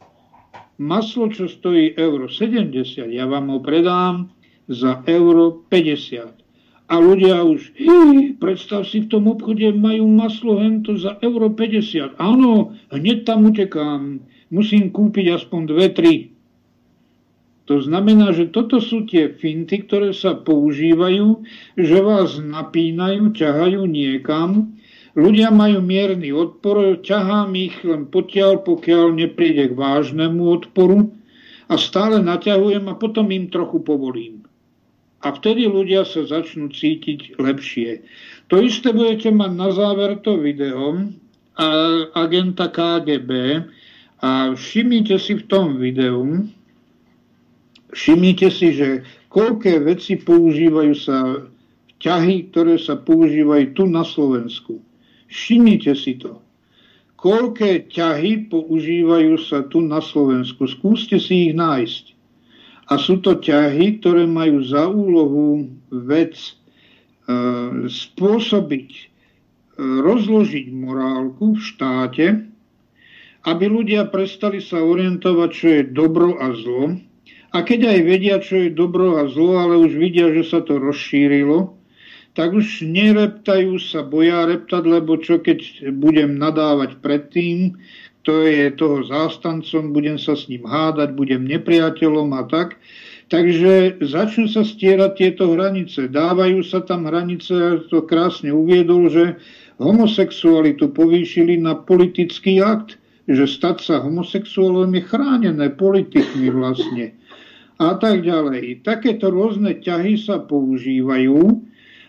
maslo, 0.80 1.28
čo 1.28 1.52
stojí 1.52 1.92
euro 2.00 2.32
70, 2.32 3.12
ja 3.12 3.28
vám 3.28 3.52
ho 3.52 3.61
predám 3.61 4.32
za 4.72 5.04
euro 5.04 5.62
50 5.68 6.45
a 6.87 7.03
ľudia 7.03 7.43
už, 7.43 7.74
predstav 8.39 8.87
si, 8.87 9.03
v 9.03 9.11
tom 9.11 9.26
obchode 9.26 9.74
majú 9.74 10.07
maslo 10.07 10.62
hento 10.62 10.95
za 10.95 11.18
euro 11.18 11.51
50. 11.51 12.14
Áno, 12.22 12.78
hneď 12.95 13.26
tam 13.26 13.51
utekám, 13.51 14.22
musím 14.55 14.95
kúpiť 14.95 15.43
aspoň 15.43 15.61
dve, 15.66 15.87
tri. 15.91 16.14
To 17.66 17.82
znamená, 17.82 18.30
že 18.30 18.47
toto 18.55 18.78
sú 18.78 19.11
tie 19.11 19.34
finty, 19.34 19.82
ktoré 19.82 20.14
sa 20.14 20.39
používajú, 20.39 21.43
že 21.74 21.99
vás 21.99 22.39
napínajú, 22.39 23.34
ťahajú 23.34 23.82
niekam. 23.91 24.78
Ľudia 25.18 25.51
majú 25.51 25.82
mierny 25.82 26.30
odpor, 26.30 27.03
ťahám 27.03 27.51
ich 27.59 27.74
len 27.82 28.07
potiaľ, 28.07 28.62
pokiaľ 28.62 29.18
nepríde 29.18 29.74
k 29.74 29.74
vážnemu 29.74 30.62
odporu 30.62 31.11
a 31.66 31.74
stále 31.74 32.22
naťahujem 32.22 32.87
a 32.87 32.95
potom 32.95 33.26
im 33.34 33.51
trochu 33.51 33.82
povolím 33.82 34.45
a 35.26 35.34
vtedy 35.34 35.66
ľudia 35.66 36.06
sa 36.06 36.22
začnú 36.22 36.70
cítiť 36.70 37.42
lepšie. 37.42 38.06
To 38.46 38.62
isté 38.62 38.94
budete 38.94 39.34
mať 39.34 39.52
na 39.58 39.74
záver 39.74 40.22
to 40.22 40.38
video 40.38 41.02
a 41.58 41.66
agenta 42.14 42.70
KGB 42.70 43.30
a 44.22 44.54
všimnite 44.54 45.18
si 45.18 45.34
v 45.34 45.44
tom 45.50 45.82
videu, 45.82 46.46
všimnite 47.90 48.48
si, 48.54 48.70
že 48.70 49.02
koľké 49.34 49.82
veci 49.82 50.14
používajú 50.14 50.94
sa 50.94 51.42
ťahy, 51.98 52.54
ktoré 52.54 52.78
sa 52.78 52.94
používajú 52.94 53.74
tu 53.74 53.90
na 53.90 54.06
Slovensku. 54.06 54.78
Všimnite 55.26 55.90
si 55.98 56.22
to. 56.22 56.38
Koľké 57.18 57.90
ťahy 57.90 58.46
používajú 58.46 59.42
sa 59.42 59.66
tu 59.66 59.82
na 59.82 59.98
Slovensku. 59.98 60.70
Skúste 60.70 61.18
si 61.18 61.50
ich 61.50 61.54
nájsť. 61.56 62.15
A 62.87 62.95
sú 63.03 63.18
to 63.18 63.34
ťahy, 63.43 63.99
ktoré 63.99 64.30
majú 64.30 64.62
za 64.62 64.87
úlohu 64.87 65.66
vec 65.91 66.39
e, 66.39 66.51
spôsobiť, 67.91 68.91
e, 68.95 69.05
rozložiť 69.82 70.66
morálku 70.70 71.59
v 71.59 71.61
štáte, 71.61 72.26
aby 73.47 73.64
ľudia 73.66 74.07
prestali 74.11 74.62
sa 74.62 74.82
orientovať, 74.82 75.51
čo 75.51 75.66
je 75.70 75.82
dobro 75.91 76.39
a 76.39 76.55
zlo. 76.55 76.99
A 77.55 77.62
keď 77.62 77.95
aj 77.95 78.01
vedia, 78.03 78.37
čo 78.43 78.66
je 78.66 78.74
dobro 78.74 79.22
a 79.22 79.30
zlo, 79.30 79.59
ale 79.62 79.78
už 79.78 79.95
vidia, 79.95 80.30
že 80.34 80.47
sa 80.47 80.62
to 80.62 80.78
rozšírilo, 80.78 81.78
tak 82.37 82.53
už 82.53 82.84
nereptajú 82.84 83.80
sa, 83.80 84.05
boja 84.05 84.45
reptať, 84.45 84.82
lebo 84.84 85.16
čo 85.16 85.41
keď 85.41 85.89
budem 85.97 86.37
nadávať 86.37 87.01
predtým, 87.01 87.80
to 88.26 88.42
je 88.42 88.74
toho 88.74 89.06
zástancom, 89.06 89.94
budem 89.94 90.18
sa 90.18 90.34
s 90.34 90.50
ním 90.50 90.66
hádať, 90.66 91.14
budem 91.14 91.46
nepriateľom 91.46 92.34
a 92.34 92.42
tak. 92.50 92.74
Takže 93.30 94.02
začnú 94.02 94.50
sa 94.50 94.66
stierať 94.66 95.12
tieto 95.14 95.54
hranice. 95.54 96.10
Dávajú 96.10 96.66
sa 96.66 96.82
tam 96.82 97.06
hranice, 97.06 97.86
to 97.86 98.02
krásne 98.02 98.50
uviedol, 98.50 99.06
že 99.06 99.38
homosexualitu 99.78 100.90
povýšili 100.90 101.54
na 101.54 101.78
politický 101.78 102.58
akt, 102.58 102.98
že 103.30 103.46
stať 103.46 103.76
sa 103.82 103.94
homosexuálom 104.02 104.90
je 104.94 105.02
chránené 105.06 105.66
politikmi 105.74 106.50
vlastne. 106.50 107.14
A 107.78 107.94
tak 107.94 108.26
ďalej. 108.26 108.82
Takéto 108.82 109.30
rôzne 109.30 109.78
ťahy 109.78 110.18
sa 110.18 110.42
používajú, 110.42 111.62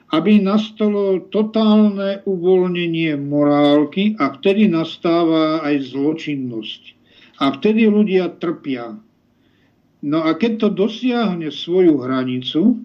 aby 0.07 0.39
nastalo 0.39 1.19
totálne 1.27 2.23
uvoľnenie 2.23 3.19
morálky 3.19 4.15
a 4.15 4.31
vtedy 4.39 4.71
nastáva 4.71 5.59
aj 5.67 5.91
zločinnosť. 5.91 6.81
A 7.43 7.51
vtedy 7.51 7.91
ľudia 7.91 8.31
trpia. 8.39 8.95
No 10.01 10.19
a 10.23 10.31
keď 10.37 10.51
to 10.63 10.67
dosiahne 10.71 11.51
svoju 11.51 11.99
hranicu, 11.99 12.79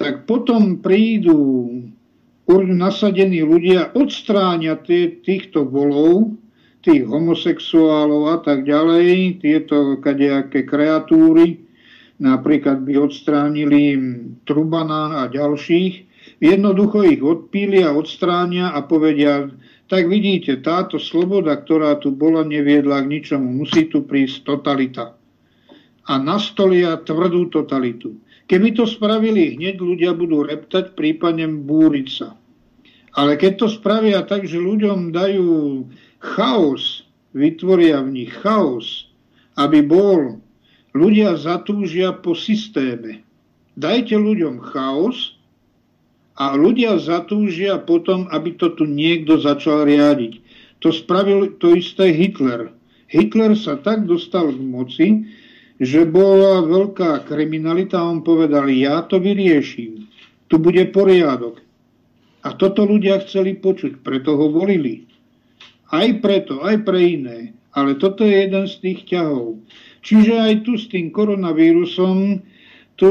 tak 0.00 0.24
potom 0.24 0.80
prídu 0.80 1.68
nasadení 2.52 3.44
ľudia, 3.44 3.92
odstráňa 3.92 4.80
týchto 5.22 5.68
volov, 5.68 6.36
tých 6.82 7.06
homosexuálov 7.06 8.34
a 8.34 8.38
tak 8.42 8.66
ďalej, 8.66 9.38
tieto 9.38 10.02
kadejaké 10.02 10.66
kreatúry, 10.66 11.62
napríklad 12.18 12.82
by 12.82 12.98
odstránili 12.98 13.94
Trubana 14.42 15.22
a 15.22 15.30
ďalších, 15.30 16.11
Jednoducho 16.42 17.06
ich 17.06 17.22
odpília, 17.22 17.94
odstránia 17.94 18.74
a 18.74 18.82
povedia, 18.82 19.46
tak 19.86 20.10
vidíte, 20.10 20.58
táto 20.58 20.98
sloboda, 20.98 21.54
ktorá 21.54 21.94
tu 22.02 22.10
bola, 22.10 22.42
neviedla 22.42 22.98
k 23.06 23.10
ničomu. 23.14 23.62
Musí 23.62 23.86
tu 23.86 24.02
prísť 24.02 24.50
totalita. 24.50 25.14
A 26.02 26.18
nastolia 26.18 26.98
tvrdú 26.98 27.46
totalitu. 27.46 28.18
Keby 28.50 28.74
to 28.74 28.90
spravili 28.90 29.54
hneď, 29.54 29.78
ľudia 29.78 30.18
budú 30.18 30.42
reptať, 30.42 30.98
prípadne 30.98 31.46
búriť 31.46 32.08
sa. 32.10 32.34
Ale 33.14 33.38
keď 33.38 33.62
to 33.62 33.66
spravia 33.70 34.26
tak, 34.26 34.42
že 34.42 34.58
ľuďom 34.58 35.14
dajú 35.14 35.86
chaos, 36.18 37.06
vytvoria 37.30 38.02
v 38.02 38.18
nich 38.18 38.32
chaos, 38.34 39.14
aby 39.54 39.78
bol, 39.78 40.42
ľudia 40.90 41.38
zatúžia 41.38 42.18
po 42.18 42.34
systéme. 42.34 43.22
Dajte 43.78 44.18
ľuďom 44.18 44.58
chaos 44.74 45.38
a 46.36 46.56
ľudia 46.56 46.96
zatúžia 46.96 47.76
potom, 47.76 48.24
aby 48.32 48.56
to 48.56 48.72
tu 48.72 48.88
niekto 48.88 49.36
začal 49.36 49.84
riadiť. 49.84 50.40
To 50.80 50.88
spravil 50.90 51.60
to 51.60 51.76
isté 51.76 52.10
Hitler. 52.10 52.72
Hitler 53.12 53.52
sa 53.52 53.76
tak 53.76 54.08
dostal 54.08 54.50
k 54.50 54.60
moci, 54.60 55.08
že 55.76 56.08
bola 56.08 56.64
veľká 56.64 57.28
kriminalita 57.28 58.00
a 58.00 58.08
on 58.08 58.24
povedal, 58.24 58.70
ja 58.72 59.04
to 59.04 59.20
vyrieším. 59.20 60.08
Tu 60.48 60.54
bude 60.56 60.82
poriadok. 60.90 61.60
A 62.42 62.56
toto 62.58 62.82
ľudia 62.88 63.22
chceli 63.22 63.54
počuť, 63.54 64.02
preto 64.02 64.34
ho 64.34 64.50
volili. 64.50 65.06
Aj 65.92 66.08
preto, 66.18 66.64
aj 66.64 66.82
pre 66.82 67.20
iné. 67.20 67.38
Ale 67.72 67.96
toto 68.00 68.24
je 68.24 68.48
jeden 68.48 68.64
z 68.68 68.74
tých 68.80 69.00
ťahov. 69.08 69.60
Čiže 70.02 70.34
aj 70.34 70.54
tu 70.66 70.74
s 70.74 70.90
tým 70.90 71.14
koronavírusom 71.14 72.42
tu 72.96 73.10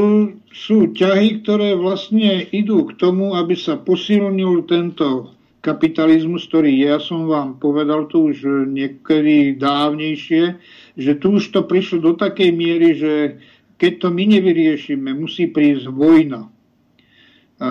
sú 0.52 0.92
ťahy, 0.92 1.40
ktoré 1.40 1.72
vlastne 1.74 2.44
idú 2.52 2.84
k 2.88 2.96
tomu, 3.00 3.32
aby 3.34 3.56
sa 3.56 3.80
posilnil 3.80 4.68
tento 4.68 5.32
kapitalizmus, 5.64 6.44
ktorý 6.50 6.74
ja 6.74 7.00
som 7.00 7.24
vám 7.30 7.56
povedal 7.56 8.10
tu 8.10 8.28
už 8.34 8.68
niekedy 8.68 9.56
dávnejšie, 9.56 10.58
že 10.98 11.12
tu 11.16 11.40
už 11.40 11.54
to 11.54 11.64
prišlo 11.64 12.02
do 12.02 12.12
takej 12.18 12.50
miery, 12.52 12.98
že 12.98 13.12
keď 13.80 13.92
to 13.98 14.08
my 14.12 14.24
nevyriešime, 14.28 15.10
musí 15.16 15.48
prísť 15.48 15.88
vojna. 15.88 16.50
A 17.62 17.70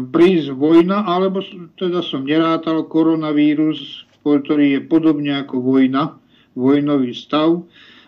prísť 0.00 0.56
vojna, 0.56 1.04
alebo 1.04 1.44
teda 1.76 2.00
som 2.00 2.24
nerátal 2.24 2.88
koronavírus, 2.88 4.08
ktorý 4.24 4.80
je 4.80 4.80
podobne 4.82 5.44
ako 5.44 5.60
vojna, 5.60 6.16
vojnový 6.56 7.12
stav, 7.12 7.62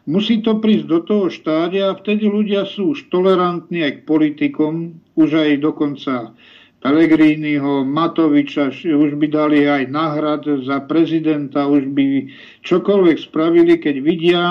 Musí 0.09 0.41
to 0.41 0.57
prísť 0.57 0.87
do 0.89 0.99
toho 1.05 1.25
štádia 1.29 1.93
a 1.93 1.99
vtedy 2.01 2.33
ľudia 2.33 2.65
sú 2.65 2.97
už 2.97 3.13
tolerantní 3.13 3.85
aj 3.85 3.93
k 4.01 4.07
politikom, 4.09 4.97
už 5.21 5.37
aj 5.37 5.61
dokonca 5.61 6.33
Pellegriniho, 6.81 7.85
Matoviča, 7.85 8.73
už 8.73 9.21
by 9.21 9.27
dali 9.29 9.69
aj 9.69 9.85
náhrad 9.93 10.49
za 10.65 10.81
prezidenta, 10.89 11.69
už 11.69 11.93
by 11.93 12.31
čokoľvek 12.65 13.17
spravili, 13.21 13.77
keď 13.77 13.97
vidia, 14.01 14.45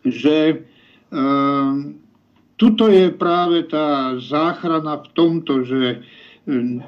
že 0.00 0.36
e, 0.48 0.54
tuto 2.56 2.88
je 2.88 3.12
práve 3.12 3.68
tá 3.68 4.16
záchrana 4.16 5.02
v 5.02 5.08
tomto, 5.12 5.66
že 5.66 6.00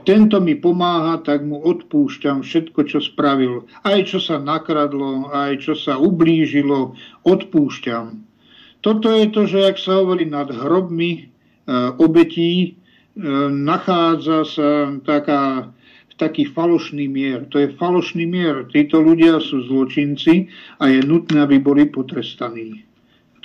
tento 0.02 0.42
mi 0.42 0.59
pomáha, 0.59 1.22
tak 1.22 1.46
mu 1.46 1.62
odpúšťam 1.62 2.42
všetko, 2.42 2.80
čo 2.90 2.98
spravil. 2.98 3.70
Aj 3.86 4.02
čo 4.02 4.18
sa 4.18 4.42
nakradlo, 4.42 5.30
aj 5.30 5.62
čo 5.62 5.74
sa 5.78 5.94
ublížilo, 5.94 6.98
odpúšťam. 7.22 8.18
Toto 8.82 9.07
je 9.14 9.30
to, 9.30 9.46
že 9.46 9.70
ak 9.70 9.76
sa 9.78 10.02
hovorí 10.02 10.26
nad 10.26 10.50
hrobmi 10.50 11.11
e, 11.16 11.22
obetí, 12.02 12.52
e, 12.61 12.70
nachádza 13.48 14.44
sa 14.44 14.90
taká, 15.07 15.70
taký 16.18 16.50
falošný 16.50 17.07
mier. 17.07 17.46
To 17.55 17.62
je 17.62 17.78
falošný 17.78 18.26
mier. 18.26 18.66
Títo 18.68 19.00
ľudia 19.00 19.38
sú 19.38 19.64
zločinci 19.70 20.50
a 20.82 20.90
je 20.90 21.00
nutné, 21.00 21.46
aby 21.46 21.62
boli 21.62 21.86
potrestaní. 21.88 22.84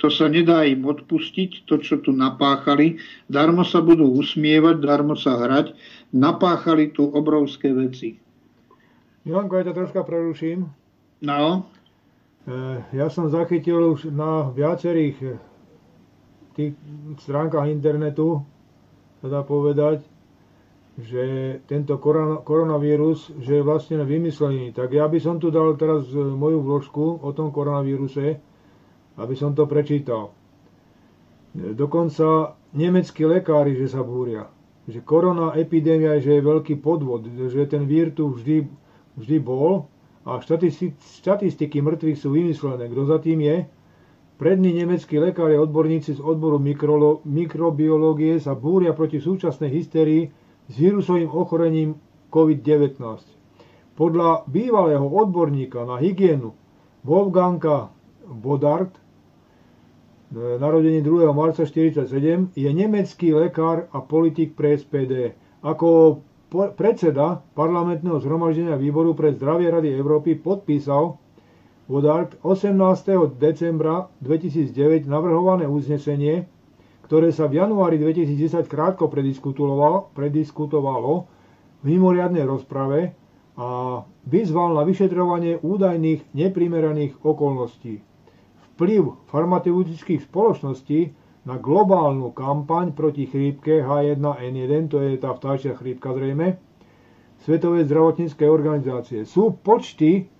To 0.00 0.08
sa 0.08 0.32
nedá 0.32 0.64
im 0.64 0.80
odpustiť, 0.88 1.68
to, 1.68 1.76
čo 1.76 2.00
tu 2.00 2.16
napáchali. 2.16 2.96
Darmo 3.28 3.68
sa 3.68 3.84
budú 3.84 4.08
usmievať, 4.16 4.80
darmo 4.80 5.12
sa 5.12 5.36
hrať. 5.36 5.76
Napáchali 6.16 6.88
tu 6.88 7.04
obrovské 7.04 7.68
veci. 7.76 8.16
Milanko, 9.28 9.60
ja 9.60 9.68
ťa 9.68 9.76
troška 9.76 10.00
preruším. 10.00 10.72
No. 11.20 11.68
E, 12.48 12.80
ja 12.96 13.12
som 13.12 13.28
zachytil 13.28 13.76
už 13.92 14.08
na 14.08 14.48
viacerých 14.48 15.16
e, 15.20 15.28
tých 16.56 16.72
stránkach 17.20 17.68
internetu, 17.68 18.40
sa 19.20 19.28
dá 19.28 19.44
povedať, 19.44 20.00
že 20.96 21.24
tento 21.68 22.00
koronavírus, 22.44 23.32
že 23.44 23.60
je 23.60 23.62
vlastne 23.64 24.00
vymyslený. 24.00 24.72
Tak 24.72 24.92
ja 24.96 25.04
by 25.08 25.20
som 25.20 25.36
tu 25.36 25.52
dal 25.52 25.76
teraz 25.76 26.08
e, 26.08 26.16
moju 26.16 26.64
vložku 26.64 27.20
o 27.20 27.30
tom 27.36 27.52
koronavíruse, 27.52 28.40
aby 29.20 29.36
som 29.36 29.52
to 29.52 29.68
prečítal. 29.68 30.32
Dokonca 31.52 32.56
nemeckí 32.72 33.26
lekári, 33.28 33.76
že 33.76 33.92
sa 33.92 34.00
búria. 34.00 34.48
Že 34.88 35.04
korona 35.04 35.52
epidémia, 35.54 36.16
že 36.18 36.40
je 36.40 36.48
veľký 36.48 36.80
podvod, 36.80 37.28
že 37.28 37.68
ten 37.68 37.84
vír 37.84 38.16
tu 38.16 38.32
vždy, 38.32 38.64
vždy 39.20 39.36
bol 39.44 39.86
a 40.24 40.40
štatistiky 40.40 41.84
mŕtvych 41.84 42.18
sú 42.18 42.32
vymyslené. 42.32 42.88
Kto 42.88 43.02
za 43.04 43.18
tým 43.20 43.44
je? 43.44 43.56
Prední 44.40 44.72
nemeckí 44.72 45.20
lekári 45.20 45.60
a 45.60 45.64
odborníci 45.64 46.16
z 46.16 46.20
odboru 46.24 46.56
mikro, 46.56 47.20
mikrobiológie 47.28 48.40
sa 48.40 48.56
búria 48.56 48.96
proti 48.96 49.20
súčasnej 49.20 49.68
hysterii 49.68 50.32
s 50.64 50.74
vírusovým 50.80 51.28
ochorením 51.28 52.00
COVID-19. 52.32 52.96
Podľa 54.00 54.48
bývalého 54.48 55.04
odborníka 55.04 55.84
na 55.84 56.00
hygienu 56.00 56.56
Wolfganga 57.04 57.92
Bodart 58.24 58.99
narodený 60.32 61.00
2. 61.00 61.26
marca 61.32 61.64
1947, 61.64 62.06
je 62.54 62.70
nemecký 62.70 63.32
lekár 63.32 63.90
a 63.90 63.98
politik 64.00 64.54
pre 64.54 64.72
SPD. 64.72 65.34
Ako 65.60 66.22
predseda 66.70 67.26
parlamentného 67.52 68.18
zhromaždenia 68.18 68.74
výboru 68.74 69.12
pre 69.12 69.30
zdravie 69.30 69.66
Rady 69.68 69.90
Európy 69.92 70.34
podpísal 70.36 71.18
Vodart 71.84 72.38
18. 72.40 72.78
decembra 73.36 74.06
2009 74.20 74.70
navrhované 75.04 75.66
uznesenie, 75.66 76.46
ktoré 77.02 77.30
sa 77.30 77.44
v 77.44 77.58
januári 77.58 77.98
2010 77.98 78.62
krátko 78.64 79.10
prediskutovalo, 79.10 80.14
prediskutovalo 80.14 81.26
v 81.76 81.88
mimoriadnej 81.88 82.46
rozprave 82.46 83.18
a 83.56 84.00
vyzval 84.22 84.78
na 84.78 84.86
vyšetrovanie 84.86 85.58
údajných 85.58 86.30
neprimeraných 86.30 87.18
okolností 87.18 88.06
vplyv 88.80 89.28
farmaceutických 89.28 90.24
spoločností 90.24 91.12
na 91.44 91.60
globálnu 91.60 92.32
kampaň 92.32 92.96
proti 92.96 93.28
chrípke 93.28 93.84
H1N1, 93.84 94.88
to 94.88 95.04
je 95.04 95.20
tá 95.20 95.36
vtáčia 95.36 95.76
chrípka 95.76 96.16
zrejme, 96.16 96.56
Svetovej 97.44 97.84
zdravotníckej 97.84 98.48
organizácie. 98.48 99.28
Sú 99.28 99.52
počty 99.60 100.32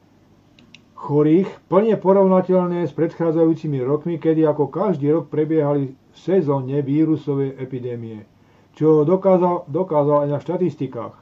chorých 0.97 1.49
plne 1.68 2.01
porovnateľné 2.01 2.88
s 2.88 2.97
predchádzajúcimi 2.97 3.80
rokmi, 3.84 4.16
kedy 4.16 4.49
ako 4.49 4.72
každý 4.72 5.12
rok 5.12 5.28
prebiehali 5.28 5.93
v 5.93 6.16
sezóne 6.16 6.80
vírusovej 6.80 7.61
epidémie, 7.61 8.24
čo 8.72 9.05
dokázal, 9.05 9.68
dokázal 9.68 10.24
aj 10.24 10.28
na 10.32 10.38
štatistikách. 10.41 11.16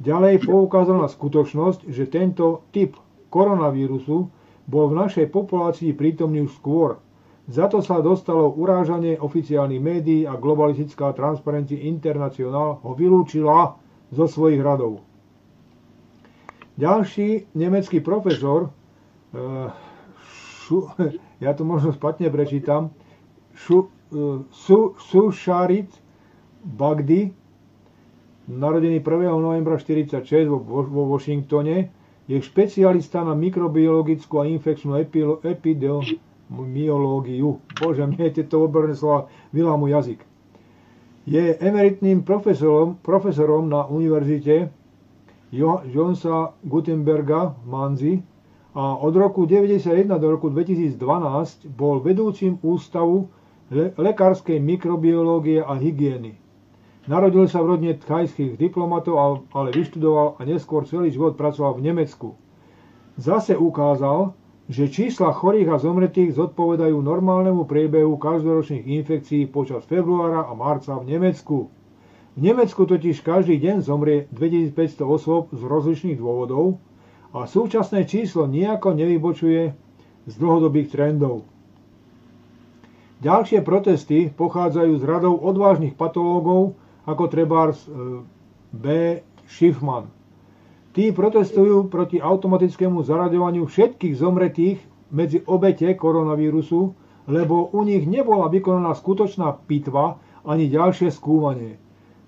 Ďalej 0.00 0.44
poukázal 0.44 1.04
na 1.04 1.08
skutočnosť, 1.08 1.88
že 1.88 2.08
tento 2.08 2.68
typ 2.72 2.96
koronavírusu 3.28 4.28
bol 4.66 4.90
v 4.90 4.98
našej 5.06 5.26
populácii 5.30 5.94
prítomný 5.94 6.44
už 6.46 6.52
skôr. 6.58 6.98
Za 7.46 7.70
to 7.70 7.78
sa 7.78 8.02
dostalo 8.02 8.50
urážanie 8.50 9.14
oficiálnych 9.22 9.78
médií 9.78 10.22
a 10.26 10.34
globalistická 10.34 11.14
Transparency 11.14 11.86
International 11.86 12.82
ho 12.82 12.92
vylúčila 12.98 13.78
zo 14.10 14.26
svojich 14.26 14.58
radov. 14.58 15.06
Ďalší 16.76 17.54
nemecký 17.54 18.02
profesor, 18.02 18.74
šu, 20.66 20.90
ja 21.44 21.54
to 21.54 21.62
možno 21.62 21.94
spatne 21.94 22.28
prečítam, 22.28 22.90
šu, 23.54 23.86
uh, 23.86 24.42
su, 24.50 24.98
Sušarit 24.98 25.88
Bagdi, 26.66 27.30
narodený 28.50 28.98
1. 28.98 29.06
novembra 29.38 29.78
1946 29.78 30.50
vo, 30.50 30.82
vo 30.82 31.02
Washingtone, 31.14 31.94
je 32.26 32.42
špecialista 32.42 33.22
na 33.22 33.34
mikrobiologickú 33.34 34.42
a 34.42 34.46
infekčnú 34.50 34.98
epidemiológiu. 35.46 37.62
Bože, 37.78 38.02
mne 38.02 38.34
tieto 38.34 38.66
odborné 38.66 38.98
slova 38.98 39.30
vylámu 39.54 39.86
jazyk. 39.86 40.26
Je 41.26 41.58
emeritným 41.58 42.22
profesorom, 42.22 42.98
profesorom 43.02 43.66
na 43.66 43.86
univerzite 43.86 44.70
Jonsa 45.90 46.54
Gutenberga 46.62 47.54
v 47.62 47.66
Manzi 47.66 48.14
a 48.74 48.98
od 48.98 49.16
roku 49.16 49.46
1991 49.46 50.18
do 50.18 50.30
roku 50.30 50.50
2012 50.50 50.98
bol 51.70 52.02
vedúcim 52.02 52.58
ústavu 52.62 53.30
lekárskej 53.98 54.62
mikrobiológie 54.62 55.62
a 55.62 55.74
hygieny. 55.74 56.45
Narodil 57.06 57.46
sa 57.46 57.62
v 57.62 57.78
rodine 57.78 57.94
thajských 57.94 58.58
diplomatov, 58.58 59.46
ale 59.54 59.70
vyštudoval 59.70 60.38
a 60.38 60.40
neskôr 60.42 60.82
celý 60.90 61.14
život 61.14 61.38
pracoval 61.38 61.78
v 61.78 61.94
Nemecku. 61.94 62.34
Zase 63.14 63.54
ukázal, 63.54 64.34
že 64.66 64.90
čísla 64.90 65.30
chorých 65.30 65.70
a 65.70 65.78
zomretých 65.78 66.34
zodpovedajú 66.34 66.98
normálnemu 66.98 67.62
priebehu 67.70 68.18
každoročných 68.18 68.82
infekcií 68.82 69.46
počas 69.46 69.86
februára 69.86 70.50
a 70.50 70.52
marca 70.58 70.98
v 70.98 71.14
Nemecku. 71.14 71.70
V 72.34 72.40
Nemecku 72.42 72.82
totiž 72.82 73.22
každý 73.22 73.62
deň 73.62 73.86
zomrie 73.86 74.26
2500 74.34 75.06
osôb 75.06 75.54
z 75.54 75.62
rozličných 75.62 76.18
dôvodov 76.18 76.82
a 77.30 77.46
súčasné 77.46 78.02
číslo 78.10 78.50
nejako 78.50 78.98
nevybočuje 78.98 79.62
z 80.26 80.32
dlhodobých 80.34 80.90
trendov. 80.90 81.46
Ďalšie 83.22 83.62
protesty 83.62 84.28
pochádzajú 84.34 84.92
z 85.00 85.04
radov 85.06 85.40
odvážnych 85.40 85.96
patológov, 85.96 86.76
ako 87.06 87.30
trebárs 87.30 87.86
e, 87.86 87.90
B. 88.74 88.86
Schiffman. 89.46 90.10
Tí 90.90 91.14
protestujú 91.14 91.86
proti 91.86 92.18
automatickému 92.18 93.04
zaraďovaniu 93.04 93.68
všetkých 93.68 94.14
zomretých 94.16 94.78
medzi 95.14 95.44
obete 95.46 95.94
koronavírusu, 95.94 96.92
lebo 97.30 97.70
u 97.70 97.80
nich 97.86 98.08
nebola 98.08 98.50
vykonaná 98.50 98.96
skutočná 98.96 99.54
pitva 99.70 100.18
ani 100.42 100.66
ďalšie 100.66 101.12
skúmanie. 101.14 101.78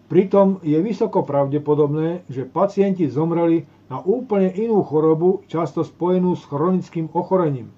Pritom 0.09 0.65
je 0.65 0.79
vysoko 0.81 1.21
pravdepodobné, 1.21 2.25
že 2.33 2.49
pacienti 2.49 3.09
zomreli 3.13 3.69
na 3.93 4.01
úplne 4.01 4.49
inú 4.53 4.81
chorobu, 4.85 5.45
často 5.49 5.85
spojenú 5.85 6.33
s 6.33 6.45
chronickým 6.49 7.13
ochorením. 7.13 7.69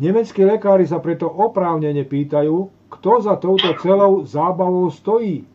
Nemeckí 0.00 0.42
lekári 0.42 0.88
sa 0.88 0.98
preto 0.98 1.28
oprávnene 1.28 2.02
pýtajú, 2.08 2.72
kto 2.90 3.12
za 3.20 3.36
touto 3.38 3.74
celou 3.78 4.26
zábavou 4.26 4.90
stojí. 4.90 5.46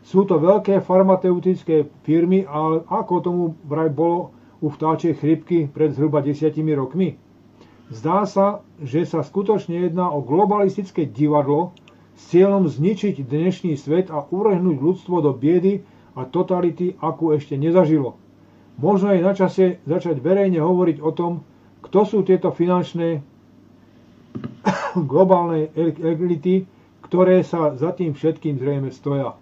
Sú 0.00 0.24
to 0.24 0.40
veľké 0.40 0.80
farmaceutické 0.80 1.84
firmy, 2.08 2.48
ale 2.48 2.80
ako 2.88 3.14
tomu 3.20 3.44
vraj 3.68 3.92
bolo 3.92 4.32
u 4.64 4.72
vtáčej 4.72 5.16
chrypky 5.16 5.68
pred 5.68 5.92
zhruba 5.92 6.24
desiatimi 6.24 6.72
rokmi? 6.72 7.20
Zdá 7.90 8.22
sa, 8.24 8.62
že 8.80 9.02
sa 9.02 9.20
skutočne 9.20 9.76
jedná 9.76 10.08
o 10.08 10.22
globalistické 10.22 11.10
divadlo 11.10 11.74
s 12.14 12.30
cieľom 12.30 12.70
zničiť 12.70 13.26
dnešný 13.26 13.74
svet 13.74 14.08
a 14.14 14.24
uvrhnúť 14.24 14.78
ľudstvo 14.78 15.20
do 15.20 15.34
biedy 15.34 15.82
a 16.14 16.22
totality, 16.22 16.94
akú 17.02 17.34
ešte 17.34 17.58
nezažilo. 17.58 18.16
Možno 18.80 19.12
je 19.12 19.20
na 19.20 19.34
čase 19.36 19.82
začať 19.84 20.22
verejne 20.22 20.62
hovoriť 20.62 21.02
o 21.04 21.10
tom, 21.12 21.44
kto 21.84 22.00
sú 22.06 22.18
tieto 22.24 22.54
finančné 22.54 23.20
globálne 25.10 25.68
elity, 25.76 26.64
ktoré 27.04 27.42
sa 27.44 27.74
za 27.74 27.92
tým 27.92 28.14
všetkým 28.14 28.56
zrejme 28.56 28.88
stoja. 28.94 29.34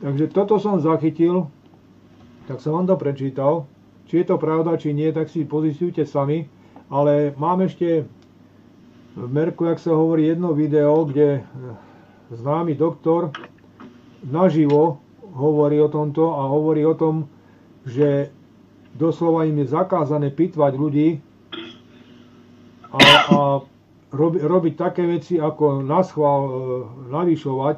Takže 0.00 0.28
toto 0.28 0.60
som 0.60 0.76
zachytil, 0.76 1.48
tak 2.44 2.60
som 2.60 2.76
vám 2.76 2.86
to 2.92 2.96
prečítal. 3.00 3.64
Či 4.06 4.22
je 4.22 4.26
to 4.28 4.36
pravda, 4.38 4.76
či 4.78 4.94
nie, 4.94 5.10
tak 5.10 5.32
si 5.32 5.48
pozistujte 5.48 6.04
sami. 6.04 6.46
Ale 6.92 7.34
mám 7.34 7.64
ešte 7.64 8.06
v 9.16 9.26
Merku, 9.32 9.66
jak 9.66 9.80
sa 9.80 9.96
hovorí, 9.96 10.28
jedno 10.28 10.52
video, 10.52 11.08
kde 11.08 11.42
známy 12.30 12.76
doktor 12.76 13.32
naživo 14.22 15.00
hovorí 15.34 15.80
o 15.80 15.88
tomto 15.88 16.36
a 16.36 16.46
hovorí 16.46 16.84
o 16.86 16.94
tom, 16.94 17.26
že 17.88 18.30
doslova 18.94 19.48
im 19.48 19.64
je 19.64 19.72
zakázané 19.72 20.32
pitvať 20.32 20.72
ľudí 20.76 21.08
a, 22.92 22.98
a 23.28 23.38
robi, 24.12 24.38
robiť 24.40 24.74
také 24.74 25.04
veci 25.04 25.36
ako 25.36 25.84
naschval 25.84 26.40
e, 26.44 26.50
navyšovať, 27.12 27.76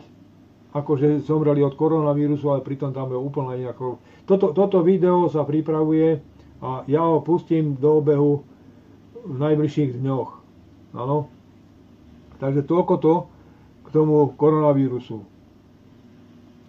akože 0.72 1.24
zomreli 1.24 1.64
od 1.64 1.72
koronavírusu, 1.74 2.52
ale 2.52 2.60
pritom 2.60 2.92
tam 2.92 3.08
je 3.08 3.18
úplne 3.18 3.64
nejako... 3.64 4.00
Toto, 4.28 4.52
toto 4.52 4.84
video 4.84 5.24
sa 5.32 5.44
pripravuje 5.48 6.20
a 6.60 6.84
ja 6.84 7.00
ho 7.00 7.24
pustím 7.24 7.78
do 7.80 8.04
obehu 8.04 8.44
v 9.24 9.36
najbližších 9.40 9.96
dňoch. 9.96 10.30
Áno. 10.92 11.32
Takže 12.38 12.62
toľko 12.68 12.94
to 13.00 13.14
k 13.84 13.88
tomu 13.90 14.30
koronavírusu. 14.36 15.24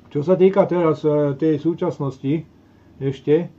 Čo 0.09 0.25
sa 0.25 0.33
týka 0.33 0.65
teraz 0.65 1.05
e, 1.05 1.37
tej 1.37 1.61
súčasnosti 1.61 2.47
ešte, 2.97 3.51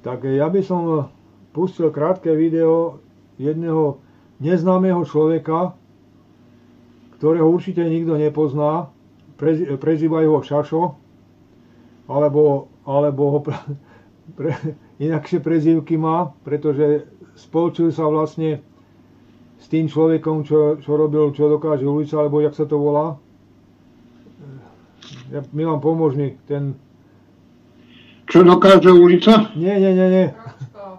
tak 0.00 0.24
ja 0.24 0.48
by 0.48 0.60
som 0.64 1.10
pustil 1.52 1.92
krátke 1.92 2.32
video 2.32 3.02
jedného 3.36 4.00
neznámeho 4.40 5.04
človeka, 5.04 5.76
ktorého 7.20 7.48
určite 7.48 7.84
nikto 7.84 8.16
nepozná, 8.16 8.88
prezývajú 9.76 10.28
ho 10.32 10.40
Šašo, 10.40 10.82
alebo, 12.08 12.72
alebo 12.88 13.22
ho 13.36 13.38
pre, 13.44 13.58
pre, 14.38 14.52
inakšie 14.98 15.38
prezývky 15.44 16.00
má, 16.00 16.32
pretože 16.42 17.04
spolčil 17.36 17.92
sa 17.92 18.08
vlastne 18.08 18.64
s 19.60 19.66
tým 19.68 19.88
človekom, 19.88 20.44
čo, 20.44 20.80
čo 20.80 20.90
robil, 20.96 21.32
čo 21.32 21.48
dokáže 21.48 21.84
ulica, 21.84 22.20
alebo 22.20 22.40
jak 22.40 22.54
sa 22.56 22.64
to 22.68 22.76
volá. 22.76 23.16
Ja, 25.32 25.42
Milan, 25.50 25.82
pomôž 25.82 26.14
mi, 26.14 26.38
ten... 26.46 26.78
Čo 28.26 28.42
dokáže 28.42 28.90
ulica? 28.90 29.54
Nie, 29.54 29.78
nie, 29.78 29.94
nie, 29.94 30.08
nie. 30.10 30.26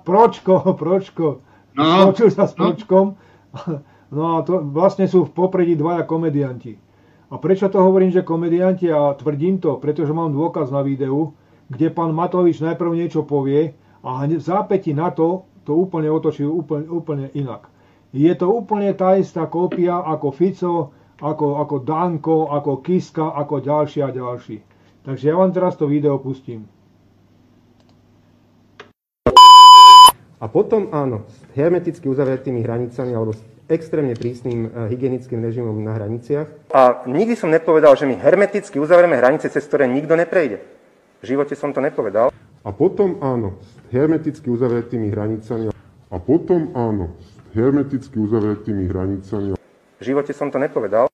Pročko, 0.08 0.76
Pročko. 0.78 1.28
No, 1.78 2.10
Spolčil 2.10 2.34
sa 2.34 2.50
s 2.50 2.58
no. 2.58 2.74
Pročkom. 2.74 3.06
No 4.08 4.40
a 4.40 4.48
to 4.48 4.64
vlastne 4.64 5.04
sú 5.04 5.28
v 5.28 5.36
popredí 5.36 5.76
dvaja 5.76 6.08
komedianti. 6.08 6.80
A 7.28 7.36
prečo 7.36 7.67
to 7.67 7.84
hovorím, 7.84 8.11
že 8.11 8.23
komedianti? 8.23 8.88
A 8.88 9.11
tvrdím 9.11 9.59
to, 9.59 9.75
pretože 9.84 10.15
mám 10.15 10.32
dôkaz 10.32 10.71
na 10.71 10.80
videu, 10.80 11.36
kde 11.67 11.91
pán 11.91 12.15
Matovič 12.15 12.63
najprv 12.63 12.95
niečo 12.95 13.28
povie 13.28 13.75
a 13.99 14.23
v 14.23 14.39
zápäti 14.39 14.95
na 14.95 15.11
to 15.11 15.43
to 15.67 15.75
úplne 15.75 16.07
otočí 16.07 16.47
úplne, 16.47 16.88
úplne 16.88 17.28
inak. 17.36 17.67
Je 18.15 18.32
to 18.39 18.47
úplne 18.47 18.88
tá 18.95 19.19
istá 19.19 19.51
kópia 19.51 19.99
ako 19.99 20.28
Fico, 20.32 20.75
ako, 21.19 21.59
ako 21.59 21.75
Danko, 21.84 22.47
ako 22.55 22.80
Kiska, 22.80 23.36
ako 23.36 23.59
ďalší 23.59 23.99
a 23.99 24.09
ďalší. 24.15 24.63
Takže 25.03 25.28
ja 25.28 25.36
vám 25.36 25.51
teraz 25.51 25.75
to 25.75 25.91
video 25.91 26.15
pustím. 26.23 26.71
A 30.38 30.45
potom 30.45 30.93
áno, 30.95 31.25
s 31.28 31.43
hermeticky 31.57 32.07
uzavretými 32.07 32.63
hranicami 32.63 33.11
alebo 33.11 33.36
extrémne 33.68 34.15
prísnym 34.15 34.68
eh, 34.68 34.70
hygienickým 34.91 35.43
režimom 35.43 35.76
na 35.84 35.95
hraniciach. 35.95 36.72
A 36.72 37.03
nikdy 37.07 37.36
som 37.36 37.51
nepovedal, 37.51 37.93
že 37.99 38.07
my 38.07 38.15
hermeticky 38.20 38.80
uzavrieme 38.80 39.20
hranice, 39.20 39.51
cez 39.51 39.63
ktoré 39.68 39.88
nikto 39.88 40.15
neprejde. 40.15 40.63
V 41.20 41.26
živote 41.36 41.53
som 41.55 41.76
to 41.76 41.84
nepovedal. 41.84 42.32
A 42.63 42.70
potom 42.76 43.20
áno, 43.24 43.59
s 43.63 43.91
hermeticky 43.91 44.47
uzavretými 44.51 45.07
hranicami. 45.11 45.72
A 46.07 46.18
potom 46.20 46.72
áno, 46.76 47.15
s 47.20 47.55
hermeticky 47.55 48.15
uzavretými 48.20 48.88
hranicami. 48.88 49.55
V 49.97 50.03
živote 50.03 50.32
som 50.32 50.51
to 50.51 50.59
nepovedal. 50.59 51.07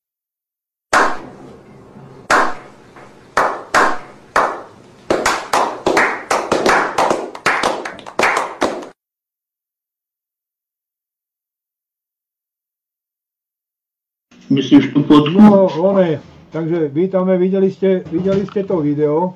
Myslíš 14.53 14.93
tú 14.93 15.01
podľu? 15.01 15.37
No, 15.41 15.65
one, 15.81 16.21
takže 16.53 16.93
vítame, 16.93 17.41
videli 17.41 17.73
ste, 17.73 18.05
videli 18.05 18.45
ste 18.45 18.61
to 18.61 18.85
video. 18.85 19.33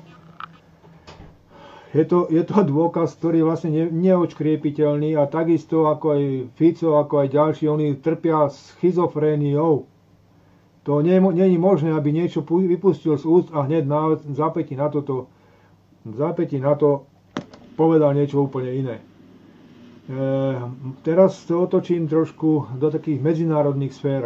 Je 1.90 2.04
to, 2.04 2.30
je 2.30 2.44
to 2.44 2.62
dôkaz, 2.62 3.16
ktorý 3.18 3.42
vlastne 3.42 3.74
ne, 3.74 3.84
neočkriepiteľný 3.90 5.18
a 5.18 5.26
takisto 5.26 5.90
ako 5.90 6.06
aj 6.14 6.22
Fico, 6.54 7.00
ako 7.00 7.14
aj 7.24 7.28
ďalší, 7.32 7.64
oni 7.66 7.98
trpia 7.98 8.46
schizofréniou. 8.46 9.88
To 10.86 10.92
je 11.02 11.18
možné, 11.58 11.90
aby 11.92 12.14
niečo 12.14 12.46
pu- 12.46 12.64
vypustil 12.64 13.18
z 13.18 13.24
úst 13.26 13.48
a 13.50 13.66
hneď 13.66 13.84
na 13.88 14.14
zápäti 14.30 14.78
na 14.78 14.86
toto, 14.92 15.26
zápäti 16.06 16.62
na 16.62 16.78
to 16.78 17.08
povedal 17.74 18.14
niečo 18.14 18.46
úplne 18.46 18.70
iné. 18.72 18.96
E, 18.96 19.04
teraz 21.02 21.44
to 21.44 21.66
otočím 21.66 22.08
trošku 22.08 22.78
do 22.78 22.88
takých 22.88 23.20
medzinárodných 23.20 23.92
sfér 23.92 24.22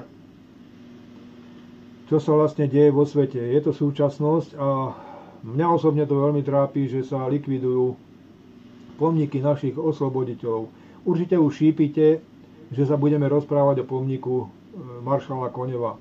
čo 2.12 2.20
sa 2.20 2.36
vlastne 2.36 2.68
deje 2.68 2.92
vo 2.92 3.08
svete. 3.08 3.40
Je 3.40 3.60
to 3.64 3.72
súčasnosť 3.72 4.60
a 4.60 4.92
mňa 5.48 5.66
osobne 5.72 6.04
to 6.04 6.20
veľmi 6.20 6.44
trápi, 6.44 6.84
že 6.84 7.08
sa 7.08 7.24
likvidujú 7.24 7.96
pomníky 9.00 9.40
našich 9.40 9.80
osloboditeľov. 9.80 10.68
Určite 11.08 11.40
už 11.40 11.56
šípite, 11.56 12.20
že 12.68 12.84
sa 12.84 13.00
budeme 13.00 13.24
rozprávať 13.32 13.80
o 13.80 13.88
pomníku 13.88 14.44
e, 14.44 14.46
maršala 15.00 15.48
Koneva. 15.56 15.96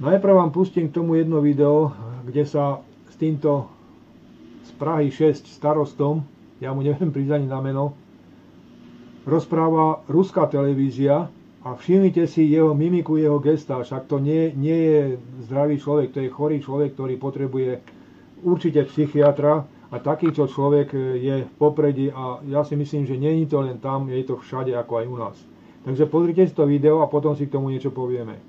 Najprv 0.00 0.32
vám 0.32 0.50
pustím 0.56 0.88
k 0.88 1.04
tomu 1.04 1.20
jedno 1.20 1.44
video, 1.44 1.92
kde 2.24 2.48
sa 2.48 2.80
s 3.12 3.14
týmto 3.20 3.68
z 4.64 4.72
Prahy 4.80 5.12
6 5.12 5.52
starostom, 5.52 6.24
ja 6.64 6.72
mu 6.72 6.80
neviem 6.80 7.12
pridať 7.20 7.44
na 7.44 7.60
meno, 7.60 7.92
rozpráva 9.28 10.00
ruská 10.08 10.48
televízia, 10.48 11.28
a 11.65 11.77
všimnite 11.77 12.25
si 12.25 12.49
jeho 12.49 12.73
mimiku, 12.73 13.21
jeho 13.21 13.37
gesta, 13.37 13.77
však 13.77 14.09
to 14.09 14.17
nie, 14.17 14.49
nie 14.57 14.77
je 14.77 15.01
zdravý 15.45 15.77
človek, 15.77 16.09
to 16.09 16.19
je 16.25 16.29
chorý 16.33 16.57
človek, 16.57 16.97
ktorý 16.97 17.21
potrebuje 17.21 17.71
určite 18.41 18.89
psychiatra 18.89 19.69
a 19.93 19.95
takýto 20.01 20.49
človek 20.49 20.93
je 21.21 21.45
v 21.45 21.51
popredí 21.61 22.09
a 22.09 22.41
ja 22.49 22.65
si 22.65 22.73
myslím, 22.73 23.05
že 23.05 23.19
nie 23.19 23.45
je 23.45 23.53
to 23.53 23.61
len 23.61 23.77
tam, 23.77 24.09
je 24.09 24.25
to 24.25 24.41
všade 24.41 24.73
ako 24.73 24.93
aj 24.97 25.05
u 25.05 25.17
nás. 25.17 25.37
Takže 25.85 26.05
pozrite 26.09 26.49
si 26.49 26.53
to 26.53 26.65
video 26.65 27.05
a 27.05 27.09
potom 27.09 27.37
si 27.37 27.45
k 27.45 27.53
tomu 27.53 27.69
niečo 27.69 27.93
povieme. 27.93 28.41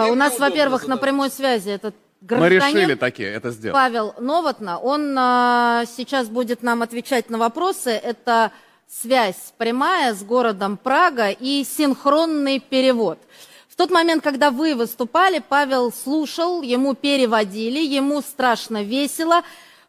У 0.00 0.16
нас, 0.16 0.38
во-первых, 0.38 0.88
на 0.88 0.96
прямой 0.96 1.28
связи 1.28 1.68
этот 1.68 1.94
Мы 2.20 2.48
решили 2.48 2.58
гражданин 2.60 2.98
таки 2.98 3.22
это 3.22 3.50
сделать. 3.50 3.74
Павел 3.74 4.14
Новотна. 4.18 4.78
Он 4.78 5.16
а, 5.18 5.84
сейчас 5.86 6.28
будет 6.28 6.62
нам 6.62 6.82
отвечать 6.82 7.30
на 7.30 7.38
вопросы. 7.38 7.90
Это 7.90 8.52
связь 8.87 9.53
прямая 9.57 10.13
с 10.13 10.23
городом 10.23 10.77
Прага 10.77 11.29
и 11.29 11.63
синхронный 11.63 12.59
перевод. 12.59 13.19
В 13.67 13.75
тот 13.75 13.91
момент, 13.91 14.23
когда 14.23 14.51
вы 14.51 14.73
выступали, 14.73 15.39
Павел 15.39 15.91
слушал, 15.91 16.61
ему 16.61 16.93
переводили, 16.95 17.79
ему 17.79 18.21
страшно 18.21 18.83
весело. 18.83 19.43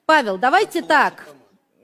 Павел, 0.07 0.39
давайте 0.39 0.83
так, 0.83 1.29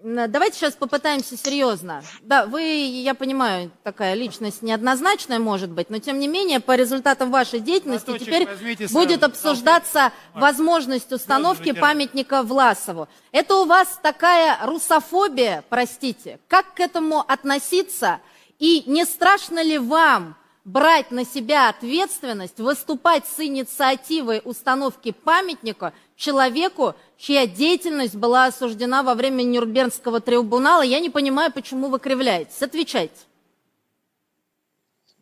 давайте 0.03 0.59
сейчас 0.59 0.75
попытаемся 0.75 1.37
серьезно. 1.37 2.03
Да, 2.23 2.47
вы, 2.47 2.63
я 2.63 3.15
понимаю, 3.15 3.71
такая 3.83 4.15
личность 4.15 4.63
неоднозначная 4.63 5.39
может 5.39 5.71
быть, 5.71 5.91
но 5.91 5.99
тем 5.99 6.19
не 6.19 6.29
менее, 6.29 6.61
по 6.61 6.75
результатам 6.75 7.31
вашей 7.31 7.61
деятельности 7.61 8.07
Платочек 8.07 8.27
теперь 8.27 8.89
будет 8.89 9.21
сразу. 9.21 9.27
обсуждаться 9.27 10.13
возможность 10.35 11.13
установки 11.13 11.73
памятника 11.73 12.43
Власову. 12.43 13.09
Это 13.31 13.57
у 13.57 13.65
вас 13.65 13.99
такая 14.03 14.59
русофобия, 14.67 15.65
простите. 15.69 16.39
Как 16.49 16.75
к 16.75 16.81
этому 16.81 17.21
относиться? 17.21 18.21
И 18.59 18.85
не 18.87 19.05
страшно 19.05 19.63
ли 19.63 19.79
вам 19.79 20.37
брать 20.65 21.11
на 21.11 21.25
себя 21.25 21.69
ответственность, 21.69 22.59
выступать 22.61 23.27
с 23.27 23.41
инициативой 23.41 24.41
установки 24.45 25.11
памятника 25.11 25.93
человеку, 26.23 26.95
чья 27.19 27.47
деятельность 27.47 28.15
была 28.15 28.47
осуждена 28.47 29.03
во 29.03 29.15
время 29.15 29.43
Нюрнбергского 29.43 30.21
трибунала? 30.21 30.83
Я 30.83 31.01
не 31.01 31.11
понимаю, 31.11 31.53
почему 31.53 31.89
вы 31.89 31.99
кривляетесь. 31.99 32.63
Отвечайте. 32.63 33.15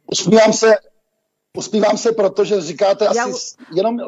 Usmívám 0.06 0.52
Усмívám 1.56 1.97
se, 1.97 2.12
protože 2.12 2.60
říkáte 2.60 3.09
Я 3.14 3.24
asi 3.24 3.56
jenom. 3.72 4.01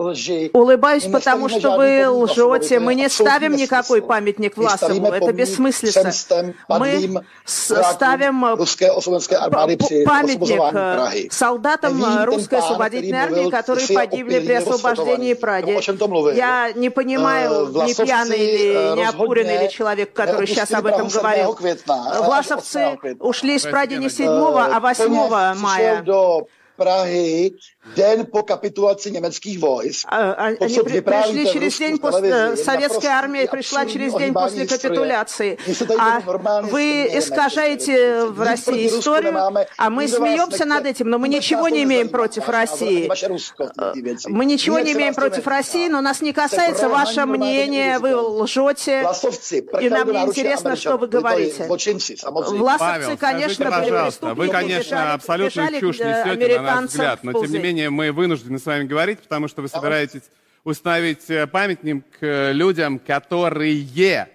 Улыбаюсь, 0.53 1.11
потому 1.11 1.49
что 1.49 1.77
вы 1.77 2.09
лжете. 2.09 2.79
Мы 2.79 2.95
не 2.95 3.09
ставим 3.09 3.57
никакой 3.57 4.01
памятник 4.01 4.57
Власову. 4.57 5.07
Это 5.07 5.33
бессмыслица. 5.33 6.13
Мы 6.69 7.23
ставим 7.45 8.43
памятник 10.07 11.33
солдатам 11.33 12.25
русской 12.25 12.59
освободительной 12.61 13.19
армии, 13.19 13.51
которые 13.51 13.89
погибли 13.89 14.39
при 14.39 14.53
освобождении 14.53 15.35
Праги. 15.35 15.77
Я 16.37 16.71
не 16.77 16.91
понимаю, 16.91 17.73
не 17.85 17.95
пьяный 17.95 18.39
или 18.39 18.95
не 18.97 19.05
опуренный 19.05 19.57
или 19.65 19.69
человек, 19.69 20.13
который 20.13 20.47
сейчас 20.47 20.71
об 20.71 20.87
этом 20.87 21.09
говорил. 21.09 21.59
Власовцы 22.23 22.97
ушли 23.19 23.57
из 23.57 23.63
Праги 23.63 23.95
не 23.95 24.09
7, 24.11 24.29
а 24.29 24.79
8 24.79 25.57
мая. 25.57 26.05
Do 26.77 26.85
Prahy 26.85 27.55
день 27.97 28.25
по 28.25 28.43
капитуляции 28.43 29.11
немецких 29.11 29.61
войск. 29.61 30.07
Они 30.09 30.79
при, 30.81 31.01
пришли 31.01 31.47
через 31.53 31.79
день 31.79 31.99
после... 31.99 32.57
Советская 32.57 33.13
армия 33.13 33.49
пришла 33.49 33.87
через 33.87 34.15
день 34.15 34.33
после 34.33 34.67
капитуляции. 34.67 35.59
А 35.99 36.21
вы 36.63 37.09
искажаете 37.13 38.25
в 38.27 38.41
России 38.41 38.87
историю, 38.89 39.37
а 39.77 39.91
мы 39.91 40.09
смеемся 40.09 40.65
над 40.65 40.87
этим, 40.87 41.11
но 41.11 41.19
мы 41.19 41.29
ничего 41.29 41.69
не 41.69 41.83
имеем 41.83 42.09
против 42.09 42.49
России. 42.49 43.11
Мы 44.29 44.45
ничего 44.45 44.79
не 44.79 44.93
имеем 44.93 45.15
против 45.15 45.47
России, 45.47 45.89
но 45.89 46.01
нас 46.01 46.21
не 46.21 46.33
касается 46.33 46.89
ваше 46.89 47.27
мнение, 47.27 47.99
вы 47.99 48.15
лжете, 48.17 49.07
и 49.81 49.89
нам 49.89 50.11
не 50.13 50.23
интересно, 50.23 50.77
что 50.77 50.97
вы 50.97 51.09
говорите. 51.09 51.67
Власовцы, 51.67 53.17
конечно, 53.17 53.71
были 53.71 53.91
преступники, 53.91 54.39
вы, 54.39 54.49
конечно, 54.49 55.15
абсолютно 55.15 55.81
чушь 55.81 55.99
несете, 55.99 56.61
взгляд, 56.87 57.21
но 57.23 57.33
тем 57.33 57.51
не 57.51 57.59
менее 57.59 57.72
менее 57.73 57.89
мы 57.89 58.13
вынуждены 58.13 58.59
с 58.59 58.67
вами 58.67 58.85
говорить, 58.85 59.21
потому 59.21 59.49
что 59.49 59.63
вы 59.63 59.69
собираетесь 59.69 60.23
установить 60.63 61.29
э, 61.31 61.47
памятник 61.47 62.05
э, 62.21 62.53
людям, 62.53 62.99
которые 62.99 64.29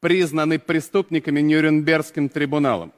признаны 0.00 0.58
преступниками 0.58 1.40
Нюрнбергским 1.40 2.28
трибуналом. 2.28 2.92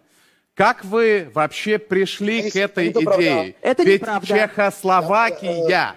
Как 0.55 0.85
вы 0.85 1.31
вообще 1.35 1.79
пришли 1.79 2.51
к 2.51 2.57
этой 2.57 2.89
это 2.89 3.01
идее? 3.01 3.55
Это 3.61 3.83
Ведь 3.83 4.01
неправда. 4.03 4.27
Чехословакия 4.27 5.97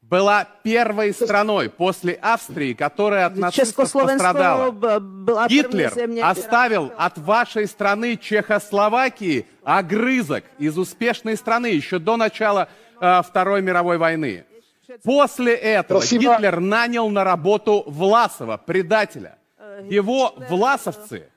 была 0.00 0.46
первой 0.62 1.12
страной 1.12 1.68
после 1.68 2.14
Австрии, 2.14 2.72
которая 2.72 3.26
от 3.26 3.36
нацистов 3.36 3.92
пострадала. 3.92 4.70
Гитлер 5.48 5.92
оставил 6.22 6.92
от 6.96 7.18
вашей 7.18 7.66
страны 7.66 8.16
Чехословакии 8.16 9.46
огрызок 9.64 10.44
из 10.58 10.78
успешной 10.78 11.36
страны 11.36 11.66
еще 11.66 11.98
до 11.98 12.16
начала 12.16 12.68
э, 13.00 13.22
Второй 13.22 13.62
мировой 13.62 13.98
войны. 13.98 14.44
После 15.02 15.54
этого 15.54 16.00
Спасибо. 16.00 16.34
Гитлер 16.34 16.60
нанял 16.60 17.08
на 17.08 17.24
работу 17.24 17.84
Власова, 17.86 18.56
предателя. 18.56 19.38
Его 19.88 20.34
власовцы 20.50 21.28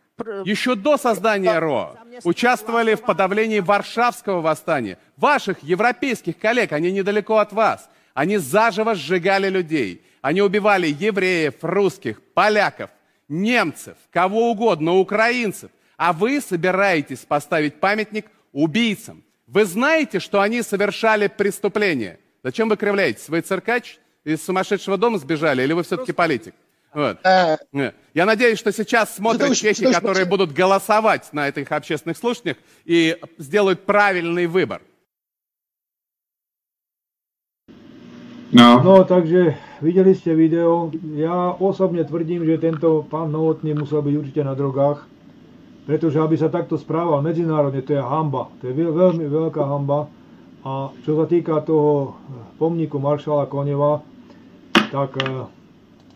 еще 0.45 0.75
до 0.75 0.97
создания 0.97 1.59
РО 1.59 1.95
участвовали 2.23 2.95
в 2.95 3.01
подавлении 3.01 3.59
Варшавского 3.59 4.41
восстания. 4.41 4.97
Ваших 5.15 5.63
европейских 5.63 6.37
коллег, 6.37 6.71
они 6.71 6.91
недалеко 6.91 7.37
от 7.37 7.53
вас. 7.53 7.89
Они 8.13 8.37
заживо 8.37 8.95
сжигали 8.95 9.49
людей. 9.49 10.01
Они 10.21 10.41
убивали 10.41 10.87
евреев, 10.87 11.55
русских, 11.61 12.21
поляков, 12.33 12.89
немцев, 13.27 13.95
кого 14.11 14.51
угодно, 14.51 14.95
украинцев. 14.95 15.69
А 15.95 16.13
вы 16.13 16.41
собираетесь 16.41 17.19
поставить 17.19 17.79
памятник 17.79 18.25
убийцам. 18.51 19.23
Вы 19.47 19.63
знаете, 19.65 20.19
что 20.19 20.41
они 20.41 20.61
совершали 20.61 21.27
преступления. 21.27 22.19
Зачем 22.43 22.67
вы 22.69 22.75
кривляетесь? 22.75 23.29
Вы 23.29 23.41
циркач 23.41 23.97
из 24.25 24.43
сумасшедшего 24.43 24.97
дома 24.97 25.17
сбежали 25.17 25.63
или 25.63 25.73
вы 25.73 25.83
все-таки 25.83 26.11
политик? 26.11 26.53
Вот. 26.93 27.17
Э, 27.23 27.57
Э, 27.73 27.91
Я 28.13 28.25
надеюсь, 28.25 28.59
что 28.59 28.71
сейчас 28.71 29.15
смотрят 29.15 29.55
чехи, 29.55 29.91
которые 29.91 30.25
будут 30.25 30.51
голосовать 30.51 31.31
на 31.31 31.47
этих 31.47 31.71
общественных 31.71 32.17
слушаниях 32.17 32.57
и 32.85 33.17
сделают 33.37 33.85
правильный 33.85 34.47
выбор. 34.47 34.81
No, 38.51 38.79
No, 38.83 39.03
takže 39.03 39.57
videli 39.81 40.15
ste 40.15 40.31
video. 40.31 40.87
Ja 41.19 41.51
osobne 41.51 42.07
tvrdím, 42.07 42.47
že 42.47 42.57
tento 42.57 43.03
pán 43.03 43.27
Novotný 43.31 43.75
musel 43.75 43.99
byť 43.99 44.15
určite 44.15 44.41
na 44.47 44.55
drogách, 44.55 45.03
pretože 45.87 46.19
aby 46.19 46.35
sa 46.35 46.51
takto 46.51 46.75
správal 46.75 47.23
medzinárodne, 47.23 47.79
to 47.79 47.95
je 47.95 48.03
hamba. 48.03 48.51
To 48.59 48.67
je 48.67 48.73
veľ- 48.75 48.91
veľmi 48.91 49.25
veľká 49.25 49.63
hamba. 49.63 50.11
A 50.67 50.91
čo 51.07 51.15
sa 51.15 51.23
týka 51.23 51.63
toho 51.63 52.19
pomníku 52.59 52.99
maršala 52.99 53.47
Koneva, 53.47 54.03
tak 54.91 55.15
eh, 55.23 55.47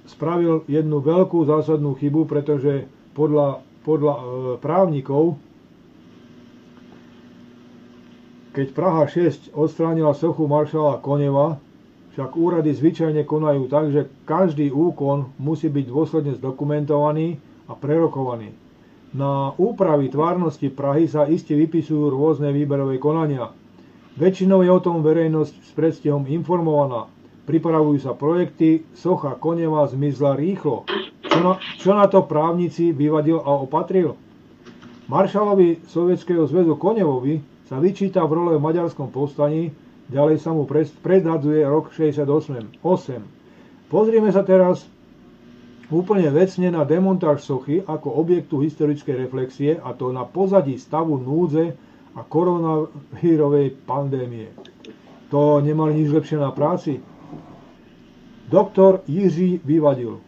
spravil 0.05 0.67
jednu 0.67 0.99
veľkú 0.99 1.47
zásadnú 1.47 1.95
chybu, 1.95 2.27
pretože 2.27 2.83
podľa, 3.15 3.63
podľa 3.87 4.13
eh, 4.13 4.23
právnikov 4.59 5.39
keď 8.51 8.67
Praha 8.75 9.07
6 9.07 9.55
odstránila 9.55 10.11
sochu 10.11 10.43
maršala 10.43 10.99
Koneva, 10.99 11.55
však 12.11 12.35
úrady 12.35 12.75
zvyčajne 12.75 13.23
konajú 13.23 13.71
tak, 13.71 13.95
že 13.95 14.11
každý 14.27 14.67
úkon 14.67 15.31
musí 15.39 15.71
byť 15.71 15.85
dôsledne 15.87 16.35
zdokumentovaný 16.35 17.39
a 17.71 17.73
prerokovaný. 17.79 18.51
Na 19.11 19.51
úpravy 19.59 20.07
tvárnosti 20.07 20.71
Prahy 20.71 21.03
sa 21.03 21.27
iste 21.27 21.51
vypisujú 21.51 22.07
rôzne 22.07 22.55
výberové 22.55 22.95
konania. 22.95 23.51
Väčšinou 24.15 24.63
je 24.63 24.71
o 24.71 24.79
tom 24.79 25.03
verejnosť 25.03 25.55
s 25.67 25.71
predstihom 25.75 26.23
informovaná. 26.31 27.11
Pripravujú 27.43 27.99
sa 27.99 28.15
projekty, 28.15 28.87
socha 28.95 29.35
Koneva 29.35 29.83
zmizla 29.91 30.39
rýchlo. 30.39 30.87
Čo 31.27 31.39
na, 31.43 31.53
čo 31.79 31.91
na 31.91 32.07
to 32.07 32.23
právnici 32.23 32.95
vyvadil 32.95 33.43
a 33.43 33.51
opatril? 33.59 34.15
Maršalovi 35.11 35.83
Sovietskeho 35.91 36.47
zväzu 36.47 36.79
Konevovi 36.79 37.43
sa 37.67 37.79
vyčíta 37.79 38.23
v 38.23 38.31
role 38.35 38.53
v 38.55 38.63
maďarskom 38.63 39.11
povstaní, 39.11 39.75
ďalej 40.07 40.39
sa 40.39 40.55
mu 40.55 40.63
predhadzuje 41.03 41.63
rok 41.67 41.91
68. 41.91 42.79
8. 42.79 43.91
Pozrieme 43.91 44.31
sa 44.31 44.43
teraz 44.43 44.87
úplne 45.91 46.31
vecne 46.31 46.71
na 46.71 46.87
demontáž 46.87 47.43
sochy 47.43 47.83
ako 47.83 48.15
objektu 48.15 48.63
historickej 48.63 49.27
reflexie 49.27 49.71
a 49.75 49.91
to 49.91 50.15
na 50.15 50.23
pozadí 50.23 50.79
stavu 50.79 51.19
núdze 51.19 51.75
a 52.15 52.21
koronavírovej 52.23 53.75
pandémie. 53.83 54.51
To 55.31 55.59
nemali 55.59 55.99
nič 55.99 56.11
lepšie 56.11 56.39
na 56.39 56.51
práci. 56.51 56.99
Doktor 58.51 59.03
Jiří 59.07 59.63
vyvadil. 59.63 60.19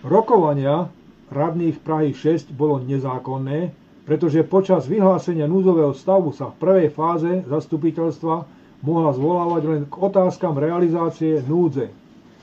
Rokovania 0.00 0.88
radných 1.28 1.76
Prahy 1.84 2.16
6 2.16 2.48
bolo 2.56 2.80
nezákonné, 2.80 3.76
pretože 4.08 4.40
počas 4.48 4.88
vyhlásenia 4.88 5.44
núdzového 5.44 5.92
stavu 5.92 6.32
sa 6.32 6.48
v 6.48 6.56
prvej 6.56 6.88
fáze 6.88 7.44
zastupiteľstva 7.44 8.48
mohla 8.80 9.12
zvolávať 9.12 9.62
len 9.68 9.82
k 9.86 9.94
otázkam 10.00 10.56
realizácie 10.56 11.44
núdze. 11.44 11.92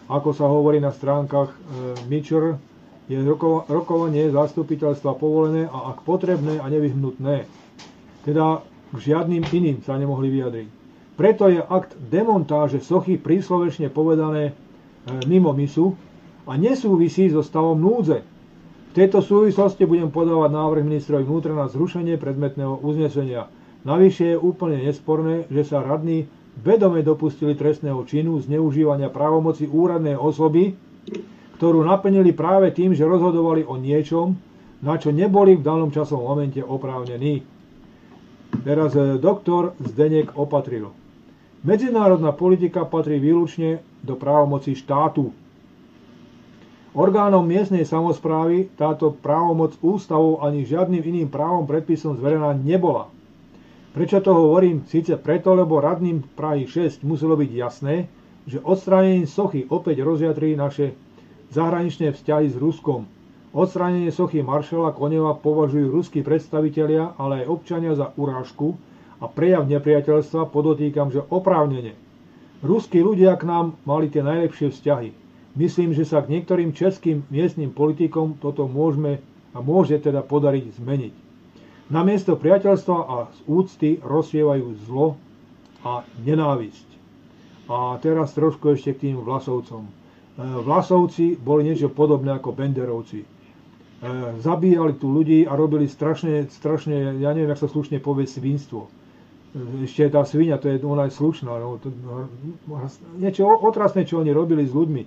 Ako 0.07 0.31
sa 0.31 0.47
hovorí 0.47 0.79
na 0.79 0.89
stránkach 0.89 1.51
e, 1.51 1.57
Mitcher, 2.07 2.55
je 3.07 3.19
roko- 3.19 3.63
rokovanie 3.65 4.27
zastupiteľstva 4.27 5.15
povolené 5.15 5.67
a 5.67 5.91
ak 5.91 6.03
potrebné 6.03 6.59
a 6.59 6.67
nevyhnutné. 6.67 7.47
Teda 8.23 8.59
k 8.87 8.97
žiadnym 8.97 9.43
iným 9.45 9.79
sa 9.79 9.95
nemohli 9.95 10.27
vyjadriť. 10.29 10.67
Preto 11.15 11.47
je 11.47 11.59
akt 11.59 11.95
demontáže 11.97 12.79
sochy 12.79 13.17
príslovečne 13.17 13.89
povedané 13.89 14.43
e, 14.47 14.53
mimo 15.25 15.51
misu 15.51 15.95
a 16.45 16.55
nesúvisí 16.55 17.27
so 17.27 17.43
stavom 17.43 17.75
núdze. 17.75 18.23
V 18.87 18.93
tejto 18.95 19.19
súvislosti 19.19 19.83
budem 19.83 20.07
podávať 20.07 20.49
návrh 20.49 20.83
ministrovi 20.83 21.23
vnútra 21.23 21.51
na 21.51 21.67
zrušenie 21.67 22.15
predmetného 22.15 22.79
uznesenia. 22.79 23.51
Navyše 23.83 24.33
je 24.33 24.37
úplne 24.37 24.79
nesporné, 24.79 25.47
že 25.47 25.63
sa 25.63 25.79
radní 25.79 26.25
vedome 26.61 27.05
dopustili 27.05 27.53
trestného 27.53 28.01
činu 28.05 28.41
zneužívania 28.41 29.13
právomoci 29.13 29.69
úradnej 29.69 30.17
osoby, 30.17 30.73
ktorú 31.57 31.81
naplnili 31.85 32.33
práve 32.33 32.69
tým, 32.73 32.93
že 32.93 33.05
rozhodovali 33.05 33.65
o 33.65 33.77
niečom, 33.77 34.37
na 34.81 34.97
čo 35.01 35.09
neboli 35.09 35.57
v 35.57 35.65
danom 35.65 35.89
časovom 35.89 36.37
momente 36.37 36.61
oprávnení. 36.61 37.41
Teraz 38.61 38.93
e, 38.93 39.17
doktor 39.17 39.73
Zdenek 39.81 40.37
opatril. 40.37 40.93
Medzinárodná 41.65 42.31
politika 42.31 42.85
patrí 42.85 43.17
výlučne 43.17 43.81
do 44.05 44.13
právomoci 44.13 44.77
štátu. 44.77 45.33
Orgánom 46.93 47.45
miestnej 47.45 47.85
samozprávy 47.85 48.73
táto 48.77 49.13
právomoc 49.13 49.77
ústavou 49.81 50.41
ani 50.41 50.65
žiadnym 50.65 51.01
iným 51.01 51.29
právom 51.29 51.65
predpisom 51.65 52.17
zverená 52.17 52.53
nebola. 52.53 53.09
Prečo 53.97 54.21
to 54.21 54.29
hovorím? 54.29 54.85
Síce 54.85 55.17
preto, 55.17 55.57
lebo 55.57 55.81
radným 55.81 56.21
Prahy 56.37 56.69
6 56.69 57.01
muselo 57.01 57.33
byť 57.33 57.49
jasné, 57.49 58.05
že 58.45 58.61
odstránením 58.61 59.25
sochy 59.25 59.65
opäť 59.73 60.05
rozjadrí 60.05 60.53
naše 60.53 60.93
zahraničné 61.49 62.13
vzťahy 62.13 62.45
s 62.45 62.61
Ruskom. 62.61 63.09
Odstránenie 63.57 64.13
sochy 64.13 64.45
maršala 64.45 64.93
Koneva 64.93 65.33
považujú 65.33 65.89
ruskí 65.89 66.21
predstavitelia, 66.21 67.17
ale 67.17 67.41
aj 67.41 67.49
občania 67.49 67.97
za 67.97 68.13
urážku 68.13 68.77
a 69.17 69.25
prejav 69.25 69.65
nepriateľstva 69.65 70.45
podotýkam, 70.53 71.09
že 71.09 71.25
oprávnene. 71.33 71.97
Ruskí 72.61 73.01
ľudia 73.01 73.33
k 73.33 73.49
nám 73.49 73.81
mali 73.81 74.13
tie 74.13 74.21
najlepšie 74.21 74.77
vzťahy. 74.77 75.09
Myslím, 75.57 75.97
že 75.97 76.05
sa 76.05 76.21
k 76.21 76.37
niektorým 76.37 76.69
českým 76.69 77.25
miestnym 77.33 77.73
politikom 77.73 78.37
toto 78.37 78.69
môžeme 78.69 79.25
a 79.57 79.65
môže 79.65 79.97
teda 79.97 80.21
podariť 80.21 80.77
zmeniť. 80.77 81.26
Namiesto 81.87 82.35
priateľstva 82.35 82.97
a 82.99 83.15
z 83.31 83.39
úcty 83.47 83.89
rozsievajú 84.03 84.75
zlo 84.83 85.15
a 85.87 86.03
nenávisť. 86.19 86.87
A 87.71 87.95
teraz 88.03 88.35
trošku 88.35 88.75
ešte 88.75 88.91
k 88.91 89.01
tým 89.07 89.23
Vlasovcom. 89.23 89.87
E, 89.87 89.91
Vlasovci 90.67 91.39
boli 91.39 91.67
niečo 91.67 91.87
podobné 91.87 92.35
ako 92.35 92.51
Benderovci. 92.51 93.23
E, 93.23 93.27
Zabíjali 94.43 94.99
tu 94.99 95.11
ľudí 95.15 95.47
a 95.47 95.55
robili 95.55 95.87
strašne, 95.87 96.51
strašne, 96.51 97.23
ja 97.23 97.31
neviem, 97.31 97.55
jak 97.55 97.63
sa 97.63 97.71
slušne 97.71 98.03
povie, 98.03 98.27
svinstvo. 98.27 98.91
ešte 99.87 100.11
tá 100.11 100.27
svinia, 100.27 100.59
to 100.59 100.67
je, 100.67 100.83
ona 100.83 101.07
je 101.07 101.15
slušná. 101.15 101.55
No, 101.55 101.79
to, 101.79 101.87
niečo 103.15 103.47
otrasné, 103.47 104.03
čo 104.03 104.19
oni 104.19 104.35
robili 104.35 104.67
s 104.67 104.75
ľuďmi. 104.75 105.03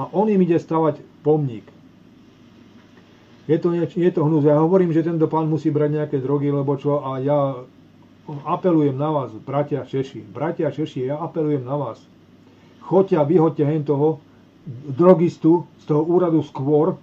A 0.00 0.08
on 0.16 0.32
im 0.32 0.40
ide 0.40 0.56
stavať 0.56 1.04
pomník. 1.20 1.68
Je 3.48 3.56
to, 3.56 3.72
je 3.72 4.10
to 4.12 4.20
hnus. 4.28 4.44
Ja 4.44 4.60
hovorím, 4.60 4.92
že 4.92 5.00
tento 5.00 5.24
pán 5.24 5.48
musí 5.48 5.72
brať 5.72 6.04
nejaké 6.04 6.16
drogy, 6.20 6.52
lebo 6.52 6.76
čo, 6.76 7.00
a 7.00 7.16
ja 7.16 7.56
apelujem 8.44 8.92
na 8.92 9.08
vás, 9.08 9.32
bratia 9.32 9.88
Češi. 9.88 10.20
Bratia 10.20 10.68
Češi, 10.68 11.08
ja 11.08 11.16
apelujem 11.16 11.64
na 11.64 11.80
vás. 11.80 12.04
Choďte 12.84 13.16
a 13.16 13.24
vyhoďte 13.24 13.64
hen 13.64 13.88
toho 13.88 14.20
drogistu 14.68 15.64
z 15.80 15.84
toho 15.88 16.04
úradu 16.04 16.44
skôr, 16.44 17.00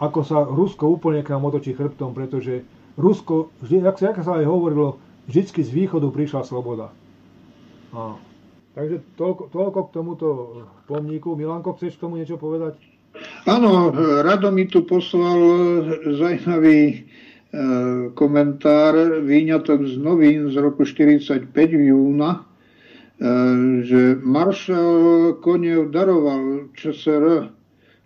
ako 0.00 0.20
sa 0.24 0.40
Rusko 0.48 0.88
úplne 0.88 1.20
k 1.20 1.36
nám 1.36 1.44
otočí 1.52 1.76
chrbtom, 1.76 2.16
pretože 2.16 2.64
Rusko, 2.96 3.52
jak 3.68 4.00
sa, 4.00 4.08
jak 4.08 4.24
sa 4.24 4.40
aj 4.40 4.48
hovorilo, 4.48 4.96
vždy 5.28 5.52
z 5.52 5.70
východu 5.70 6.08
prišla 6.08 6.48
sloboda. 6.48 6.88
A, 7.92 8.16
takže 8.72 9.04
toľko, 9.20 9.52
toľko 9.52 9.78
k 9.84 9.92
tomuto 9.92 10.26
pomníku. 10.88 11.36
Milanko, 11.36 11.76
chceš 11.76 12.00
k 12.00 12.08
tomu 12.08 12.16
niečo 12.16 12.40
povedať? 12.40 12.80
Áno, 13.48 13.88
Rado 14.20 14.52
mi 14.52 14.68
tu 14.68 14.84
poslal 14.84 15.40
zaujímavý 16.20 16.80
e, 16.92 16.96
komentár, 18.12 19.24
výňatok 19.24 19.88
z 19.88 19.96
novín 19.96 20.52
z 20.52 20.60
roku 20.60 20.84
45 20.84 21.48
v 21.56 21.82
júna, 21.88 22.44
e, 22.44 23.30
že 23.88 24.20
maršal 24.20 25.32
Konev 25.40 25.88
daroval 25.88 26.68
ČSR 26.76 27.48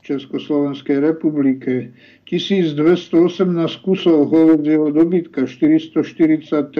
Československej 0.06 1.02
republike 1.10 1.90
1218 2.30 3.82
kusov 3.82 4.30
hovedzieho 4.30 4.94
dobytka, 4.94 5.42
443 5.50 6.70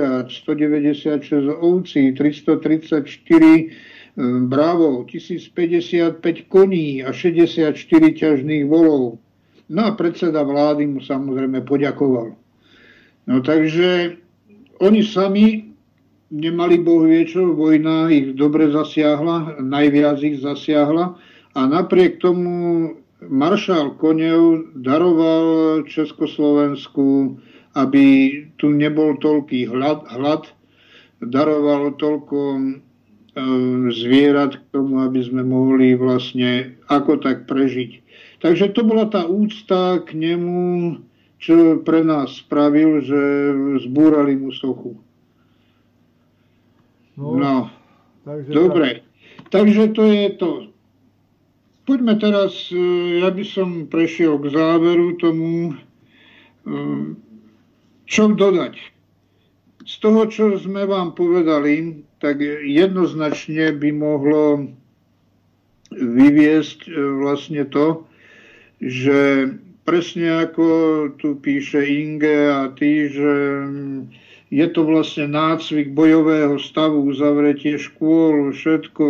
a 0.00 0.24
196 0.24 1.44
ovcí, 1.60 2.16
334 2.16 3.97
bravov, 4.50 5.06
1055 5.06 6.50
koní 6.50 7.06
a 7.06 7.14
64 7.14 7.78
ťažných 8.18 8.66
volov. 8.66 9.22
No 9.70 9.80
a 9.86 9.94
predseda 9.94 10.42
vlády 10.42 10.90
mu 10.90 10.98
samozrejme 10.98 11.62
poďakoval. 11.62 12.34
No 13.28 13.36
takže 13.44 14.18
oni 14.82 15.00
sami 15.04 15.70
nemali 16.34 16.80
boh 16.82 17.06
vie 17.06 17.24
čo, 17.28 17.54
vojna 17.54 18.10
ich 18.10 18.34
dobre 18.34 18.72
zasiahla, 18.74 19.60
najviac 19.62 20.18
ich 20.24 20.42
zasiahla 20.42 21.14
a 21.54 21.60
napriek 21.64 22.18
tomu 22.18 22.96
maršál 23.22 23.96
Konev 24.00 24.72
daroval 24.78 25.82
Československu, 25.86 27.38
aby 27.76 28.06
tu 28.58 28.72
nebol 28.72 29.14
toľký 29.20 29.68
hlad, 29.70 30.06
hlad 30.10 30.48
daroval 31.22 31.94
toľko 31.98 32.38
zvierat 33.92 34.58
k 34.58 34.64
tomu, 34.74 35.02
aby 35.02 35.20
sme 35.22 35.42
mohli 35.42 35.94
vlastne 35.94 36.78
ako 36.90 37.22
tak 37.22 37.46
prežiť. 37.46 38.02
Takže 38.38 38.70
to 38.70 38.86
bola 38.86 39.10
tá 39.10 39.26
úcta 39.26 39.98
k 40.06 40.14
nemu, 40.14 41.02
čo 41.38 41.82
pre 41.82 42.06
nás 42.06 42.38
spravil, 42.42 43.02
že 43.02 43.22
zbúrali 43.86 44.38
mu 44.38 44.50
sochu. 44.54 44.98
No, 47.18 47.34
no. 47.34 47.56
Takže 48.22 48.50
dobre. 48.54 48.88
Tak. 49.02 49.08
Takže 49.48 49.82
to 49.96 50.02
je 50.06 50.26
to. 50.38 50.50
Poďme 51.88 52.20
teraz, 52.20 52.68
e, 52.68 52.76
ja 53.24 53.32
by 53.32 53.44
som 53.48 53.88
prešiel 53.88 54.36
k 54.38 54.52
záveru 54.52 55.16
tomu, 55.16 55.72
e, 55.72 55.74
čo 58.04 58.28
dodať. 58.28 58.76
Z 59.88 59.94
toho, 60.04 60.28
čo 60.28 60.52
sme 60.60 60.84
vám 60.84 61.16
povedali, 61.16 62.04
tak 62.18 62.42
jednoznačne 62.66 63.74
by 63.78 63.90
mohlo 63.94 64.70
vyviesť 65.94 66.80
e, 66.86 66.92
vlastne 67.22 67.62
to, 67.70 68.04
že 68.78 69.50
presne 69.88 70.44
ako 70.44 70.66
tu 71.16 71.40
píše 71.40 71.80
Inge 71.80 72.52
a 72.52 72.68
ty, 72.76 73.08
že 73.08 73.32
je 74.48 74.66
to 74.72 74.80
vlastne 74.84 75.28
nácvik 75.28 75.92
bojového 75.92 76.56
stavu, 76.56 77.04
uzavretie 77.04 77.76
škôl, 77.76 78.52
všetko, 78.52 79.04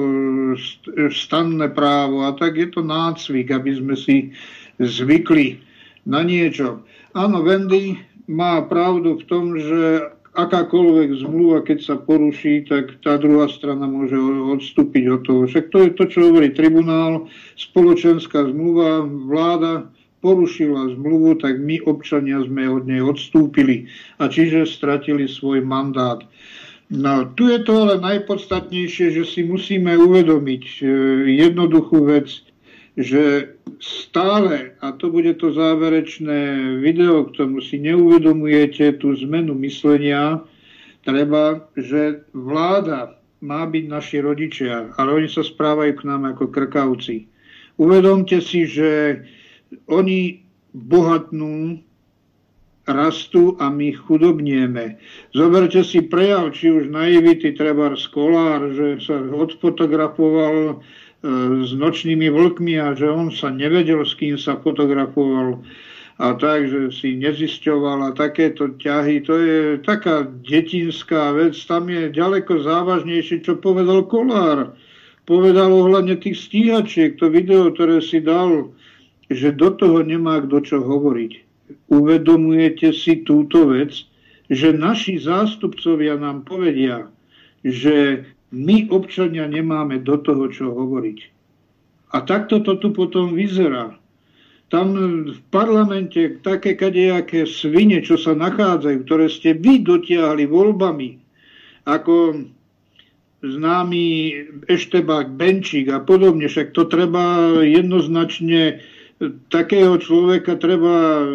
stanné 1.14 1.70
právo 1.70 2.26
a 2.26 2.34
tak 2.34 2.58
je 2.58 2.68
to 2.70 2.82
nácvik, 2.82 3.50
aby 3.54 3.70
sme 3.74 3.94
si 3.94 4.16
zvykli 4.82 5.62
na 6.06 6.26
niečo. 6.26 6.82
Áno, 7.14 7.42
Wendy 7.42 7.98
má 8.26 8.62
pravdu 8.66 9.18
v 9.18 9.24
tom, 9.30 9.44
že 9.54 10.10
akákoľvek 10.34 11.24
zmluva, 11.24 11.64
keď 11.64 11.78
sa 11.84 11.94
poruší, 11.96 12.68
tak 12.68 13.00
tá 13.00 13.16
druhá 13.16 13.48
strana 13.48 13.88
môže 13.88 14.16
odstúpiť 14.56 15.04
od 15.08 15.20
toho. 15.24 15.40
Však 15.48 15.72
to 15.72 15.78
je 15.86 15.90
to, 15.96 16.04
čo 16.08 16.18
hovorí 16.28 16.52
tribunál, 16.52 17.30
spoločenská 17.56 18.48
zmluva, 18.50 19.06
vláda 19.06 19.88
porušila 20.18 20.98
zmluvu, 20.98 21.38
tak 21.38 21.62
my 21.62 21.78
občania 21.86 22.42
sme 22.42 22.66
od 22.66 22.90
nej 22.90 23.02
odstúpili 23.02 23.86
a 24.18 24.26
čiže 24.26 24.66
stratili 24.66 25.30
svoj 25.30 25.62
mandát. 25.62 26.18
No, 26.88 27.28
tu 27.36 27.52
je 27.52 27.60
to 27.62 27.84
ale 27.84 28.00
najpodstatnejšie, 28.00 29.12
že 29.12 29.24
si 29.28 29.44
musíme 29.44 29.92
uvedomiť 29.92 30.64
e, 30.64 30.82
jednoduchú 31.36 32.08
vec, 32.08 32.48
že 32.98 33.54
stále, 33.78 34.74
a 34.82 34.90
to 34.90 35.06
bude 35.06 35.38
to 35.38 35.54
záverečné 35.54 36.74
video, 36.82 37.30
k 37.30 37.38
tomu 37.38 37.62
si 37.62 37.78
neuvedomujete 37.78 38.98
tú 38.98 39.14
zmenu 39.14 39.54
myslenia, 39.62 40.42
treba, 41.06 41.62
že 41.78 42.26
vláda 42.34 43.14
má 43.38 43.62
byť 43.70 43.84
naši 43.86 44.18
rodičia, 44.18 44.90
ale 44.98 45.22
oni 45.22 45.28
sa 45.30 45.46
správajú 45.46 45.94
k 45.94 46.06
nám 46.10 46.26
ako 46.26 46.50
krkavci. 46.50 47.30
Uvedomte 47.78 48.42
si, 48.42 48.66
že 48.66 49.22
oni 49.86 50.42
bohatnú, 50.74 51.78
rastú 52.88 53.52
a 53.60 53.68
my 53.68 53.92
chudobnieme. 53.92 54.96
Zoberte 55.36 55.84
si 55.84 56.00
prejav, 56.00 56.56
či 56.56 56.72
už 56.72 56.88
naivity, 56.88 57.52
treba 57.52 57.92
skolár, 57.94 58.72
že 58.72 59.04
sa 59.04 59.20
odfotografoval 59.20 60.80
s 61.22 61.70
nočnými 61.74 62.30
vlkmi 62.30 62.78
a 62.78 62.94
že 62.94 63.10
on 63.10 63.34
sa 63.34 63.50
nevedel, 63.50 64.06
s 64.06 64.14
kým 64.14 64.38
sa 64.38 64.58
fotografoval 64.58 65.62
a 66.18 66.34
tak, 66.34 66.66
že 66.66 66.90
si 66.90 67.14
nezisťoval 67.14 68.10
a 68.10 68.16
takéto 68.16 68.74
ťahy. 68.74 69.22
To 69.26 69.34
je 69.38 69.58
taká 69.82 70.26
detinská 70.26 71.30
vec. 71.34 71.54
Tam 71.66 71.86
je 71.86 72.10
ďaleko 72.10 72.62
závažnejšie, 72.62 73.46
čo 73.46 73.58
povedal 73.58 74.06
Kolár. 74.06 74.74
Povedal 75.26 75.70
ohľadne 75.70 76.18
tých 76.18 76.38
stíhačiek, 76.38 77.14
to 77.18 77.30
video, 77.30 77.70
ktoré 77.70 78.02
si 78.02 78.18
dal 78.18 78.74
že 79.28 79.52
do 79.52 79.68
toho 79.76 80.00
nemá 80.00 80.40
kto 80.40 80.64
čo 80.64 80.76
hovoriť. 80.80 81.32
Uvedomujete 81.92 82.96
si 82.96 83.20
túto 83.28 83.68
vec, 83.68 83.92
že 84.48 84.72
naši 84.72 85.20
zástupcovia 85.20 86.16
nám 86.16 86.48
povedia, 86.48 87.12
že 87.60 88.24
my 88.52 88.88
občania 88.88 89.44
nemáme 89.44 90.00
do 90.00 90.16
toho 90.20 90.48
čo 90.48 90.72
hovoriť. 90.72 91.18
A 92.16 92.24
takto 92.24 92.64
to 92.64 92.80
tu 92.80 92.96
potom 92.96 93.36
vyzerá. 93.36 93.92
Tam 94.68 94.92
v 95.28 95.40
parlamente 95.48 96.40
také 96.44 96.76
kadejaké 96.76 97.48
svine, 97.48 98.04
čo 98.04 98.20
sa 98.20 98.36
nachádzajú, 98.36 98.96
ktoré 99.04 99.26
ste 99.32 99.56
vy 99.56 99.80
dotiahli 99.80 100.44
voľbami, 100.44 101.16
ako 101.88 102.44
známy 103.40 104.06
Eštebák 104.68 105.32
Benčík 105.36 105.88
a 105.88 106.04
podobne, 106.04 106.52
však 106.52 106.76
to 106.76 106.84
treba 106.84 107.56
jednoznačne 107.64 108.82
takého 109.48 109.96
človeka 109.98 110.58
treba 110.60 111.26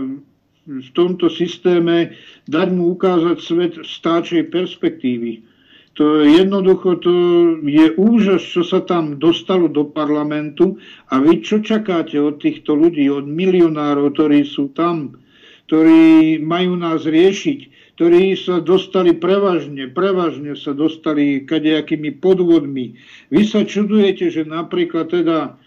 v 0.63 0.89
tomto 0.95 1.27
systéme 1.27 2.15
dať 2.47 2.67
mu 2.71 2.95
ukázať 2.95 3.37
svet 3.39 3.73
stáčej 3.83 4.47
perspektívy. 4.47 5.43
To 5.93 6.25
jednoducho 6.25 6.97
to 7.05 7.13
je 7.61 7.93
úžas, 8.01 8.41
čo 8.41 8.65
sa 8.65 8.81
tam 8.81 9.21
dostalo 9.21 9.69
do 9.69 9.85
parlamentu 9.85 10.81
a 11.13 11.21
vy 11.21 11.45
čo 11.45 11.61
čakáte 11.61 12.17
od 12.17 12.41
týchto 12.41 12.73
ľudí, 12.73 13.05
od 13.13 13.29
milionárov, 13.29 14.17
ktorí 14.17 14.41
sú 14.41 14.73
tam, 14.73 15.21
ktorí 15.69 16.41
majú 16.41 16.81
nás 16.81 17.05
riešiť, 17.05 17.93
ktorí 17.93 18.33
sa 18.33 18.57
dostali 18.57 19.13
prevažne, 19.13 19.85
prevažne 19.93 20.57
sa 20.57 20.73
dostali 20.73 21.45
kadejakými 21.45 22.17
podvodmi. 22.17 22.97
Vy 23.29 23.41
sa 23.45 23.61
čudujete, 23.61 24.33
že 24.33 24.49
napríklad 24.49 25.13
teda 25.13 25.61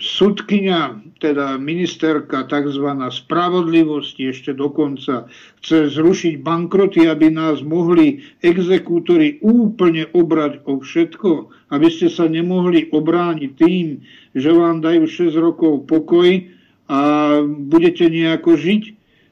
sudkynia, 0.00 1.04
teda 1.20 1.60
ministerka 1.60 2.48
tzv. 2.48 2.88
spravodlivosti 3.12 4.32
ešte 4.32 4.56
dokonca 4.56 5.28
chce 5.60 5.92
zrušiť 5.92 6.40
bankroty, 6.40 7.04
aby 7.04 7.28
nás 7.28 7.60
mohli 7.60 8.24
exekútori 8.40 9.36
úplne 9.44 10.08
obrať 10.16 10.64
o 10.64 10.80
všetko, 10.80 11.52
aby 11.76 11.88
ste 11.92 12.08
sa 12.08 12.24
nemohli 12.24 12.88
obrániť 12.88 13.50
tým, 13.60 14.00
že 14.32 14.48
vám 14.48 14.80
dajú 14.80 15.04
6 15.04 15.36
rokov 15.36 15.84
pokoj 15.84 16.48
a 16.88 17.00
budete 17.44 18.08
nejako 18.08 18.56
žiť. 18.56 18.82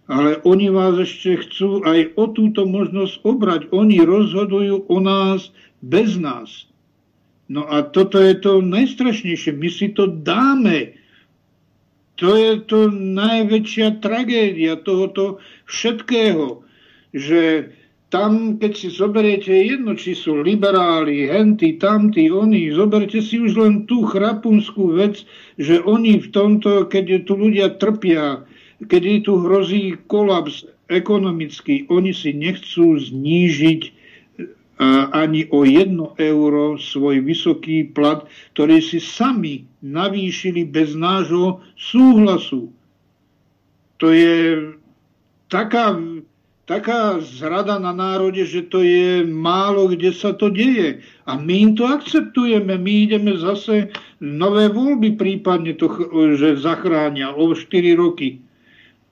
ale 0.06 0.38
oni 0.46 0.70
vás 0.70 1.02
ešte 1.02 1.34
chcú 1.42 1.82
aj 1.82 2.14
o 2.14 2.30
túto 2.30 2.62
možnosť 2.62 3.26
obrať. 3.26 3.60
Oni 3.74 3.98
rozhodujú 3.98 4.86
o 4.86 4.98
nás 5.02 5.50
bez 5.82 6.14
nás. 6.14 6.70
No 7.46 7.62
a 7.66 7.86
toto 7.86 8.18
je 8.18 8.34
to 8.42 8.58
najstrašnejšie. 8.58 9.54
My 9.54 9.68
si 9.70 9.94
to 9.94 10.10
dáme. 10.10 10.98
To 12.16 12.32
je 12.34 12.52
to 12.64 12.90
najväčšia 12.90 14.02
tragédia 14.02 14.80
tohoto 14.80 15.38
všetkého, 15.68 16.64
že 17.12 17.70
tam, 18.08 18.56
keď 18.56 18.72
si 18.72 18.88
zoberiete 18.88 19.52
jedno, 19.52 19.98
či 19.98 20.16
sú 20.16 20.40
liberáli, 20.40 21.26
henty, 21.28 21.76
tamty, 21.76 22.32
oni, 22.32 22.72
zoberte 22.72 23.18
si 23.20 23.36
už 23.36 23.52
len 23.58 23.74
tú 23.84 24.06
chrapunskú 24.06 24.96
vec, 24.96 25.26
že 25.60 25.82
oni 25.82 26.22
v 26.22 26.28
tomto, 26.32 26.86
keď 26.88 27.28
tu 27.28 27.36
ľudia 27.36 27.76
trpia, 27.76 28.46
keď 28.80 29.26
tu 29.26 29.42
hrozí 29.42 29.98
kolaps 30.08 30.64
ekonomický, 30.86 31.90
oni 31.90 32.14
si 32.14 32.30
nechcú 32.30 32.96
znížiť 32.96 33.95
ani 35.12 35.48
o 35.48 35.64
jedno 35.64 36.12
euro 36.20 36.76
svoj 36.76 37.24
vysoký 37.24 37.88
plat, 37.96 38.28
ktorý 38.52 38.84
si 38.84 39.00
sami 39.00 39.64
navýšili 39.80 40.68
bez 40.68 40.92
nášho 40.92 41.64
súhlasu. 41.80 42.68
To 43.96 44.12
je 44.12 44.68
taká, 45.48 45.96
taká 46.68 47.16
zrada 47.24 47.80
na 47.80 47.96
národe, 47.96 48.44
že 48.44 48.68
to 48.68 48.84
je 48.84 49.24
málo, 49.24 49.88
kde 49.88 50.12
sa 50.12 50.36
to 50.36 50.52
deje. 50.52 51.00
A 51.24 51.40
my 51.40 51.54
im 51.56 51.72
to 51.72 51.88
akceptujeme. 51.88 52.76
My 52.76 52.92
ideme 53.08 53.32
zase 53.40 53.88
nové 54.20 54.68
voľby 54.68 55.16
prípadne, 55.16 55.72
to, 55.80 55.88
že 56.36 56.60
zachránia 56.60 57.32
o 57.32 57.56
4 57.56 57.96
roky. 57.96 58.44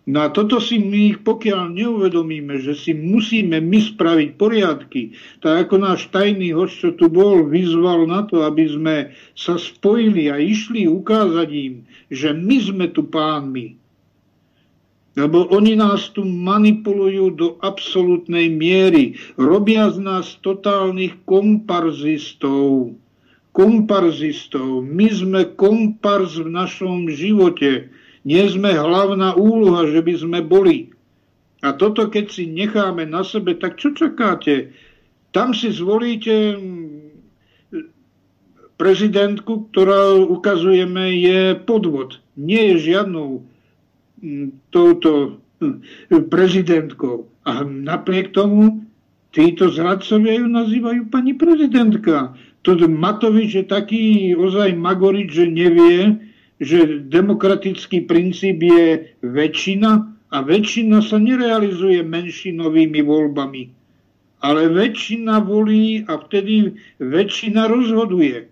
No 0.05 0.21
a 0.21 0.29
toto 0.29 0.61
si 0.61 0.77
my, 0.77 1.17
pokiaľ 1.25 1.73
neuvedomíme, 1.73 2.61
že 2.61 2.77
si 2.77 2.93
musíme 2.93 3.57
my 3.65 3.79
spraviť 3.81 4.37
poriadky, 4.37 5.17
tak 5.41 5.65
ako 5.65 5.81
náš 5.81 6.13
tajný 6.13 6.53
host, 6.53 6.77
čo 6.77 6.93
tu 6.93 7.09
bol, 7.09 7.49
vyzval 7.49 8.05
na 8.05 8.29
to, 8.29 8.45
aby 8.45 8.69
sme 8.69 8.97
sa 9.33 9.57
spojili 9.57 10.29
a 10.29 10.37
išli 10.37 10.85
ukázať 10.85 11.49
im, 11.57 11.89
že 12.13 12.37
my 12.37 12.57
sme 12.61 12.87
tu 12.93 13.09
pánmi. 13.09 13.81
Lebo 15.17 15.49
oni 15.49 15.73
nás 15.73 16.13
tu 16.13 16.27
manipulujú 16.27 17.33
do 17.33 17.49
absolútnej 17.65 18.53
miery. 18.53 19.17
Robia 19.41 19.89
z 19.89 20.05
nás 20.05 20.37
totálnych 20.45 21.23
komparzistov. 21.25 22.93
Komparzistov. 23.57 24.85
My 24.85 25.09
sme 25.09 25.49
komparz 25.55 26.43
v 26.43 26.51
našom 26.51 27.09
živote 27.09 27.95
nie 28.25 28.45
sme 28.49 28.73
hlavná 28.73 29.37
úloha, 29.37 29.85
že 29.89 30.01
by 30.01 30.15
sme 30.17 30.39
boli. 30.41 30.91
A 31.61 31.77
toto, 31.77 32.09
keď 32.09 32.33
si 32.33 32.45
necháme 32.49 33.05
na 33.09 33.25
sebe, 33.25 33.57
tak 33.57 33.77
čo 33.81 33.93
čakáte? 33.93 34.73
Tam 35.33 35.53
si 35.57 35.73
zvolíte 35.73 36.57
prezidentku, 38.75 39.71
ktorá 39.71 40.19
ukazujeme 40.19 41.15
je 41.21 41.55
podvod. 41.57 42.21
Nie 42.37 42.75
je 42.75 42.93
žiadnou 42.93 43.47
touto 44.69 45.41
prezidentkou. 46.11 47.31
A 47.45 47.65
napriek 47.65 48.33
tomu 48.33 48.85
títo 49.31 49.69
zradcovia 49.69 50.41
ju 50.41 50.47
nazývajú 50.49 51.13
pani 51.13 51.37
prezidentka. 51.37 52.35
To 52.65 52.73
Matovič 52.77 53.51
je 53.61 53.65
taký 53.69 54.33
ozaj 54.33 54.73
magorič, 54.73 55.29
že 55.29 55.47
nevie, 55.49 56.33
že 56.63 57.07
demokratický 57.11 58.07
princíp 58.07 58.63
je 58.63 59.15
väčšina 59.27 59.91
a 60.35 60.37
väčšina 60.43 61.03
sa 61.03 61.19
nerealizuje 61.19 62.03
menšinovými 62.03 63.01
voľbami. 63.03 63.63
Ale 64.45 64.69
väčšina 64.69 65.41
volí 65.41 66.05
a 66.05 66.21
vtedy 66.21 66.75
väčšina 67.01 67.71
rozhoduje. 67.71 68.51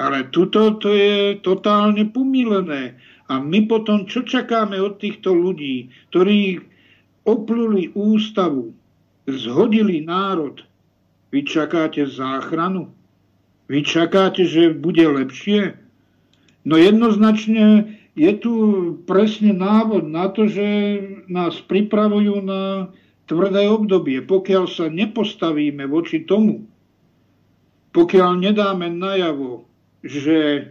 Ale 0.00 0.18
tuto 0.32 0.78
to 0.80 0.94
je 0.94 1.36
totálne 1.44 2.08
pomílené. 2.10 2.96
A 3.28 3.38
my 3.38 3.68
potom 3.68 4.08
čo 4.08 4.24
čakáme 4.24 4.80
od 4.80 4.98
týchto 4.98 5.30
ľudí, 5.36 5.92
ktorí 6.10 6.58
opluli 7.28 7.92
ústavu, 7.94 8.74
zhodili 9.28 10.02
národ? 10.02 10.64
Vy 11.30 11.48
čakáte 11.48 12.04
záchranu? 12.08 12.92
Vy 13.70 13.88
čakáte, 13.88 14.44
že 14.44 14.74
bude 14.74 15.06
lepšie? 15.06 15.81
No 16.62 16.78
jednoznačne 16.78 17.98
je 18.14 18.32
tu 18.38 18.52
presne 19.08 19.56
návod 19.56 20.06
na 20.06 20.28
to, 20.28 20.46
že 20.46 20.66
nás 21.26 21.58
pripravujú 21.64 22.44
na 22.44 22.92
tvrdé 23.26 23.66
obdobie. 23.72 24.20
Pokiaľ 24.22 24.64
sa 24.68 24.86
nepostavíme 24.92 25.88
voči 25.88 26.22
tomu, 26.28 26.68
pokiaľ 27.96 28.30
nedáme 28.40 28.92
najavo, 28.92 29.64
že 30.04 30.70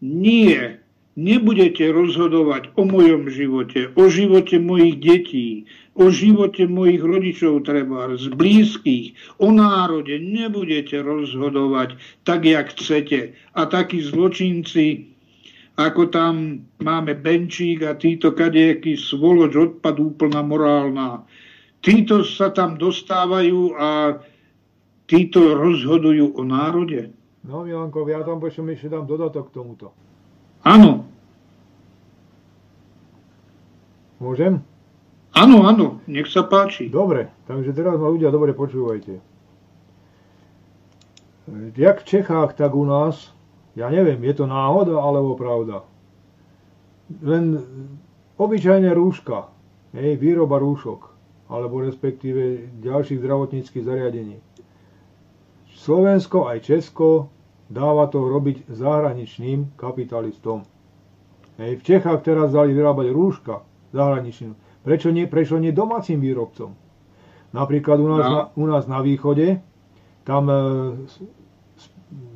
nie, 0.00 0.80
nebudete 1.18 1.90
rozhodovať 1.90 2.72
o 2.78 2.86
mojom 2.86 3.28
živote, 3.28 3.92
o 3.98 4.08
živote 4.08 4.56
mojich 4.62 4.96
detí, 5.02 5.66
o 5.98 6.08
živote 6.08 6.64
mojich 6.70 7.02
rodičov 7.02 7.66
treba, 7.66 8.14
z 8.16 8.30
blízkych, 8.32 9.36
o 9.42 9.50
národe 9.52 10.16
nebudete 10.16 11.02
rozhodovať 11.02 11.98
tak, 12.24 12.46
jak 12.46 12.72
chcete. 12.72 13.36
A 13.52 13.66
takí 13.66 14.00
zločinci 14.00 15.09
ako 15.80 16.12
tam 16.12 16.60
máme 16.84 17.16
Benčík 17.16 17.80
a 17.88 17.96
títo 17.96 18.36
kadejaký 18.36 19.00
svoloč 19.00 19.56
odpad 19.56 19.96
úplná 19.96 20.44
morálna. 20.44 21.24
Títo 21.80 22.20
sa 22.20 22.52
tam 22.52 22.76
dostávajú 22.76 23.72
a 23.80 24.20
títo 25.08 25.56
rozhodujú 25.56 26.36
o 26.36 26.42
národe. 26.44 27.16
No 27.48 27.64
Milanko, 27.64 28.04
ja 28.04 28.20
tam 28.20 28.36
počom 28.36 28.68
ešte 28.68 28.92
dám 28.92 29.08
dodatok 29.08 29.48
k 29.48 29.56
tomuto. 29.56 29.96
Áno. 30.60 31.08
Môžem? 34.20 34.60
Áno, 35.32 35.64
áno, 35.64 36.04
nech 36.04 36.28
sa 36.28 36.44
páči. 36.44 36.92
Dobre, 36.92 37.32
takže 37.48 37.72
teraz 37.72 37.96
ma 37.96 38.12
ľudia 38.12 38.28
dobre 38.28 38.52
počúvajte. 38.52 39.16
Jak 41.80 42.04
v 42.04 42.08
Čechách, 42.12 42.60
tak 42.60 42.76
u 42.76 42.84
nás 42.84 43.32
ja 43.78 43.86
neviem, 43.90 44.18
je 44.24 44.34
to 44.34 44.44
náhoda 44.50 44.98
alebo 44.98 45.38
pravda. 45.38 45.86
Len 47.22 47.58
obyčajné 48.38 48.90
rúška, 48.94 49.50
hej, 49.94 50.18
výroba 50.18 50.58
rúšok, 50.58 51.10
alebo 51.50 51.82
respektíve 51.82 52.70
ďalších 52.82 53.18
zdravotníckých 53.18 53.84
zariadení. 53.84 54.38
Slovensko 55.74 56.46
aj 56.46 56.66
Česko 56.66 57.30
dáva 57.70 58.06
to 58.10 58.22
robiť 58.26 58.70
zahraničným 58.70 59.74
kapitalistom. 59.78 60.66
Hej, 61.58 61.80
v 61.80 61.86
Čechách 61.86 62.20
teraz 62.26 62.54
dali 62.54 62.74
vyrábať 62.74 63.10
rúška 63.10 63.62
zahraničným. 63.94 64.54
Prečo 64.80 65.12
nie, 65.12 65.28
prečo 65.28 65.60
nie 65.60 65.74
domácim 65.74 66.16
výrobcom? 66.18 66.72
Napríklad 67.50 67.98
u 67.98 68.08
nás, 68.08 68.24
no. 68.24 68.30
na, 68.30 68.42
u 68.54 68.64
nás 68.66 68.84
na 68.86 69.02
východe, 69.02 69.58
tam 70.22 70.46
e, 70.46 70.58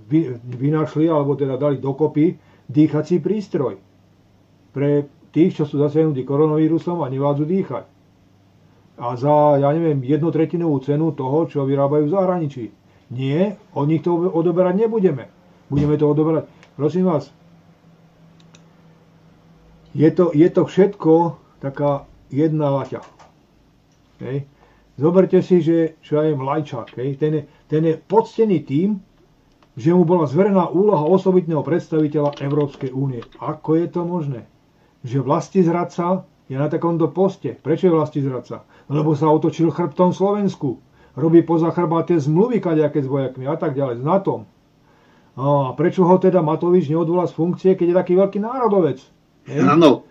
vy, 0.09 0.39
vynašli, 0.44 1.09
alebo 1.09 1.36
teda 1.36 1.56
dali 1.56 1.78
dokopy 1.78 2.36
dýchací 2.68 3.20
prístroj 3.20 3.81
pre 4.72 5.06
tých, 5.35 5.60
čo 5.60 5.64
sú 5.66 5.78
zasiahnutí 5.78 6.22
koronavírusom 6.22 7.02
a 7.02 7.10
nevádzu 7.10 7.44
dýchať. 7.44 7.85
A 8.94 9.18
za, 9.18 9.59
ja 9.59 9.74
neviem, 9.74 9.98
jednu 10.06 10.31
tretinovú 10.31 10.78
cenu 10.78 11.10
toho, 11.10 11.51
čo 11.51 11.66
vyrábajú 11.66 12.06
v 12.06 12.14
zahraničí. 12.14 12.64
Nie, 13.10 13.59
od 13.74 13.90
nich 13.90 14.06
to 14.06 14.14
odoberať 14.14 14.86
nebudeme. 14.86 15.26
Budeme 15.66 15.98
to 15.98 16.06
odoberať. 16.06 16.47
Prosím 16.78 17.10
vás, 17.10 17.35
je 19.94 20.10
to, 20.10 20.31
je 20.35 20.47
to 20.51 20.62
všetko 20.66 21.39
taká 21.59 22.06
jedna 22.31 22.70
laťa. 22.70 23.02
Hej. 24.22 24.47
Zoberte 24.94 25.43
si, 25.43 25.59
že 25.59 25.98
čo 26.02 26.22
ja 26.22 26.31
viem, 26.31 26.39
Lajčák, 26.39 26.94
hej, 27.02 27.18
ten, 27.18 27.32
je, 27.35 27.43
ten 27.66 27.82
je 27.82 27.98
poctený 27.98 28.62
tým, 28.62 29.02
že 29.74 29.90
mu 29.90 30.06
bola 30.06 30.30
zverená 30.30 30.70
úloha 30.70 31.02
osobitného 31.02 31.66
predstaviteľa 31.66 32.38
Európskej 32.38 32.94
únie. 32.94 33.26
Ako 33.42 33.74
je 33.74 33.86
to 33.90 34.06
možné? 34.06 34.46
Že 35.02 35.26
vlasti 35.26 35.60
zradca 35.66 36.22
je 36.46 36.55
na 36.55 36.70
takomto 36.70 37.10
poste. 37.10 37.59
Prečo 37.59 37.90
je 37.90 37.96
vlasti 37.96 38.20
zradca? 38.22 38.62
Lebo 38.86 39.18
sa 39.18 39.28
otočil 39.28 39.74
chrbtom 39.74 40.14
Slovensku. 40.14 40.78
Robí 41.18 41.42
poza 41.42 41.70
chrbáte 41.70 42.18
zmluvy 42.18 42.59
kadejaké 42.59 43.02
s 43.02 43.10
vojakmi 43.10 43.46
a 43.46 43.55
tak 43.59 43.74
ďalej, 43.74 44.02
s 44.02 44.05
NATO. 44.06 44.46
A 45.34 45.74
prečo 45.74 46.06
ho 46.06 46.16
teda 46.18 46.42
Matovič 46.42 46.86
neodvolá 46.86 47.26
z 47.26 47.34
funkcie, 47.34 47.70
keď 47.74 47.86
je 47.90 47.98
taký 47.98 48.12
veľký 48.14 48.38
národovec? 48.38 49.02
Áno. 49.51 50.06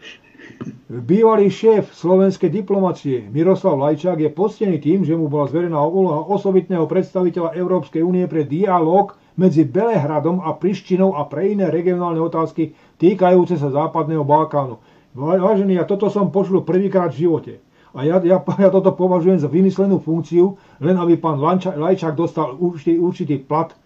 Bývalý 0.92 1.48
šéf 1.48 1.96
slovenskej 1.96 2.52
diplomacie 2.52 3.32
Miroslav 3.32 3.80
Lajčák 3.80 4.20
je 4.20 4.28
postený 4.28 4.84
tým, 4.84 5.08
že 5.08 5.16
mu 5.16 5.32
bola 5.32 5.48
zverená 5.48 5.80
úloha 5.80 6.28
osobitného 6.28 6.84
predstaviteľa 6.84 7.56
Európskej 7.56 8.04
únie 8.04 8.28
pre 8.28 8.44
dialog 8.44 9.16
medzi 9.36 9.66
Belehradom 9.66 10.42
a 10.42 10.54
Prištinou 10.54 11.18
a 11.18 11.26
pre 11.26 11.54
iné 11.54 11.70
regionálne 11.74 12.22
otázky 12.22 12.74
týkajúce 13.02 13.58
sa 13.58 13.74
západného 13.74 14.22
Balkánu. 14.22 14.78
Vážený, 15.14 15.78
ja 15.78 15.86
toto 15.86 16.10
som 16.10 16.34
počul 16.34 16.66
prvýkrát 16.66 17.14
v 17.14 17.30
živote. 17.30 17.54
A 17.94 18.02
ja, 18.02 18.18
ja, 18.26 18.42
ja 18.42 18.70
toto 18.74 18.90
považujem 18.98 19.38
za 19.38 19.46
vymyslenú 19.46 20.02
funkciu, 20.02 20.58
len 20.82 20.98
aby 20.98 21.14
pán 21.22 21.38
Lajčák 21.78 22.18
dostal 22.18 22.58
určitý, 22.58 22.98
určitý 22.98 23.36
plat 23.38 23.70
e, 23.70 23.78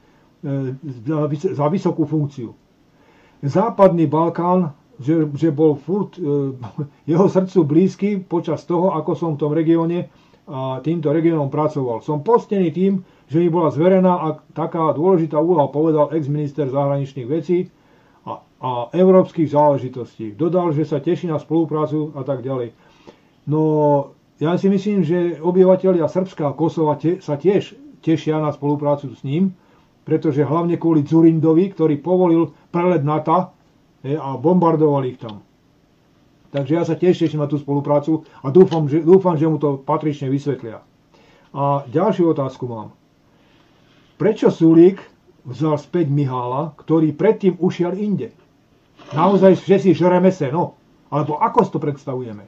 za 1.52 1.68
vysokú 1.68 2.08
funkciu. 2.08 2.56
Západný 3.44 4.08
Balkán, 4.08 4.72
že, 4.96 5.28
že 5.36 5.52
bol 5.52 5.76
furt 5.76 6.16
e, 6.16 6.24
jeho 7.12 7.28
srdcu 7.28 7.60
blízky 7.68 8.10
počas 8.24 8.64
toho, 8.64 8.96
ako 8.96 9.12
som 9.12 9.36
v 9.36 9.42
tom 9.44 9.52
regióne 9.52 10.08
a 10.48 10.80
týmto 10.80 11.12
regiónom 11.12 11.52
pracoval. 11.52 12.00
Som 12.00 12.24
postený 12.24 12.72
tým, 12.72 13.04
že 13.28 13.38
mi 13.44 13.52
bola 13.52 13.72
zverená 13.72 14.14
a 14.16 14.28
taká 14.56 14.96
dôležitá 14.96 15.36
úloha, 15.36 15.68
povedal 15.68 16.16
ex-minister 16.16 16.72
zahraničných 16.72 17.28
vecí 17.28 17.68
a, 18.24 18.40
a 18.40 18.70
európskych 18.96 19.52
záležitostí. 19.52 20.36
Dodal, 20.36 20.72
že 20.72 20.88
sa 20.88 21.04
teší 21.04 21.28
na 21.28 21.40
spoluprácu 21.40 22.16
a 22.16 22.24
tak 22.24 22.40
ďalej. 22.44 22.72
No, 23.48 23.62
ja 24.40 24.56
si 24.56 24.72
myslím, 24.72 25.04
že 25.04 25.40
obyvateľia 25.44 26.08
Srbska 26.08 26.52
a 26.52 26.56
Kosova 26.56 26.96
te, 26.96 27.20
sa 27.20 27.36
tiež 27.36 27.76
tešia 28.00 28.40
na 28.40 28.56
spoluprácu 28.56 29.12
s 29.12 29.24
ním, 29.28 29.52
pretože 30.08 30.48
hlavne 30.48 30.80
kvôli 30.80 31.04
Zurindovi, 31.04 31.76
ktorý 31.76 32.00
povolil 32.00 32.56
prelet 32.72 33.04
NATO 33.04 33.52
a 34.08 34.30
bombardoval 34.40 35.04
ich 35.04 35.20
tam. 35.20 35.44
Takže 36.48 36.74
ja 36.74 36.84
sa 36.88 36.96
tiež 36.96 37.20
teším 37.20 37.44
na 37.44 37.52
tú 37.52 37.60
spoluprácu 37.60 38.24
a 38.40 38.48
dúfam, 38.50 38.88
že, 38.88 39.04
dúfam, 39.04 39.36
že 39.36 39.52
mu 39.52 39.60
to 39.60 39.84
patrične 39.84 40.32
vysvetlia. 40.32 40.80
A 41.52 41.84
ďalšiu 41.92 42.32
otázku 42.32 42.66
mám. 42.72 42.97
Prečo 44.18 44.50
Sulík 44.50 44.98
vzal 45.46 45.78
späť 45.78 46.10
Mihála, 46.10 46.74
ktorý 46.76 47.14
predtým 47.14 47.62
ušiel 47.62 47.94
inde? 47.94 48.34
Naozaj, 49.14 49.62
si 49.62 49.94
žereme 49.94 50.34
no. 50.52 50.74
Alebo 51.08 51.40
ako 51.40 51.60
si 51.64 51.72
to 51.72 51.80
predstavujeme? 51.80 52.44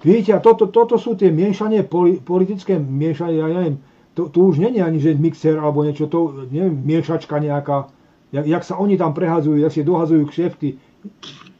Viete, 0.00 0.32
a 0.32 0.40
toto, 0.40 0.72
toto 0.72 0.96
sú 0.96 1.12
tie 1.12 1.28
miešanie, 1.28 1.84
politické 2.24 2.80
miešanie, 2.80 3.36
ja 3.36 3.48
neviem, 3.52 3.76
to, 4.16 4.32
to 4.32 4.48
už 4.48 4.56
není 4.56 4.80
ani, 4.80 4.96
že 4.96 5.12
mixer 5.12 5.60
alebo 5.60 5.84
niečo, 5.84 6.08
to, 6.08 6.48
neviem, 6.48 6.72
miešačka 6.72 7.36
nejaká, 7.36 7.92
jak, 8.32 8.48
jak 8.48 8.62
sa 8.64 8.80
oni 8.80 8.96
tam 8.96 9.12
prehadzujú, 9.12 9.60
jak 9.60 9.72
si 9.76 9.84
dohazujú 9.84 10.24
kšefty. 10.24 10.68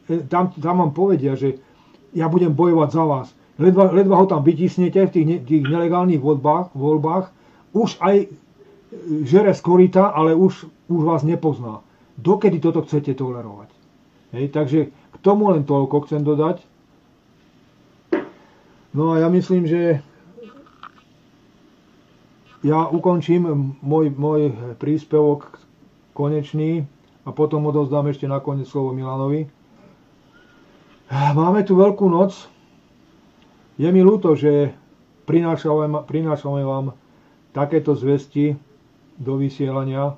E, 0.09 0.25
tam, 0.25 0.49
tam 0.57 0.81
vám 0.81 0.91
povedia, 0.91 1.37
že 1.37 1.61
ja 2.17 2.25
budem 2.25 2.49
bojovať 2.49 2.89
za 2.89 3.03
vás. 3.05 3.27
Ledva, 3.61 3.93
ledva 3.93 4.17
ho 4.17 4.25
tam 4.25 4.41
vytisnete 4.41 5.05
v 5.05 5.11
tých, 5.13 5.25
ne, 5.29 5.37
tých 5.45 5.63
nelegálnych 5.69 6.17
voľbách, 6.17 6.73
voľbách, 6.73 7.29
už 7.77 8.01
aj 8.01 8.25
žere 9.23 9.55
z 9.55 9.61
korita, 9.63 10.11
ale 10.11 10.35
už, 10.35 10.67
už 10.91 11.01
vás 11.03 11.23
nepozná. 11.23 11.79
Dokedy 12.19 12.59
toto 12.59 12.83
chcete 12.83 13.15
tolerovať? 13.15 13.71
Hej, 14.35 14.45
takže 14.51 14.79
k 14.91 15.17
tomu 15.23 15.51
len 15.51 15.63
toľko 15.63 16.07
chcem 16.07 16.23
dodať. 16.23 16.63
No 18.91 19.15
a 19.15 19.23
ja 19.23 19.27
myslím, 19.31 19.63
že 19.67 20.03
ja 22.61 22.85
ukončím 22.91 23.73
môj, 23.81 24.11
môj 24.13 24.53
príspevok 24.77 25.57
konečný 26.13 26.85
a 27.23 27.31
potom 27.31 27.65
odovzdám 27.65 28.11
ešte 28.11 28.27
nakoniec 28.27 28.67
slovo 28.67 28.91
Milanovi. 28.91 29.47
Máme 31.11 31.63
tu 31.63 31.79
veľkú 31.79 32.07
noc. 32.07 32.35
Je 33.79 33.87
mi 33.89 34.03
ľúto, 34.03 34.35
že 34.35 34.75
prinášame 35.25 36.61
vám 36.63 36.93
takéto 37.51 37.95
zvesti, 37.95 38.55
do 39.21 39.37
vysielania. 39.37 40.17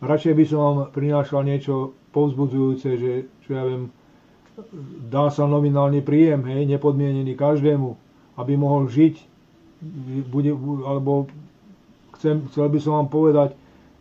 Radšej 0.00 0.34
by 0.34 0.44
som 0.48 0.70
prinášal 0.88 1.44
niečo 1.44 1.92
povzbudzujúce, 2.16 2.88
že 2.96 3.12
čo 3.44 3.50
ja 3.52 3.62
viem, 3.68 3.92
dá 5.12 5.28
sa 5.28 5.44
nominálny 5.44 6.00
príjem, 6.00 6.44
hej, 6.48 6.64
nepodmienený 6.66 7.36
každému, 7.36 7.96
aby 8.40 8.52
mohol 8.56 8.88
žiť, 8.88 9.14
bude, 10.28 10.52
alebo 10.84 11.28
chcem, 12.16 12.44
chcel 12.52 12.66
by 12.68 12.78
som 12.80 12.92
vám 13.00 13.08
povedať, 13.08 13.50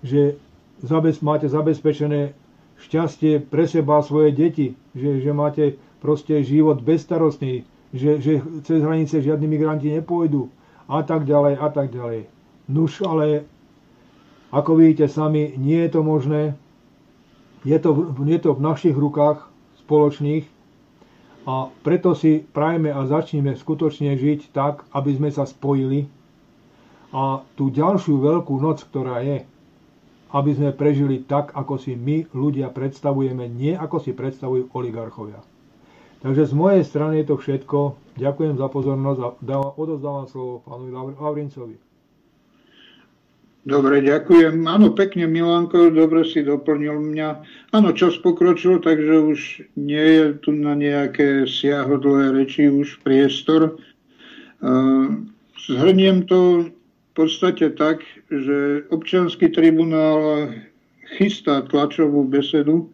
že 0.03 0.35
zabez, 0.83 1.19
máte 1.23 1.47
zabezpečené 1.47 2.35
šťastie 2.79 3.43
pre 3.43 3.67
seba 3.67 3.99
a 3.99 4.05
svoje 4.05 4.31
deti, 4.31 4.75
že, 4.95 5.19
že 5.19 5.31
máte 5.35 5.75
proste 5.99 6.39
život 6.43 6.79
bezstarostný, 6.79 7.67
že, 7.91 8.23
že 8.23 8.39
cez 8.63 8.79
hranice 8.79 9.19
žiadni 9.19 9.47
migranti 9.47 9.91
nepôjdu 9.91 10.47
a 10.87 11.03
tak 11.03 11.27
ďalej 11.27 11.59
a 11.59 11.67
tak 11.71 11.91
ďalej. 11.91 12.31
Nuž, 12.71 13.03
ale 13.03 13.43
ako 14.49 14.81
vidíte 14.81 15.05
sami, 15.05 15.53
nie 15.57 15.77
je 15.85 15.91
to 15.93 16.01
možné. 16.01 16.57
Je 17.61 17.77
to, 17.77 18.15
je 18.17 18.39
to 18.39 18.55
v 18.55 18.65
našich 18.65 18.95
rukách 18.95 19.45
spoločných 19.85 20.47
a 21.45 21.69
preto 21.83 22.15
si 22.15 22.41
prajme 22.41 22.89
a 22.93 23.03
začneme 23.05 23.53
skutočne 23.53 24.15
žiť 24.15 24.53
tak, 24.53 24.85
aby 24.95 25.11
sme 25.17 25.29
sa 25.29 25.43
spojili 25.43 26.07
a 27.09 27.41
tú 27.57 27.73
ďalšiu 27.73 28.21
veľkú 28.21 28.53
noc, 28.61 28.85
ktorá 28.85 29.25
je, 29.25 29.43
aby 30.29 30.51
sme 30.53 30.69
prežili 30.77 31.25
tak, 31.25 31.57
ako 31.57 31.81
si 31.81 31.97
my 31.97 32.29
ľudia 32.31 32.69
predstavujeme, 32.69 33.49
nie 33.49 33.73
ako 33.73 33.97
si 33.97 34.13
predstavujú 34.13 34.69
oligarchovia. 34.77 35.41
Takže 36.19 36.51
z 36.51 36.53
mojej 36.53 36.83
strany 36.85 37.23
je 37.23 37.33
to 37.33 37.35
všetko. 37.39 37.77
Ďakujem 38.19 38.59
za 38.59 38.67
pozornosť 38.67 39.19
a 39.23 39.29
odozdávam 39.73 40.27
slovo 40.27 40.61
pánovi 40.67 40.91
Lavrincovi. 41.15 41.88
Dobre, 43.69 44.01
ďakujem. 44.01 44.65
Áno, 44.65 44.97
pekne, 44.97 45.29
Milanko, 45.29 45.93
dobre 45.93 46.25
si 46.25 46.41
doplnil 46.41 47.13
mňa. 47.13 47.29
Áno, 47.69 47.93
čas 47.93 48.17
pokročil, 48.17 48.81
takže 48.81 49.13
už 49.21 49.39
nie 49.77 50.07
je 50.17 50.25
tu 50.41 50.57
na 50.57 50.73
nejaké 50.73 51.45
siahodlé 51.45 52.33
reči 52.33 52.65
už 52.65 52.97
priestor. 53.05 53.77
Zhrniem 55.69 56.25
to 56.25 56.73
v 56.73 57.11
podstate 57.13 57.77
tak, 57.77 58.01
že 58.33 58.89
občanský 58.89 59.53
tribunál 59.53 60.49
chystá 61.21 61.61
tlačovú 61.69 62.25
besedu, 62.25 62.89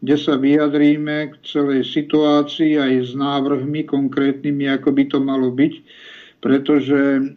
kde 0.00 0.16
sa 0.16 0.40
vyjadríme 0.40 1.32
k 1.32 1.34
celej 1.44 1.84
situácii 1.92 2.80
aj 2.80 2.92
s 3.08 3.12
návrhmi 3.12 3.84
konkrétnymi, 3.84 4.72
ako 4.72 4.88
by 4.88 5.04
to 5.04 5.18
malo 5.20 5.52
byť, 5.52 5.74
pretože 6.40 7.28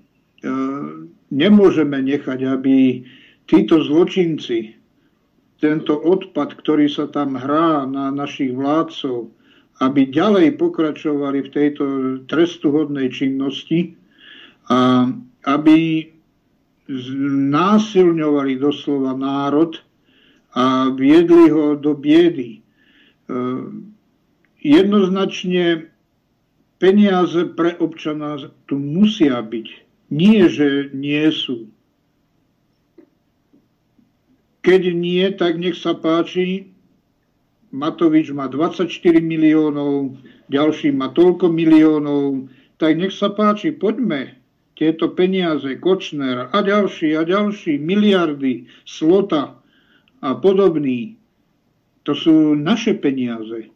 nemôžeme 1.32 1.99
nechať, 2.04 2.40
aby 2.48 3.04
títo 3.48 3.80
zločinci, 3.84 4.76
tento 5.58 5.98
odpad, 5.98 6.54
ktorý 6.54 6.86
sa 6.86 7.10
tam 7.10 7.34
hrá 7.34 7.90
na 7.90 8.14
našich 8.14 8.54
vládcov, 8.54 9.34
aby 9.82 10.10
ďalej 10.10 10.58
pokračovali 10.58 11.45
v 11.45 11.54
tejto 11.54 11.86
trestuhodnej 12.30 13.10
činnosti 13.10 13.98
a 14.70 15.10
aby 15.45 16.10
násilňovali 17.52 18.54
doslova 18.58 19.18
národ 19.18 19.82
a 20.56 20.90
viedli 20.94 21.52
ho 21.52 21.76
do 21.76 21.94
biedy. 21.94 22.58
E, 22.58 22.60
jednoznačne 24.64 25.91
peniaze 26.80 27.44
pre 27.54 27.76
občana 27.78 28.40
tu 28.66 28.80
musia 28.80 29.44
byť 29.44 29.86
nie, 30.07 30.47
že 30.47 30.91
nie 30.95 31.27
sú. 31.31 31.67
Keď 34.63 34.81
nie, 34.91 35.23
tak 35.31 35.59
nech 35.59 35.79
sa 35.79 35.95
páči, 35.95 36.71
Matovič 37.71 38.31
má 38.31 38.47
24 38.47 38.88
miliónov, 39.19 40.15
ďalší 40.47 40.95
má 40.95 41.11
toľko 41.11 41.51
miliónov, 41.51 42.47
tak 42.79 42.95
nech 42.95 43.11
sa 43.11 43.31
páči, 43.31 43.75
poďme 43.75 44.39
tieto 44.77 45.11
peniaze, 45.11 45.67
Kočner 45.81 46.47
a 46.53 46.57
ďalší 46.63 47.17
a 47.17 47.27
ďalší, 47.27 47.81
miliardy, 47.81 48.69
Slota 48.85 49.57
a 50.23 50.29
podobný, 50.38 51.17
to 52.07 52.15
sú 52.15 52.55
naše 52.55 52.95
peniaze. 52.95 53.67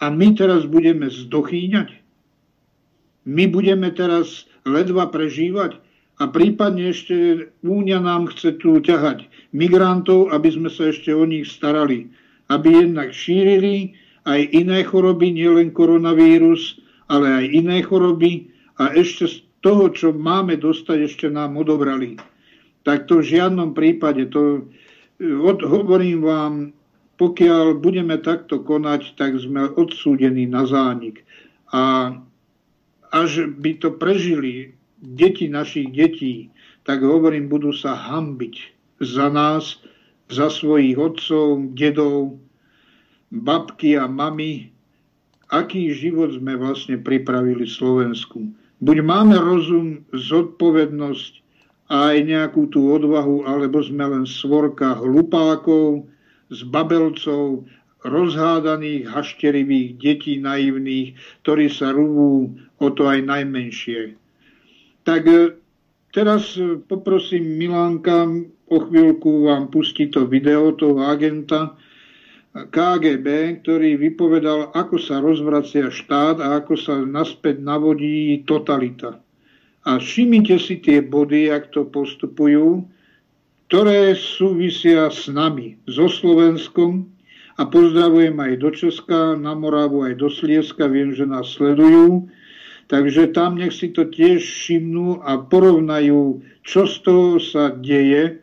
A 0.00 0.10
my 0.10 0.34
teraz 0.34 0.66
budeme 0.66 1.06
zdochýňať. 1.06 1.92
My 3.28 3.46
budeme 3.46 3.92
teraz 3.92 4.49
ledva 4.64 5.08
prežívať 5.08 5.80
a 6.20 6.28
prípadne 6.28 6.92
ešte 6.92 7.48
Únia 7.64 7.96
nám 7.96 8.28
chce 8.28 8.60
tu 8.60 8.76
ťahať 8.76 9.24
migrantov, 9.56 10.28
aby 10.36 10.52
sme 10.52 10.68
sa 10.68 10.92
ešte 10.92 11.16
o 11.16 11.24
nich 11.24 11.48
starali. 11.48 12.12
Aby 12.52 12.84
jednak 12.84 13.16
šírili 13.16 13.96
aj 14.28 14.52
iné 14.52 14.84
choroby, 14.84 15.32
nielen 15.32 15.72
koronavírus, 15.72 16.76
ale 17.08 17.40
aj 17.40 17.44
iné 17.56 17.80
choroby 17.80 18.52
a 18.76 18.92
ešte 18.92 19.24
z 19.32 19.36
toho, 19.64 19.88
čo 19.92 20.12
máme 20.12 20.60
dostať, 20.60 20.98
ešte 21.08 21.26
nám 21.32 21.56
odobrali. 21.56 22.20
Tak 22.84 23.08
to 23.08 23.20
v 23.20 23.28
žiadnom 23.36 23.72
prípade, 23.72 24.28
to 24.28 24.68
od, 25.20 25.60
hovorím 25.64 26.24
vám, 26.24 26.52
pokiaľ 27.20 27.76
budeme 27.80 28.16
takto 28.20 28.64
konať, 28.64 29.16
tak 29.20 29.36
sme 29.36 29.68
odsúdení 29.76 30.48
na 30.48 30.64
zánik. 30.64 31.20
A 31.76 32.12
až 33.10 33.50
by 33.50 33.78
to 33.78 33.94
prežili 33.94 34.74
deti 35.02 35.50
našich 35.50 35.90
detí, 35.90 36.50
tak 36.84 37.02
hovorím, 37.04 37.50
budú 37.50 37.74
sa 37.74 37.94
hambiť 37.94 38.54
za 39.00 39.28
nás, 39.32 39.80
za 40.30 40.46
svojich 40.46 40.94
otcov, 40.94 41.74
dedov, 41.74 42.38
babky 43.34 43.98
a 43.98 44.06
mamy, 44.06 44.70
aký 45.50 45.90
život 45.90 46.34
sme 46.38 46.54
vlastne 46.54 46.98
pripravili 46.98 47.66
Slovensku. 47.66 48.50
Buď 48.80 48.96
máme 49.02 49.36
rozum, 49.36 50.06
zodpovednosť 50.14 51.32
a 51.90 52.14
aj 52.14 52.18
nejakú 52.22 52.70
tú 52.70 52.94
odvahu, 52.94 53.44
alebo 53.44 53.82
sme 53.82 54.06
len 54.06 54.24
svorka 54.24 54.94
hlupákov, 54.94 56.06
zbabelcov, 56.54 57.66
rozhádaných, 58.04 59.08
hašterivých 59.12 59.88
detí 60.00 60.34
naivných, 60.40 61.16
ktorí 61.44 61.68
sa 61.68 61.92
rúvú 61.92 62.56
o 62.80 62.88
to 62.92 63.04
aj 63.08 63.20
najmenšie. 63.24 64.16
Tak 65.04 65.22
e, 65.28 65.56
teraz 66.12 66.56
e, 66.56 66.80
poprosím 66.80 67.60
Milánka 67.60 68.24
o 68.70 68.78
chvíľku 68.88 69.50
vám 69.50 69.68
pustí 69.68 70.08
to 70.08 70.24
video 70.24 70.72
toho 70.72 71.04
agenta 71.04 71.76
KGB, 72.50 73.60
ktorý 73.62 73.94
vypovedal, 73.94 74.74
ako 74.74 74.98
sa 74.98 75.22
rozvracia 75.22 75.86
štát 75.86 76.42
a 76.42 76.58
ako 76.58 76.74
sa 76.74 76.98
naspäť 76.98 77.62
navodí 77.62 78.42
totalita. 78.42 79.22
A 79.86 80.02
všimnite 80.02 80.58
si 80.58 80.82
tie 80.82 80.98
body, 80.98 81.54
jak 81.54 81.70
to 81.70 81.86
postupujú, 81.86 82.84
ktoré 83.70 84.18
súvisia 84.18 85.06
s 85.14 85.30
nami, 85.30 85.78
so 85.86 86.10
Slovenskom, 86.10 87.06
a 87.60 87.68
pozdravujem 87.68 88.40
aj 88.40 88.52
do 88.56 88.70
Česka, 88.72 89.36
na 89.36 89.52
Moravu, 89.52 90.08
aj 90.08 90.16
do 90.16 90.32
Slieska, 90.32 90.88
viem, 90.88 91.12
že 91.12 91.28
nás 91.28 91.52
sledujú. 91.52 92.32
Takže 92.88 93.36
tam 93.36 93.60
nech 93.60 93.76
si 93.76 93.92
to 93.92 94.08
tiež 94.08 94.40
všimnú 94.40 95.20
a 95.20 95.44
porovnajú, 95.44 96.40
čo 96.64 96.88
z 96.88 96.96
toho 97.04 97.36
sa 97.36 97.70
deje 97.76 98.40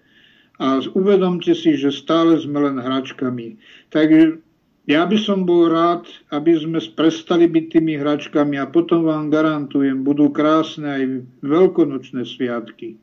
a 0.61 0.79
uvedomte 0.93 1.51
si, 1.57 1.73
že 1.75 1.89
stále 1.89 2.37
sme 2.37 2.61
len 2.61 2.77
hračkami. 2.77 3.57
Takže 3.89 4.39
ja 4.87 5.03
by 5.03 5.17
som 5.19 5.43
bol 5.43 5.67
rád, 5.67 6.07
aby 6.31 6.55
sme 6.55 6.79
prestali 6.95 7.49
byť 7.49 7.65
tými 7.73 7.99
hračkami 7.99 8.55
a 8.55 8.69
potom 8.69 9.03
vám 9.03 9.33
garantujem, 9.33 10.05
budú 10.05 10.29
krásne 10.31 10.87
aj 10.87 11.03
veľkonočné 11.43 12.21
sviatky. 12.23 13.01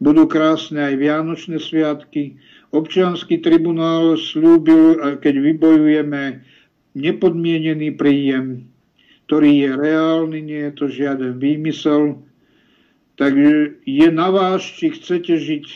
Budú 0.00 0.24
krásne 0.24 0.80
aj 0.80 0.94
vianočné 0.96 1.60
sviatky 1.60 2.40
Občianský 2.70 3.42
tribunál 3.42 4.14
slúbil, 4.14 5.18
keď 5.18 5.34
vybojujeme 5.42 6.38
nepodmienený 6.94 7.98
príjem, 7.98 8.70
ktorý 9.26 9.50
je 9.66 9.70
reálny, 9.74 10.38
nie 10.38 10.62
je 10.70 10.72
to 10.78 10.86
žiaden 10.86 11.42
výmysel. 11.42 12.22
Takže 13.18 13.82
je 13.82 14.08
na 14.14 14.30
vás, 14.30 14.62
či 14.62 14.94
chcete 14.94 15.34
žiť, 15.34 15.66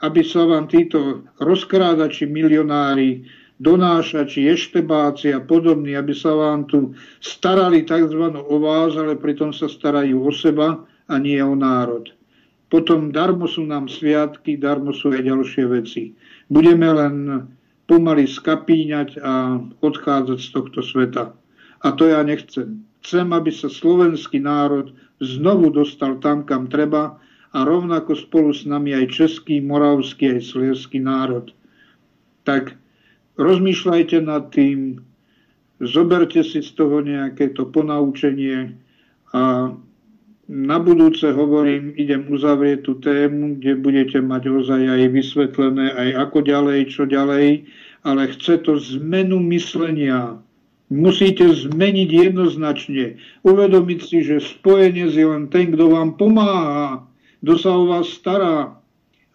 aby 0.00 0.20
sa 0.24 0.48
vám 0.48 0.64
títo 0.72 1.28
rozkrádači 1.36 2.24
milionári, 2.24 3.28
donášači, 3.60 4.48
eštebáci 4.48 5.36
a 5.36 5.44
podobní, 5.44 5.92
aby 5.92 6.16
sa 6.16 6.32
vám 6.32 6.64
tu 6.64 6.96
starali 7.20 7.84
tzv. 7.84 8.32
o 8.32 8.56
vás, 8.56 8.96
ale 8.96 9.20
pritom 9.20 9.52
sa 9.52 9.68
starajú 9.68 10.24
o 10.24 10.32
seba 10.32 10.88
a 11.04 11.14
nie 11.20 11.36
o 11.44 11.52
národ. 11.52 12.08
Potom 12.70 13.10
darmo 13.10 13.50
sú 13.50 13.66
nám 13.66 13.90
sviatky, 13.90 14.54
darmo 14.54 14.94
sú 14.94 15.10
aj 15.10 15.26
ďalšie 15.26 15.64
veci 15.66 16.14
budeme 16.50 16.90
len 16.90 17.14
pomaly 17.86 18.26
skapíňať 18.26 19.22
a 19.22 19.62
odchádzať 19.80 20.38
z 20.42 20.48
tohto 20.50 20.80
sveta. 20.82 21.24
A 21.80 21.88
to 21.94 22.10
ja 22.10 22.20
nechcem. 22.26 22.84
Chcem, 23.00 23.32
aby 23.32 23.48
sa 23.48 23.72
slovenský 23.72 24.42
národ 24.42 24.92
znovu 25.22 25.72
dostal 25.72 26.20
tam, 26.20 26.44
kam 26.44 26.68
treba 26.68 27.16
a 27.50 27.58
rovnako 27.64 28.12
spolu 28.14 28.52
s 28.52 28.68
nami 28.68 28.92
aj 28.92 29.06
český, 29.16 29.64
moravský, 29.64 30.36
aj 30.36 30.52
slieský 30.52 31.00
národ. 31.00 31.50
Tak 32.44 32.76
rozmýšľajte 33.40 34.20
nad 34.20 34.52
tým, 34.52 35.00
zoberte 35.80 36.44
si 36.44 36.60
z 36.60 36.70
toho 36.76 37.00
nejaké 37.00 37.56
to 37.56 37.66
ponaučenie 37.66 38.76
a 39.32 39.72
na 40.50 40.82
budúce 40.82 41.30
hovorím, 41.30 41.94
idem 41.94 42.26
uzavrieť 42.26 42.82
tú 42.82 42.98
tému, 42.98 43.62
kde 43.62 43.78
budete 43.78 44.18
mať 44.18 44.50
ozaj 44.50 44.82
aj 44.82 45.02
vysvetlené, 45.14 45.94
aj 45.94 46.08
ako 46.26 46.38
ďalej, 46.42 46.78
čo 46.90 47.06
ďalej, 47.06 47.70
ale 48.02 48.22
chce 48.34 48.58
to 48.66 48.74
zmenu 48.98 49.38
myslenia. 49.54 50.42
Musíte 50.90 51.46
zmeniť 51.46 52.34
jednoznačne. 52.34 53.22
Uvedomiť 53.46 54.00
si, 54.02 54.26
že 54.26 54.42
spojenec 54.42 55.14
je 55.14 55.22
len 55.22 55.46
ten, 55.54 55.70
kto 55.70 55.86
vám 55.86 56.18
pomáha, 56.18 57.06
kto 57.46 57.54
sa 57.54 57.70
o 57.70 57.86
vás 57.86 58.10
stará, 58.10 58.74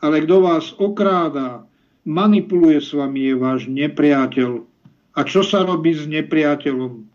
ale 0.04 0.20
kto 0.28 0.44
vás 0.44 0.76
okráda, 0.76 1.64
manipuluje 2.04 2.84
s 2.84 2.92
vami, 2.92 3.32
je 3.32 3.36
váš 3.40 3.62
nepriateľ. 3.72 4.68
A 5.16 5.24
čo 5.24 5.48
sa 5.48 5.64
robí 5.64 5.96
s 5.96 6.04
nepriateľom? 6.12 7.08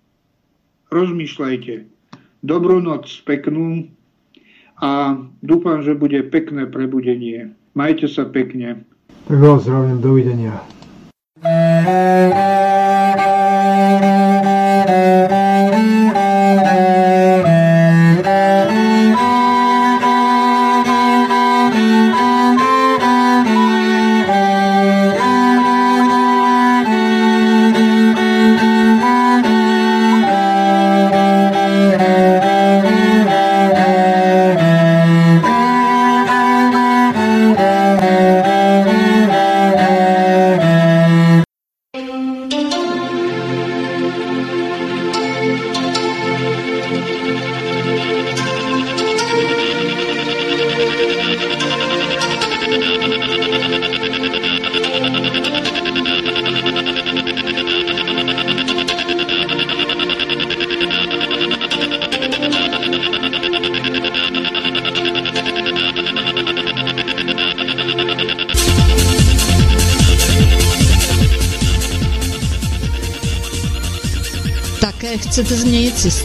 Rozmýšľajte. 0.89 2.00
Dobrú 2.41 2.81
noc, 2.81 3.05
peknú 3.29 3.85
a 4.81 5.13
dúfam, 5.45 5.85
že 5.85 5.93
bude 5.93 6.25
pekné 6.25 6.65
prebudenie. 6.65 7.53
Majte 7.77 8.09
sa 8.09 8.25
pekne. 8.25 8.81
Tak 9.29 9.37
vás 9.37 9.69
zdravím, 9.69 10.01
dovidenia. 10.01 10.65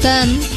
等。 0.06 0.55